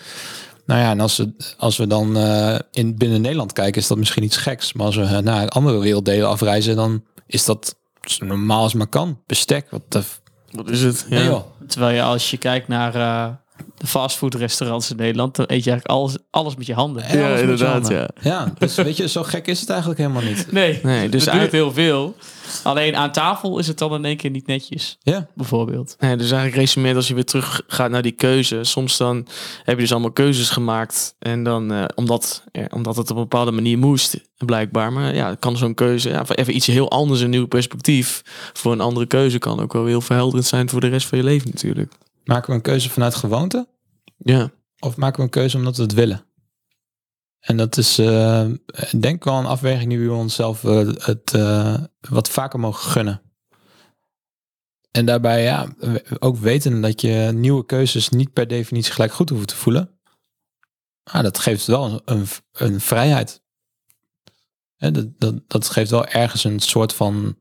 nou 0.65 0.79
ja, 0.79 0.91
en 0.91 0.99
als 0.99 1.17
we, 1.17 1.33
als 1.57 1.77
we 1.77 1.87
dan 1.87 2.17
eh, 2.17 2.59
in 2.71 2.97
binnen 2.97 3.21
Nederland 3.21 3.53
kijken, 3.53 3.81
is 3.81 3.87
dat 3.87 3.97
misschien 3.97 4.23
iets 4.23 4.37
geks. 4.37 4.73
Maar 4.73 4.85
als 4.85 4.95
we 4.95 5.21
naar 5.23 5.49
andere 5.49 5.79
werelddelen 5.79 6.27
afreizen, 6.29 6.75
dan 6.75 7.03
is 7.27 7.45
dat 7.45 7.75
zo 8.01 8.25
normaal 8.25 8.61
als 8.61 8.73
maar 8.73 8.87
kan. 8.87 9.21
Bestek, 9.25 9.69
wat 9.69 9.81
de... 9.87 10.03
Wat 10.51 10.69
is 10.69 10.81
het? 10.81 11.05
Ja. 11.09 11.45
Terwijl 11.67 11.95
je 11.95 12.01
als 12.01 12.31
je 12.31 12.37
kijkt 12.37 12.67
naar 12.67 12.95
eh, 12.95 13.33
de 13.77 13.87
fastfoodrestaurants 13.87 14.89
in 14.91 14.95
Nederland, 14.97 15.35
dan 15.35 15.45
eet 15.49 15.63
je 15.63 15.69
eigenlijk 15.69 15.99
alles, 15.99 16.17
alles 16.29 16.55
met 16.55 16.65
je 16.65 16.73
handen. 16.73 17.03
En 17.03 17.17
Ja, 17.17 17.23
alles 17.25 17.29
met 17.39 17.49
je 17.49 17.51
inderdaad, 17.51 17.81
handen. 17.81 18.13
ja. 18.21 18.29
Ja, 18.31 18.53
dus 18.57 18.75
weet 18.75 18.97
je, 18.97 19.07
zo 19.07 19.23
gek 19.23 19.47
is 19.47 19.59
het 19.59 19.69
eigenlijk 19.69 19.99
helemaal 19.99 20.23
niet. 20.23 20.51
Nee, 20.51 20.79
Nee, 20.83 21.09
dus 21.09 21.25
eigenlijk- 21.25 21.51
doet 21.51 21.61
heel 21.75 21.85
veel. 21.85 22.15
Alleen 22.63 22.95
aan 22.95 23.11
tafel 23.11 23.59
is 23.59 23.67
het 23.67 23.77
dan 23.77 23.93
in 23.93 24.05
één 24.05 24.17
keer 24.17 24.29
niet 24.29 24.47
netjes, 24.47 24.97
Ja, 25.01 25.27
bijvoorbeeld. 25.35 25.95
Nee, 25.99 26.15
dus 26.15 26.31
eigenlijk 26.31 26.61
resumeert 26.61 26.95
als 26.95 27.07
je 27.07 27.13
weer 27.13 27.25
terug 27.25 27.61
gaat 27.67 27.89
naar 27.89 28.01
die 28.01 28.11
keuze. 28.11 28.63
Soms 28.63 28.97
dan 28.97 29.27
heb 29.63 29.75
je 29.75 29.81
dus 29.81 29.91
allemaal 29.91 30.11
keuzes 30.11 30.49
gemaakt. 30.49 31.15
En 31.19 31.43
dan, 31.43 31.71
eh, 31.73 31.83
omdat, 31.95 32.43
ja, 32.51 32.67
omdat 32.73 32.95
het 32.95 33.09
op 33.11 33.15
een 33.15 33.21
bepaalde 33.21 33.51
manier 33.51 33.77
moest, 33.77 34.17
blijkbaar. 34.45 34.93
Maar 34.93 35.15
ja, 35.15 35.35
kan 35.39 35.57
zo'n 35.57 35.73
keuze, 35.73 36.09
ja, 36.09 36.25
even 36.35 36.55
iets 36.55 36.67
heel 36.67 36.89
anders, 36.89 37.19
een 37.21 37.29
nieuw 37.29 37.47
perspectief. 37.47 38.21
Voor 38.53 38.71
een 38.71 38.81
andere 38.81 39.05
keuze 39.05 39.37
kan 39.37 39.59
ook 39.59 39.73
wel 39.73 39.85
heel 39.85 40.01
verhelderend 40.01 40.45
zijn 40.47 40.69
voor 40.69 40.81
de 40.81 40.87
rest 40.87 41.07
van 41.07 41.17
je 41.17 41.23
leven 41.23 41.49
natuurlijk. 41.53 41.91
Maken 42.23 42.49
we 42.49 42.55
een 42.55 42.61
keuze 42.61 42.89
vanuit 42.89 43.15
gewoonte? 43.15 43.67
Ja, 44.17 44.51
Of 44.79 44.97
maken 44.97 45.17
we 45.17 45.23
een 45.23 45.29
keuze 45.29 45.57
omdat 45.57 45.77
we 45.77 45.83
het 45.83 45.93
willen? 45.93 46.25
En 47.41 47.57
dat 47.57 47.77
is, 47.77 47.97
eh, 47.97 48.49
denk 48.99 49.23
wel 49.23 49.37
een 49.37 49.45
afweging 49.45 49.89
die 49.89 49.99
we 49.99 50.13
onszelf 50.13 50.63
eh, 50.63 50.87
het 50.97 51.33
eh, 51.33 51.83
wat 52.09 52.29
vaker 52.29 52.59
mogen 52.59 52.89
gunnen. 52.89 53.21
En 54.91 55.05
daarbij 55.05 55.43
ja, 55.43 55.75
ook 56.19 56.37
weten 56.37 56.81
dat 56.81 57.01
je 57.01 57.31
nieuwe 57.33 57.65
keuzes 57.65 58.09
niet 58.09 58.33
per 58.33 58.47
definitie 58.47 58.93
gelijk 58.93 59.13
goed 59.13 59.29
hoeft 59.29 59.47
te 59.47 59.55
voelen. 59.55 59.99
Maar 61.11 61.23
dat 61.23 61.39
geeft 61.39 61.65
wel 61.65 62.01
een, 62.05 62.27
een, 62.51 62.79
vrijheid. 62.79 63.43
Dat, 64.77 65.19
dat, 65.19 65.35
dat 65.47 65.69
geeft 65.69 65.89
wel 65.91 66.05
ergens 66.05 66.43
een 66.43 66.59
soort 66.59 66.93
van... 66.93 67.37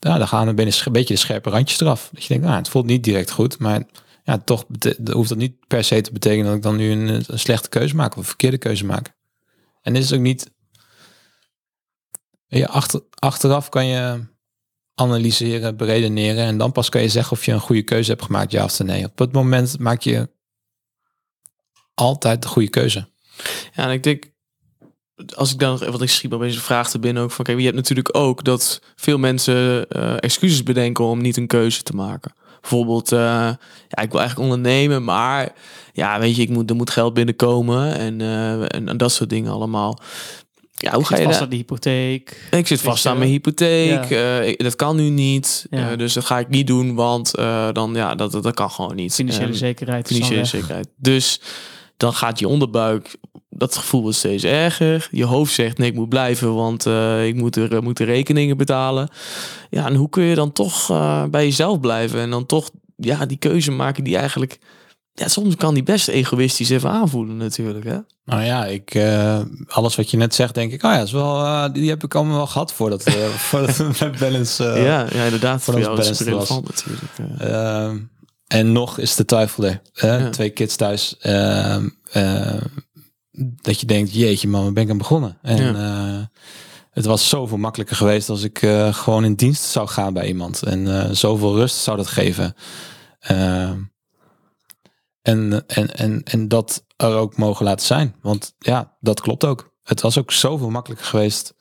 ja, 0.00 0.18
dan 0.18 0.28
gaan 0.28 0.48
er 0.48 0.54
binnen 0.54 0.74
een 0.84 0.92
beetje 0.92 1.14
de 1.14 1.20
scherpe 1.20 1.50
randjes 1.50 1.80
eraf. 1.80 2.10
Dat 2.12 2.22
je 2.22 2.28
denkt, 2.28 2.44
nou, 2.44 2.56
het 2.56 2.68
voelt 2.68 2.86
niet 2.86 3.04
direct 3.04 3.30
goed, 3.30 3.58
maar 3.58 3.82
ja, 4.24 4.38
toch 4.38 4.64
hoeft 5.12 5.28
dat 5.28 5.38
niet 5.38 5.66
per 5.66 5.84
se 5.84 6.00
te 6.00 6.12
betekenen 6.12 6.46
dat 6.46 6.54
ik 6.54 6.62
dan 6.62 6.76
nu 6.76 6.90
een, 6.90 7.24
slechte 7.38 7.68
keuze 7.68 7.94
maak 7.94 8.12
of 8.12 8.18
een 8.18 8.24
verkeerde 8.24 8.58
keuze 8.58 8.84
maak. 8.84 9.12
En 9.82 9.96
is 9.96 10.10
het 10.10 10.18
ook 10.18 10.24
niet. 10.24 10.50
Ja, 12.46 12.66
achter, 12.66 13.02
achteraf 13.14 13.68
kan 13.68 13.86
je 13.86 14.26
analyseren, 14.94 15.76
beredeneren 15.76 16.44
en 16.44 16.58
dan 16.58 16.72
pas 16.72 16.88
kan 16.88 17.02
je 17.02 17.08
zeggen 17.08 17.32
of 17.32 17.44
je 17.44 17.52
een 17.52 17.60
goede 17.60 17.82
keuze 17.82 18.10
hebt 18.10 18.22
gemaakt, 18.22 18.52
ja 18.52 18.64
of 18.64 18.78
nee. 18.78 19.04
Op 19.04 19.18
het 19.18 19.32
moment 19.32 19.78
maak 19.78 20.00
je 20.00 20.30
altijd 21.94 22.42
de 22.42 22.48
goede 22.48 22.70
keuze. 22.70 23.08
Ja, 23.72 23.84
en 23.84 23.90
ik 23.90 24.02
denk, 24.02 24.24
als 25.36 25.52
ik 25.52 25.58
dan, 25.58 25.78
want 25.78 26.02
ik 26.02 26.10
schiet 26.10 26.30
me 26.30 26.36
opeens 26.36 26.54
een 26.54 26.60
vraag 26.60 26.90
te 26.90 26.98
binnen 26.98 27.22
ook 27.22 27.30
van, 27.30 27.44
kijk, 27.44 27.58
je 27.58 27.64
hebt 27.64 27.76
natuurlijk 27.76 28.16
ook 28.16 28.44
dat 28.44 28.80
veel 28.96 29.18
mensen 29.18 29.88
eh, 29.88 30.14
excuses 30.18 30.62
bedenken 30.62 31.04
om 31.04 31.20
niet 31.20 31.36
een 31.36 31.46
keuze 31.46 31.82
te 31.82 31.94
maken. 31.94 32.32
Bijvoorbeeld, 32.60 33.12
eh, 33.12 33.18
ja, 33.88 34.02
ik 34.02 34.10
wil 34.10 34.20
eigenlijk 34.20 34.50
ondernemen, 34.50 35.04
maar 35.04 35.52
ja, 35.92 36.18
weet 36.20 36.36
je, 36.36 36.42
ik 36.42 36.48
moet, 36.48 36.70
er 36.70 36.76
moet 36.76 36.90
geld 36.90 37.14
binnenkomen 37.14 37.94
en, 37.98 38.20
eh, 38.20 38.52
en, 38.62 38.88
en 38.88 38.96
dat 38.96 39.12
soort 39.12 39.30
dingen 39.30 39.52
allemaal. 39.52 39.98
Ja, 40.74 40.90
hoe 40.92 41.00
Ik 41.00 41.06
ga 41.06 41.16
je 41.16 41.22
vast 41.22 41.34
daar? 41.34 41.42
aan 41.44 41.50
de 41.50 41.56
hypotheek. 41.56 42.48
Ik 42.50 42.66
zit 42.66 42.80
vast 42.80 43.06
aan 43.06 43.18
mijn 43.18 43.30
hypotheek. 43.30 44.04
Ja. 44.04 44.40
ik- 44.40 44.62
dat 44.62 44.76
kan 44.76 44.96
nu 44.96 45.08
niet. 45.08 45.66
Ja. 45.70 45.96
dus 45.96 46.12
dat 46.12 46.24
ga 46.24 46.38
ik 46.38 46.48
niet 46.48 46.66
doen, 46.66 46.94
want 46.94 47.30
dan 47.72 47.90
ja, 47.94 48.14
dat, 48.14 48.32
dat, 48.32 48.42
dat 48.42 48.54
kan 48.54 48.70
gewoon 48.70 48.94
niet. 48.96 49.14
Financiële 49.14 49.46
Ehm, 49.46 49.54
zekerheid. 49.56 50.06
financiële 50.06 50.44
zekerheid. 50.44 50.88
Dus 50.96 51.40
dan 51.96 52.12
gaat 52.12 52.38
je 52.38 52.48
onderbuik, 52.48 53.16
dat 53.60 53.76
gevoel 53.76 54.02
wordt 54.02 54.16
steeds 54.16 54.44
erger. 54.44 55.08
Je 55.10 55.24
hoofd 55.24 55.52
zegt, 55.54 55.78
nee, 55.78 55.88
ik 55.88 55.94
moet 55.94 56.08
blijven, 56.08 56.54
want 56.54 56.86
eh, 56.86 57.26
ik 57.26 57.34
moet, 57.34 57.56
er, 57.56 57.82
moet 57.82 57.96
de 57.96 58.04
rekeningen 58.04 58.56
betalen. 58.56 59.08
Ja, 59.70 59.86
en 59.86 59.94
hoe 59.94 60.08
kun 60.08 60.22
je 60.22 60.34
dan 60.34 60.52
toch 60.52 60.90
eh, 60.90 61.24
bij 61.24 61.44
jezelf 61.44 61.80
blijven 61.80 62.20
en 62.20 62.30
dan 62.30 62.46
toch 62.46 62.70
ja, 62.96 63.26
die 63.26 63.36
keuze 63.36 63.70
maken 63.70 64.04
die 64.04 64.16
eigenlijk... 64.16 64.58
Ja, 65.12 65.28
soms 65.28 65.56
kan 65.56 65.74
die 65.74 65.82
best 65.82 66.08
egoïstisch 66.08 66.70
even 66.70 66.90
aanvoelen 66.90 67.36
natuurlijk, 67.36 67.84
hè? 67.84 67.98
Nou 68.24 68.42
ja, 68.42 68.64
ik, 68.66 68.94
eh, 68.94 69.40
alles 69.68 69.96
wat 69.96 70.10
je 70.10 70.16
net 70.16 70.34
zegt, 70.34 70.54
denk 70.54 70.72
ik, 70.72 70.82
oh 70.84 70.90
ja, 70.92 71.00
is 71.00 71.12
wel, 71.12 71.44
eh, 71.44 71.64
die 71.72 71.88
heb 71.88 72.04
ik 72.04 72.14
allemaal 72.14 72.36
wel 72.36 72.46
gehad 72.46 72.72
voordat, 72.72 73.04
eh 73.04 73.14
voordat 73.48 73.78
mijn 74.00 74.14
balance. 74.18 74.64
eh, 74.64 74.84
ja, 74.84 75.06
ja, 75.12 75.24
inderdaad. 75.24 75.62
Voor 75.62 75.80
jou 75.80 75.98
is 75.98 76.08
het 76.08 76.18
balanced 76.18 76.28
was. 76.28 76.48
relevant 76.48 76.68
natuurlijk. 76.68 77.40
eh. 77.40 77.84
Ehm, 77.84 77.98
en 78.46 78.72
nog 78.72 78.98
is 78.98 79.14
de 79.14 79.24
twijfel 79.24 79.64
er. 79.64 79.80
hè? 79.92 80.16
Ja. 80.16 80.30
Twee 80.30 80.50
kids 80.50 80.76
thuis. 80.76 81.16
Ehm, 83.32 83.42
ehm, 83.42 83.50
dat 83.62 83.80
je 83.80 83.86
denkt, 83.86 84.14
jeetje 84.14 84.48
man, 84.48 84.62
waar 84.62 84.72
ben 84.72 84.82
ik 84.82 84.90
aan 84.90 84.98
begonnen? 84.98 85.38
En 85.42 85.76
eh, 85.76 86.20
het 86.90 87.04
was 87.04 87.28
zoveel 87.28 87.58
makkelijker 87.58 87.96
geweest 87.96 88.28
als 88.28 88.42
ik 88.42 88.62
eh, 88.62 88.94
gewoon 88.94 89.24
in 89.24 89.34
dienst 89.34 89.62
zou 89.62 89.88
gaan 89.88 90.12
bij 90.12 90.26
iemand. 90.26 90.62
En 90.62 91.00
eh, 91.00 91.10
zoveel 91.10 91.56
rust 91.56 91.76
zou 91.76 91.96
dat 91.96 92.06
geven. 92.06 92.54
Ehm, 93.20 93.78
en, 95.22 95.66
en, 95.66 95.94
en, 95.96 96.22
en 96.22 96.48
dat 96.48 96.84
er 96.96 97.14
ook 97.14 97.36
mogen 97.36 97.64
laten 97.64 97.86
zijn. 97.86 98.14
Want 98.22 98.54
ja, 98.58 98.96
dat 99.00 99.20
klopt 99.20 99.44
ook. 99.44 99.72
Het 99.82 100.00
was 100.00 100.18
ook 100.18 100.32
zoveel 100.32 100.70
makkelijker 100.70 101.06
geweest 101.06 101.54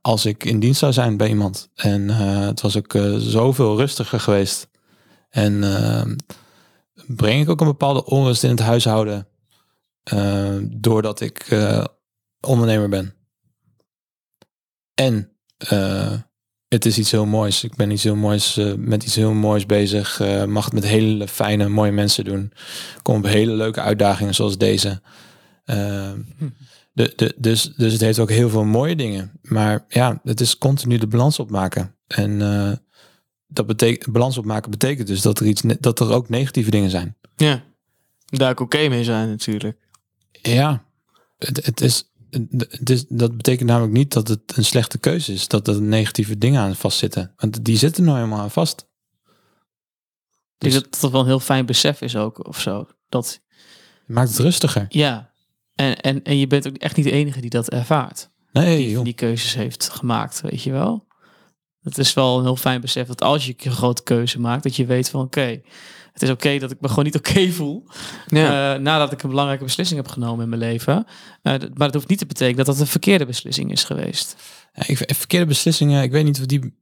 als 0.00 0.26
ik 0.26 0.44
in 0.44 0.60
dienst 0.60 0.78
zou 0.78 0.92
zijn 0.92 1.16
bij 1.16 1.28
iemand. 1.28 1.68
En 1.74 2.08
het 2.08 2.60
was 2.60 2.76
ook 2.76 2.98
zoveel 3.18 3.76
rustiger 3.76 4.20
geweest. 4.20 4.68
En 5.34 5.64
eh, 5.64 6.02
breng 7.06 7.42
ik 7.42 7.48
ook 7.48 7.60
een 7.60 7.66
bepaalde 7.66 8.04
onrust 8.04 8.44
in 8.44 8.50
het 8.50 8.60
huishouden. 8.60 9.26
Eh, 10.04 10.56
doordat 10.62 11.20
ik 11.20 11.38
eh, 11.38 11.84
ondernemer 12.40 12.88
ben. 12.88 13.14
En 14.94 15.30
eh, 15.56 16.12
het 16.68 16.84
is 16.84 16.98
iets 16.98 17.10
heel 17.10 17.26
moois. 17.26 17.64
Ik 17.64 17.76
ben 17.76 17.90
iets 17.90 18.02
heel 18.02 18.16
moois, 18.16 18.60
met 18.76 19.02
iets 19.02 19.14
heel 19.14 19.32
moois 19.32 19.66
bezig. 19.66 20.18
mag 20.46 20.64
het 20.64 20.74
met 20.74 20.84
hele 20.84 21.28
fijne, 21.28 21.68
mooie 21.68 21.92
mensen 21.92 22.24
doen. 22.24 22.52
Kom 23.02 23.16
op 23.16 23.24
hele 23.24 23.52
leuke 23.52 23.80
uitdagingen 23.80 24.34
zoals 24.34 24.58
deze. 24.58 25.02
Eh, 25.64 26.12
de, 26.92 27.12
de, 27.16 27.34
dus, 27.36 27.72
dus 27.76 27.92
het 27.92 28.00
heeft 28.00 28.18
ook 28.18 28.30
heel 28.30 28.50
veel 28.50 28.64
mooie 28.64 28.96
dingen. 28.96 29.32
Maar 29.42 29.84
ja, 29.88 30.20
het 30.22 30.40
is 30.40 30.58
continu 30.58 30.98
de 30.98 31.06
balans 31.06 31.38
opmaken. 31.38 31.96
En 32.06 32.38
dat 33.46 33.66
betekent 33.66 34.12
balans 34.12 34.38
opmaken 34.38 34.70
betekent 34.70 35.06
dus 35.06 35.22
dat 35.22 35.40
er 35.40 35.46
iets 35.46 35.62
dat 35.80 36.00
er 36.00 36.12
ook 36.12 36.28
negatieve 36.28 36.70
dingen 36.70 36.90
zijn. 36.90 37.16
Ja, 37.36 37.62
daar 38.24 38.50
ook 38.50 38.60
oké 38.60 38.88
mee 38.88 39.04
zijn 39.04 39.28
natuurlijk. 39.28 39.83
Ja, 40.52 40.84
het, 41.38 41.66
het 41.66 41.80
is. 41.80 42.08
Het 42.68 42.90
is, 42.90 43.06
dat 43.08 43.36
betekent 43.36 43.68
namelijk 43.68 43.92
niet 43.92 44.12
dat 44.12 44.28
het 44.28 44.56
een 44.56 44.64
slechte 44.64 44.98
keuze 44.98 45.32
is. 45.32 45.48
Dat 45.48 45.68
er 45.68 45.82
negatieve 45.82 46.38
dingen 46.38 46.60
aan 46.60 46.76
vastzitten. 46.76 47.32
Want 47.36 47.64
die 47.64 47.76
zitten 47.76 48.04
nou 48.04 48.16
helemaal 48.16 48.40
aan 48.40 48.50
vast. 48.50 48.80
Ik 48.80 48.86
denk 50.58 50.72
Dus 50.72 50.82
dat 50.82 51.00
dat 51.00 51.10
wel 51.10 51.20
een 51.20 51.26
heel 51.26 51.40
fijn 51.40 51.66
besef 51.66 52.00
is 52.00 52.16
ook, 52.16 52.46
of 52.46 52.60
zo. 52.60 52.88
Dat, 53.08 53.40
maakt 54.06 54.28
het 54.28 54.38
rustiger. 54.38 54.86
ja. 54.88 55.32
En, 55.74 56.00
en, 56.00 56.22
en 56.22 56.38
je 56.38 56.46
bent 56.46 56.66
ook 56.68 56.76
echt 56.76 56.96
niet 56.96 57.04
de 57.04 57.10
enige 57.10 57.40
die 57.40 57.50
dat 57.50 57.70
ervaart. 57.70 58.30
Nee, 58.52 58.76
Die 58.76 58.90
joh. 58.90 59.04
die 59.04 59.12
keuzes 59.12 59.54
heeft 59.54 59.88
gemaakt, 59.88 60.40
weet 60.40 60.62
je 60.62 60.72
wel. 60.72 61.06
Het 61.80 61.98
is 61.98 62.14
wel 62.14 62.36
een 62.38 62.44
heel 62.44 62.56
fijn 62.56 62.80
besef 62.80 63.06
dat 63.06 63.22
als 63.22 63.46
je 63.46 63.54
een 63.58 63.72
grote 63.72 64.02
keuze 64.02 64.40
maakt, 64.40 64.62
dat 64.62 64.76
je 64.76 64.86
weet 64.86 65.10
van 65.10 65.20
oké, 65.20 65.60
het 66.14 66.22
is 66.22 66.30
oké 66.30 66.58
dat 66.58 66.70
ik 66.70 66.80
me 66.80 66.88
gewoon 66.88 67.04
niet 67.04 67.16
oké 67.16 67.50
voel. 67.50 67.86
Ja. 68.26 68.74
eh, 68.74 68.80
nadat 68.80 69.12
ik 69.12 69.22
een 69.22 69.28
belangrijke 69.28 69.64
beslissing 69.64 70.00
heb 70.00 70.10
genomen 70.10 70.42
in 70.42 70.48
mijn 70.48 70.60
leven. 70.60 71.06
Eh, 71.42 71.52
maar 71.52 71.86
dat 71.86 71.94
hoeft 71.94 72.08
niet 72.08 72.18
te 72.18 72.26
betekenen 72.26 72.56
dat 72.56 72.66
dat 72.66 72.78
een 72.78 72.86
verkeerde 72.86 73.26
beslissing 73.26 73.72
is 73.72 73.84
geweest. 73.84 74.36
Ja, 74.72 74.82
ik, 74.86 74.96
verkeerde 74.96 75.46
beslissingen, 75.46 76.02
ik 76.02 76.10
weet 76.10 76.24
niet 76.24 76.40
of 76.40 76.46
die 76.46 76.74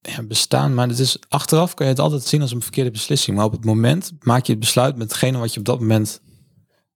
ja, 0.00 0.22
bestaan, 0.22 0.74
maar 0.74 0.88
het 0.88 0.98
is, 0.98 1.18
achteraf 1.28 1.74
kan 1.74 1.86
je 1.86 1.92
het 1.92 2.00
altijd 2.00 2.22
zien 2.22 2.40
als 2.40 2.52
een 2.52 2.62
verkeerde 2.62 2.90
beslissing. 2.90 3.36
Maar 3.36 3.46
op 3.46 3.52
het 3.52 3.64
moment 3.64 4.12
maak 4.20 4.44
je 4.46 4.52
het 4.52 4.60
besluit 4.60 4.96
met 4.96 5.08
hetgene 5.08 5.38
wat 5.38 5.52
je 5.52 5.58
op 5.58 5.66
dat 5.66 5.80
moment, 5.80 6.20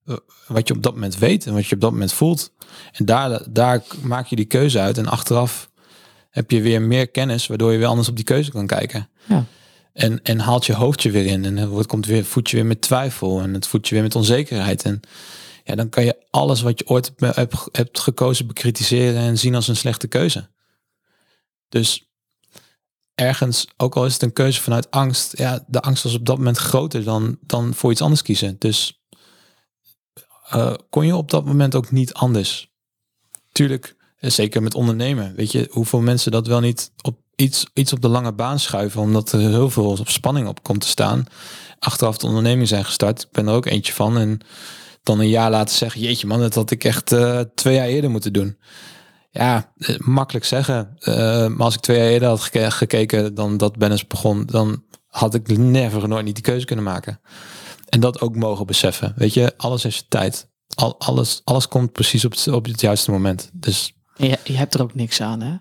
eh, 0.05 0.17
wat 0.47 0.69
je 0.69 0.75
op 0.75 0.83
dat 0.83 0.95
moment 0.95 1.19
weet 1.19 1.47
en 1.47 1.55
wat 1.55 1.67
je 1.67 1.75
op 1.75 1.81
dat 1.81 1.93
moment 1.93 2.13
voelt. 2.13 2.53
En 2.93 3.05
daar, 3.05 3.43
daar 3.51 3.83
maak 4.03 4.27
je 4.27 4.37
die 4.37 4.45
keuze 4.45 4.81
uit. 4.81 4.99
En 4.99 5.07
achteraf 5.07 5.71
heb 6.31 6.51
je 6.51 6.61
weer 6.61 6.83
meer 6.83 7.09
kennis, 7.09 7.47
waardoor 7.47 7.73
je 7.73 7.79
weer 7.79 7.87
anders 7.87 8.09
op 8.09 8.17
die 8.17 8.25
keuze 8.25 8.51
kan 8.51 8.67
kijken. 8.67 9.09
Ja. 9.29 9.45
En, 9.93 10.23
en 10.23 10.39
haalt 10.39 10.67
je 10.67 10.75
hoofdje 10.75 11.11
weer 11.11 11.27
in. 11.27 11.45
En 11.45 11.57
het 11.57 11.87
komt 11.87 12.07
weer, 12.07 12.25
voed 12.25 12.51
je 12.51 12.57
weer 12.57 12.67
met 12.67 12.81
twijfel. 12.81 13.41
En 13.41 13.55
het 13.55 13.67
voedt 13.67 13.89
je 13.89 13.95
weer 13.95 14.03
met 14.03 14.17
onzekerheid. 14.17 14.83
En 14.83 15.01
ja, 15.65 15.75
dan 15.75 15.89
kan 15.89 16.05
je 16.05 16.27
alles 16.31 16.61
wat 16.61 16.79
je 16.79 16.87
ooit 16.87 17.13
hebt, 17.17 17.37
hebt, 17.37 17.69
hebt 17.73 17.99
gekozen 17.99 18.47
bekritiseren 18.47 19.21
en 19.21 19.39
zien 19.39 19.55
als 19.55 19.69
een 19.69 19.77
slechte 19.77 20.07
keuze. 20.07 20.49
Dus 21.69 22.11
ergens, 23.15 23.67
ook 23.77 23.97
al 23.97 24.07
is 24.07 24.13
het 24.13 24.23
een 24.23 24.33
keuze 24.33 24.61
vanuit 24.61 24.91
angst, 24.91 25.39
ja, 25.39 25.65
de 25.67 25.81
angst 25.81 26.03
was 26.03 26.15
op 26.15 26.27
dat 26.27 26.37
moment 26.37 26.57
groter 26.57 27.05
dan, 27.05 27.39
dan 27.41 27.75
voor 27.75 27.91
iets 27.91 28.03
anders 28.03 28.23
kiezen. 28.23 28.57
Dus 28.59 29.01
eh, 30.49 30.75
kon 30.91 31.07
je 31.07 31.17
op 31.17 31.31
dat 31.31 31.45
moment 31.45 31.75
ook 31.75 31.91
niet 31.91 32.15
anders. 32.15 32.71
Tuurlijk, 33.53 33.97
eh, 34.17 34.31
zeker 34.31 34.63
met 34.63 34.75
ondernemen. 34.75 35.35
Weet 35.35 35.53
je, 35.53 35.69
hoeveel 35.71 36.01
mensen 36.01 36.33
dat 36.33 36.47
wel 36.47 36.61
niet 36.61 36.93
op 37.03 37.19
iets, 37.41 37.67
iets 37.75 37.93
op 37.93 38.01
de 38.01 38.09
lange 38.09 38.33
baan 38.33 38.59
schuiven, 38.59 39.01
omdat 39.01 39.33
er 39.33 39.41
heel 39.41 39.71
veel 39.71 39.85
op 39.91 40.09
spanning 40.09 40.49
op 40.49 40.63
komt 40.63 40.81
te 40.81 40.89
staan. 40.89 41.25
Achteraf 41.79 42.19
de 42.19 42.27
onderneming 42.27 42.69
zijn 42.69 42.85
gestart. 42.85 43.23
Ik 43.23 43.31
ben 43.33 43.47
er 43.49 43.55
ook 43.55 43.67
eentje 43.67 43.93
van. 43.93 44.19
En 44.19 44.41
dan 45.03 45.21
een 45.21 45.29
jaar 45.29 45.51
later 45.51 45.75
zeggen, 45.77 46.01
jeetje 46.01 46.27
man, 46.27 46.41
dat 46.41 46.55
had 46.55 46.71
ik 46.71 46.85
echt 46.85 47.13
eh, 47.13 47.41
twee 47.55 47.75
jaar 47.75 47.87
eerder 47.87 48.11
moeten 48.11 48.33
doen. 48.33 48.59
Ja, 49.31 49.73
eh, 49.77 49.99
makkelijk 49.99 50.45
zeggen. 50.45 50.97
Eh, 50.99 51.15
maar 51.47 51.65
als 51.65 51.75
ik 51.75 51.81
twee 51.81 51.99
jaar 51.99 52.07
eerder 52.09 52.29
had 52.29 52.41
geke- 52.41 52.71
gekeken 52.71 53.35
dan 53.35 53.57
dat 53.57 53.77
Bennis 53.79 54.07
begon, 54.07 54.47
dan 54.47 54.85
had 55.07 55.35
ik 55.35 55.59
never 55.59 56.09
nooit 56.09 56.25
niet 56.25 56.35
die 56.35 56.45
keuze 56.45 56.67
kunnen 56.67 56.85
maken. 56.85 57.21
En 57.89 58.01
dat 58.01 58.21
ook 58.21 58.37
mogen 58.37 58.67
beseffen. 58.67 59.13
Weet 59.17 59.35
je, 59.35 59.53
alles 59.57 59.81
zijn 59.81 59.93
tijd. 60.09 60.49
Al, 60.75 60.99
alles, 60.99 61.41
alles 61.45 61.69
komt 61.69 61.93
precies 61.93 62.25
op 62.25 62.31
het, 62.33 62.49
op 62.49 62.65
het 62.65 62.81
juiste 62.81 63.11
moment. 63.11 63.51
Dus 63.53 63.93
je, 64.17 64.39
je 64.45 64.57
hebt 64.57 64.75
er 64.75 64.83
ook 64.83 64.95
niks 64.95 65.21
aan, 65.21 65.41
hè? 65.41 65.55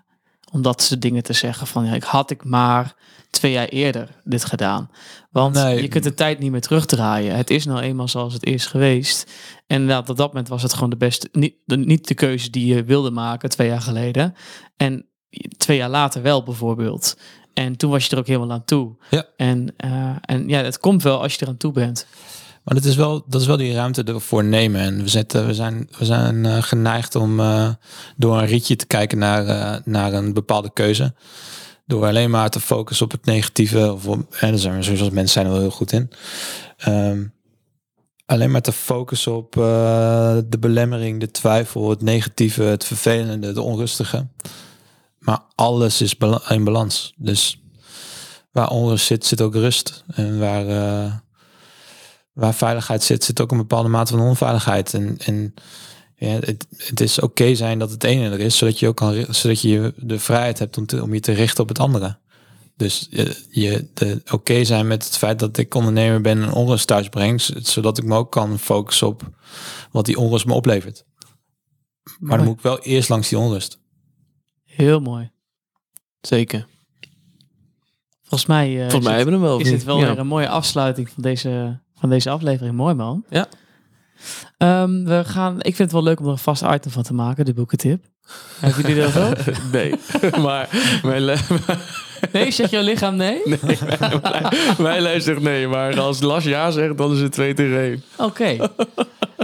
Om 0.52 0.62
dat 0.62 0.82
soort 0.82 1.02
dingen 1.02 1.24
te 1.24 1.34
zeggen 1.34 1.68
van, 1.68 1.86
ja, 1.86 1.94
ik 1.94 2.04
had 2.04 2.32
ik 2.32 2.44
maar 2.44 2.96
twee 3.30 3.52
jaar 3.52 3.68
eerder 3.68 4.10
dit 4.24 4.46
gedaan. 4.46 4.90
Want 5.32 5.56
Nee. 5.56 5.82
je 5.82 5.88
kunt 5.88 6.04
de 6.04 6.14
tijd 6.14 6.40
niet 6.40 6.52
meer 6.52 6.62
terugdraaien. 6.62 7.36
Het 7.36 7.50
is 7.50 7.66
nou 7.66 7.80
eenmaal 7.80 8.08
zoals 8.08 8.34
het 8.34 8.46
is 8.46 8.66
geweest. 8.66 9.32
En 9.68 9.82
inderdaad, 9.82 10.10
op 10.10 10.18
dat 10.18 10.28
moment 10.28 10.48
was 10.48 10.64
het 10.64 10.74
gewoon 10.74 10.90
de 10.90 10.98
beste, 10.98 11.30
niet 11.32 11.56
de, 11.66 11.78
niet 11.78 12.08
de 12.08 12.14
keuze 12.14 12.50
die 12.50 12.76
je 12.76 12.84
wilde 12.84 13.12
maken 13.12 13.50
twee 13.50 13.68
jaar 13.68 13.82
geleden. 13.82 14.36
En 14.78 15.06
twee 15.58 15.78
jaar 15.78 15.90
later 15.90 16.22
wel 16.22 16.44
bijvoorbeeld. 16.44 17.18
En 17.54 17.76
toen 17.76 17.92
was 17.92 18.06
je 18.06 18.12
er 18.12 18.18
ook 18.18 18.28
helemaal 18.28 18.52
aan 18.52 18.66
toe. 18.66 18.96
Ja. 19.10 19.26
En, 19.38 19.74
eh, 19.78 20.16
en 20.22 20.48
ja, 20.48 20.64
het 20.64 20.80
komt 20.80 21.04
wel 21.04 21.22
als 21.22 21.34
je 21.34 21.42
er 21.42 21.48
aan 21.48 21.58
toe 21.58 21.72
bent. 21.72 22.08
Maar 22.70 22.78
dat 22.78 22.88
is 22.88 22.96
wel, 22.96 23.24
dat 23.28 23.42
is 23.42 23.48
wel 23.48 23.58
die 23.58 23.74
ruimte 23.74 24.04
ervoor 24.04 24.44
nemen. 24.44 24.82
En 24.82 25.02
we, 25.04 25.08
zitten, 25.08 25.46
we 25.46 25.54
zijn, 25.54 25.90
we 25.98 26.06
zijn 26.06 26.46
eh, 26.46 26.64
geneigd 26.64 27.16
om 27.16 27.40
eh, 27.40 27.70
door 28.18 28.38
een 28.38 28.46
rietje 28.46 28.76
te 28.76 28.86
kijken 28.86 29.18
naar, 29.18 29.46
eh, 29.48 29.76
naar 29.86 30.14
een 30.14 30.34
bepaalde 30.34 30.74
keuze. 30.74 31.14
Door 31.86 32.06
alleen 32.06 32.30
maar 32.30 32.50
te 32.50 32.60
focussen 32.60 33.06
op 33.06 33.12
het 33.12 33.26
negatieve. 33.26 33.94
Of 33.94 34.08
en 34.08 34.26
daar 34.40 34.58
zijn 34.58 34.76
we 34.76 34.84
zoals 34.84 35.10
mensen 35.10 35.28
zijn 35.28 35.46
er 35.46 35.52
wel 35.52 35.62
heel 35.62 35.72
goed 35.72 35.92
in. 35.92 36.10
Ehm, 36.78 37.24
alleen 38.26 38.52
maar 38.52 38.62
te 38.62 38.72
focussen 38.72 39.36
op 39.36 39.52
de 39.54 40.58
belemmering, 40.60 41.20
de 41.20 41.32
twijfel, 41.32 41.90
het 41.90 42.02
negatieve, 42.02 42.64
het 42.64 42.84
vervelende, 42.84 43.54
de 43.54 43.62
onrustige. 43.62 44.28
Maar 45.20 45.40
alles 45.56 46.02
is 46.02 46.16
in 46.48 46.64
balans. 46.64 47.14
Dus 47.18 47.62
waar 48.52 48.70
onrust 48.70 49.06
zit, 49.06 49.26
zit 49.26 49.42
ook 49.42 49.54
rust. 49.54 50.04
En 50.08 50.40
waar, 50.40 50.66
waar 52.40 52.54
veiligheid 52.54 53.04
zit, 53.04 53.24
zit 53.24 53.42
ook 53.42 53.52
een 53.52 53.58
bepaalde 53.58 53.90
mate 53.90 54.12
van 54.18 54.28
onveiligheid. 54.28 54.94
En, 54.94 55.18
en 55.18 55.54
ja, 56.16 56.28
het, 56.40 56.68
het 56.78 57.00
is 57.00 57.20
oké 57.20 57.56
zijn 57.56 57.80
dat 57.80 57.92
het 57.92 58.04
ene 58.04 58.30
er 58.30 58.40
is, 58.40 58.58
zodat 58.58 58.80
je 58.80 58.88
ook 58.88 58.96
kan, 58.96 59.26
zodat 59.30 59.62
je 59.62 59.94
de 59.98 60.20
vrijheid 60.20 60.60
hebt 60.60 60.78
om, 60.78 60.86
te, 60.86 61.04
om 61.04 61.14
je 61.14 61.20
te 61.20 61.32
richten 61.32 61.64
op 61.64 61.70
het 61.70 61.80
andere. 61.80 62.18
Dus 62.76 63.08
je, 63.10 63.46
je 63.50 63.88
de 63.94 64.22
oké 64.32 64.64
zijn 64.64 64.88
met 64.88 65.06
het 65.06 65.18
feit 65.18 65.40
dat 65.40 65.58
ik 65.58 65.76
ondernemer 65.76 66.22
ben 66.22 66.44
en 66.44 66.52
onrust 66.52 66.88
thuis 66.88 67.10
breng, 67.10 67.42
z- 67.42 67.50
zodat 67.56 67.98
ik 67.98 68.04
me 68.04 68.16
ook 68.16 68.32
kan 68.32 68.60
focussen 68.60 69.08
op 69.08 69.30
wat 69.92 70.06
die 70.06 70.18
onrust 70.18 70.46
me 70.46 70.54
oplevert. 70.54 71.06
Maar 72.04 72.16
Mooi. 72.20 72.38
dan 72.38 72.46
moet 72.48 72.56
ik 72.58 72.62
wel 72.64 72.80
eerst 72.80 73.10
langs 73.10 73.30
die 73.30 73.38
onrust. 73.38 73.80
Heel 74.66 75.00
mooi. 75.00 75.32
Zeker. 76.22 76.68
Volgens 78.22 78.50
mij, 78.50 78.74
eh, 78.84 78.90
Volgens 78.90 79.04
mij 79.06 79.12
is, 79.14 79.26
het, 79.26 79.26
hebben 79.26 79.26
we 79.26 79.48
hem 79.48 79.66
wel. 79.66 79.74
is 79.78 79.84
wel 79.84 80.00
Ja. 80.00 80.06
weer 80.08 80.20
een 80.20 80.28
mooie 80.28 80.50
afsluiting 80.50 81.10
van 81.10 81.24
deze, 81.24 81.80
van 82.00 82.10
deze 82.10 82.30
aflevering. 82.30 82.76
Mooi 82.76 82.94
man. 82.94 83.24
Ja. 83.30 83.48
Ehm, 84.58 85.04
we 85.04 85.24
gaan, 85.26 85.56
ik 85.58 85.76
vind 85.76 85.78
het 85.78 85.92
wel 85.92 86.04
leuk 86.04 86.20
om 86.20 86.26
er 86.26 86.32
een 86.32 86.38
vast 86.38 86.64
item 86.64 86.92
van 86.92 87.04
te 87.04 87.14
maken, 87.14 87.46
de 87.46 87.54
boekentip. 87.54 88.06
Hebben 88.60 88.82
jullie 88.82 89.12
dat 89.12 89.18
ook? 89.18 89.56
Nee, 89.72 89.94
maar 90.42 90.70
mijn, 91.04 91.40
Nee, 92.32 92.52
zegt 92.52 92.70
jouw 92.72 92.84
lichaam 92.84 93.16
nee? 93.16 93.42
nee, 93.46 93.60
mijn, 94.22 94.54
mijn 94.78 95.02
lijst 95.02 95.26
zegt 95.26 95.42
nee. 95.42 95.68
Maar 95.68 96.00
als 96.00 96.22
Las 96.22 96.44
ja 96.44 96.72
zegt, 96.72 96.98
dan 96.98 97.12
is 97.12 97.20
het 97.20 97.32
twee 97.32 97.54
tegen 97.54 97.80
één. 97.80 98.04
Oké. 98.18 98.58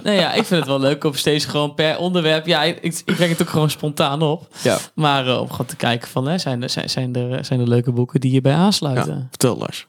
nou 0.03 0.15
ja, 0.15 0.33
ik 0.33 0.43
vind 0.45 0.59
het 0.59 0.69
wel 0.69 0.79
leuk 0.79 1.03
om 1.03 1.13
steeds 1.13 1.45
gewoon 1.45 1.73
per 1.73 1.97
onderwerp... 1.97 2.45
Ja, 2.45 2.63
ik, 2.63 2.79
ik 2.81 3.15
breng 3.15 3.31
het 3.31 3.41
ook 3.41 3.49
gewoon 3.49 3.69
spontaan 3.69 4.21
op. 4.21 4.47
Ja. 4.61 4.77
Maar 4.95 5.27
eh, 5.27 5.41
om 5.41 5.49
gewoon 5.49 5.65
te 5.65 5.75
kijken 5.75 6.07
van... 6.07 6.27
Hè, 6.27 6.37
zijn, 6.37 6.63
er, 6.63 6.69
zijn, 6.69 6.89
zijn, 6.89 7.15
er, 7.15 7.45
zijn 7.45 7.59
er 7.59 7.67
leuke 7.67 7.91
boeken 7.91 8.19
die 8.19 8.31
hierbij 8.31 8.53
aansluiten? 8.53 9.27
Vertel 9.29 9.57
Lars. 9.57 9.87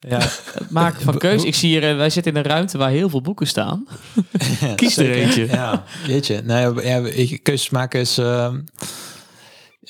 Ja, 0.00 0.18
Het 0.58 0.70
maken 0.70 1.02
van 1.02 1.18
keuzes. 1.18 1.44
Ik 1.48 1.54
zie 1.54 1.68
hier... 1.70 1.90
eh, 1.90 1.96
wij 1.96 2.10
zitten 2.10 2.32
in 2.32 2.38
een 2.38 2.44
ruimte 2.44 2.78
waar 2.78 2.90
heel 2.90 3.08
veel 3.08 3.20
boeken 3.22 3.46
staan. 3.46 3.86
Kies 4.76 4.96
er 4.96 5.10
eentje. 5.10 5.46
Ja, 5.46 5.84
weet 6.06 6.26
je. 6.26 6.42
Nou 6.44 6.82
ja, 6.84 7.38
keuzes 7.42 7.70
maken 7.70 8.00
is... 8.00 8.18
eh, 8.18 8.54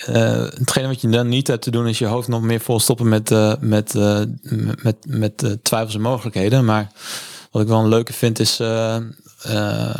eh, 0.06 0.42
hetgene 0.54 0.86
wat 0.86 1.00
je 1.00 1.08
dan 1.08 1.28
niet 1.28 1.46
hebt 1.46 1.62
te 1.62 1.70
doen 1.70 1.88
is 1.88 1.98
je 1.98 2.06
hoofd 2.06 2.28
nog 2.28 2.42
meer 2.42 2.60
volstoppen 2.60 3.08
met, 3.08 3.30
eh, 3.30 3.52
met, 3.60 3.94
eh, 3.94 4.20
met, 4.42 4.82
met, 4.82 4.96
met 5.06 5.58
twijfels 5.62 5.94
en 5.94 6.00
mogelijkheden. 6.00 6.64
Maar 6.64 6.92
wat 7.50 7.62
ik 7.62 7.68
wel 7.68 7.80
een 7.80 7.88
leuke 7.88 8.12
vind 8.12 8.38
is, 8.38 8.60
eh, 8.60 8.96
eh, 9.42 9.98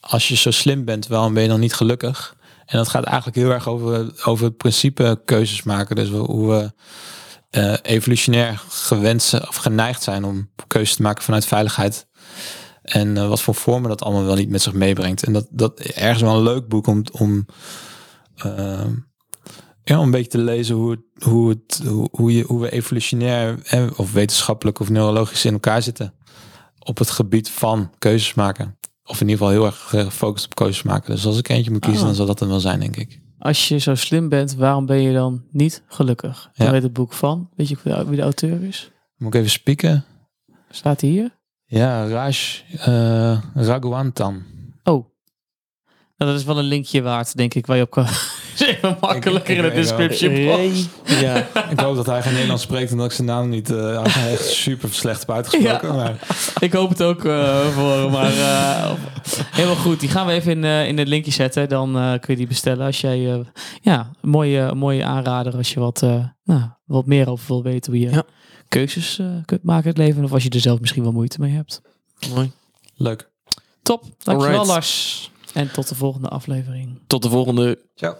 als 0.00 0.28
je 0.28 0.36
zo 0.36 0.50
slim 0.50 0.84
bent, 0.84 1.06
waarom 1.06 1.34
ben 1.34 1.42
je 1.42 1.48
dan 1.48 1.60
niet 1.60 1.74
gelukkig? 1.74 2.36
En 2.66 2.76
dat 2.78 2.88
gaat 2.88 3.04
eigenlijk 3.04 3.36
heel 3.36 3.50
erg 3.50 3.68
over, 3.68 4.12
over 4.24 4.44
het 4.44 4.56
principe 4.56 5.20
keuzes 5.24 5.62
maken. 5.62 5.96
Dus 5.96 6.08
hoe 6.08 6.48
we 6.50 6.72
eh, 7.50 7.74
evolutionair 7.82 8.62
gewend 8.68 9.22
zijn- 9.22 9.48
of 9.48 9.56
geneigd 9.56 10.02
zijn 10.02 10.24
om 10.24 10.50
keuzes 10.66 10.96
te 10.96 11.02
maken 11.02 11.24
vanuit 11.24 11.46
veiligheid. 11.46 12.06
En 12.82 13.16
eh, 13.16 13.28
wat 13.28 13.40
voor 13.42 13.54
vormen 13.54 13.88
dat 13.88 14.02
allemaal 14.02 14.24
wel 14.24 14.34
niet 14.34 14.48
met 14.50 14.62
zich 14.62 14.72
meebrengt. 14.72 15.22
En 15.22 15.32
dat, 15.32 15.46
dat 15.50 15.78
ergens 15.80 16.22
wel 16.22 16.36
een 16.36 16.42
leuk 16.42 16.68
boek 16.68 16.86
om, 16.86 17.02
om, 17.12 17.46
eh, 18.34 18.86
ja, 19.84 19.98
om 19.98 20.04
een 20.04 20.10
beetje 20.10 20.30
te 20.30 20.38
lezen 20.38 20.74
hoe, 20.76 20.90
het, 20.90 21.24
hoe, 21.24 21.48
het, 21.48 21.82
hoe, 21.86 22.08
hoe, 22.12 22.32
je, 22.32 22.42
hoe 22.42 22.60
we 22.60 22.70
evolutionair 22.70 23.58
eh, 23.64 23.86
of 23.96 24.12
wetenschappelijk 24.12 24.80
of 24.80 24.88
neurologisch 24.90 25.44
in 25.44 25.52
elkaar 25.52 25.82
zitten. 25.82 26.14
Op 26.78 26.98
het 26.98 27.10
gebied 27.10 27.50
van 27.50 27.90
keuzes 27.98 28.34
maken. 28.34 28.78
Of 29.04 29.20
in 29.20 29.28
ieder 29.28 29.46
geval 29.46 29.52
heel 29.60 29.66
erg 29.66 29.86
gefocust 29.88 30.44
op 30.44 30.54
keuzes 30.54 30.82
maken. 30.82 31.14
Dus 31.14 31.26
als 31.26 31.38
ik 31.38 31.48
eentje 31.48 31.70
moet 31.70 31.80
kiezen, 31.80 32.00
Ah. 32.00 32.06
dan 32.06 32.16
zal 32.16 32.26
dat 32.26 32.40
hem 32.40 32.48
wel 32.48 32.60
zijn, 32.60 32.80
denk 32.80 32.96
ik. 32.96 33.20
Als 33.38 33.68
je 33.68 33.78
zo 33.78 33.94
slim 33.94 34.28
bent, 34.28 34.54
waarom 34.54 34.86
ben 34.86 35.00
je 35.02 35.12
dan 35.12 35.44
niet 35.50 35.82
gelukkig? 35.86 36.50
Ja. 36.54 36.64
Daar 36.64 36.72
heet 36.74 36.82
het 36.82 36.92
boek 36.92 37.12
van. 37.12 37.48
Weet 37.56 37.68
je 37.68 37.76
wie 38.06 38.16
de- 38.16 38.22
auteur 38.22 38.62
is? 38.62 38.90
Moet 39.16 39.34
ik 39.34 39.40
even 39.40 39.50
spieken? 39.52 40.04
Staat 40.70 41.00
hij 41.00 41.10
hier? 41.10 41.36
Ja, 41.64 42.06
Raj 42.06 42.36
Raghuantan. 43.54 44.42
Oh. 44.84 45.06
Nou, 46.16 46.30
dat 46.30 46.34
is 46.40 46.44
wel 46.44 46.58
een 46.58 46.64
linkje 46.64 47.02
waard, 47.02 47.36
denk 47.36 47.54
ik, 47.54 47.66
waar 47.66 47.76
je 47.76 47.82
op 47.82 47.90
kan... 47.90 48.06
is 48.60 48.66
even 48.66 48.96
makkelijker 49.00 49.56
in 49.56 49.62
de 49.62 49.68
ik- 49.68 49.74
ik- 49.74 49.80
description 49.82 50.44
box. 50.46 50.86
Ja. 51.20 51.36
Ik 51.70 51.80
hoop 51.80 51.96
dat 51.96 52.06
hij 52.06 52.22
geen 52.22 52.32
Nederlands 52.32 52.62
spreekt 52.62 52.90
en 52.90 52.96
dat 52.96 53.06
ik 53.06 53.12
zijn 53.12 53.26
naam 53.26 53.48
niet 53.48 53.70
eh, 53.70 54.30
echt 54.32 54.44
super 54.46 54.92
slecht 54.94 55.20
heb 55.20 55.30
uitgesproken. 55.30 55.88
Ja. 55.88 55.94
Maar 55.94 56.16
Ik 56.60 56.72
hoop 56.72 56.88
het 56.88 57.02
ook 57.02 57.24
eh, 57.24 57.66
voor 57.68 57.92
hem, 57.92 58.10
maar 58.10 58.32
eh, 58.32 58.90
helemaal 59.50 59.76
goed. 59.76 60.00
Die 60.00 60.08
gaan 60.08 60.26
we 60.26 60.32
even 60.32 60.64
in, 60.64 60.86
in 60.86 60.98
het 60.98 61.08
linkje 61.08 61.30
zetten. 61.32 61.68
Dan 61.68 61.96
eh, 61.96 62.10
kun 62.10 62.20
je 62.26 62.36
die 62.36 62.46
bestellen 62.46 62.86
als 62.86 63.00
jij... 63.00 63.32
eh, 63.32 63.38
ja, 63.82 64.10
een 64.22 64.30
mooie, 64.30 64.74
mooie 64.74 65.04
aanrader 65.04 65.56
als 65.56 65.72
je 65.72 65.80
wat, 65.80 66.02
eh, 66.02 66.24
nou, 66.44 66.62
wat 66.84 67.06
meer 67.06 67.28
over 67.30 67.46
wil 67.46 67.62
weten. 67.62 67.92
Hoe 67.92 68.00
je 68.00 68.10
Ja. 68.10 68.22
keuzes 68.68 69.20
kunt 69.44 69.62
maken 69.62 69.82
in 69.84 69.88
het 69.88 69.98
leven. 69.98 70.24
Of 70.24 70.32
als 70.32 70.42
je 70.42 70.50
er 70.50 70.60
zelf 70.60 70.80
misschien 70.80 71.02
wel 71.02 71.12
moeite 71.12 71.40
mee 71.40 71.52
hebt. 71.54 71.80
Mooi. 72.34 72.50
leuk. 72.96 73.30
Top, 73.82 74.02
dankjewel 74.02 74.50
Alright. 74.58 74.66
Lars. 74.74 75.30
En 75.54 75.70
tot 75.72 75.88
de 75.88 75.94
volgende 75.94 76.28
aflevering. 76.28 76.98
Tot 77.06 77.22
de 77.22 77.28
volgende. 77.28 77.78
Ciao. 77.94 78.14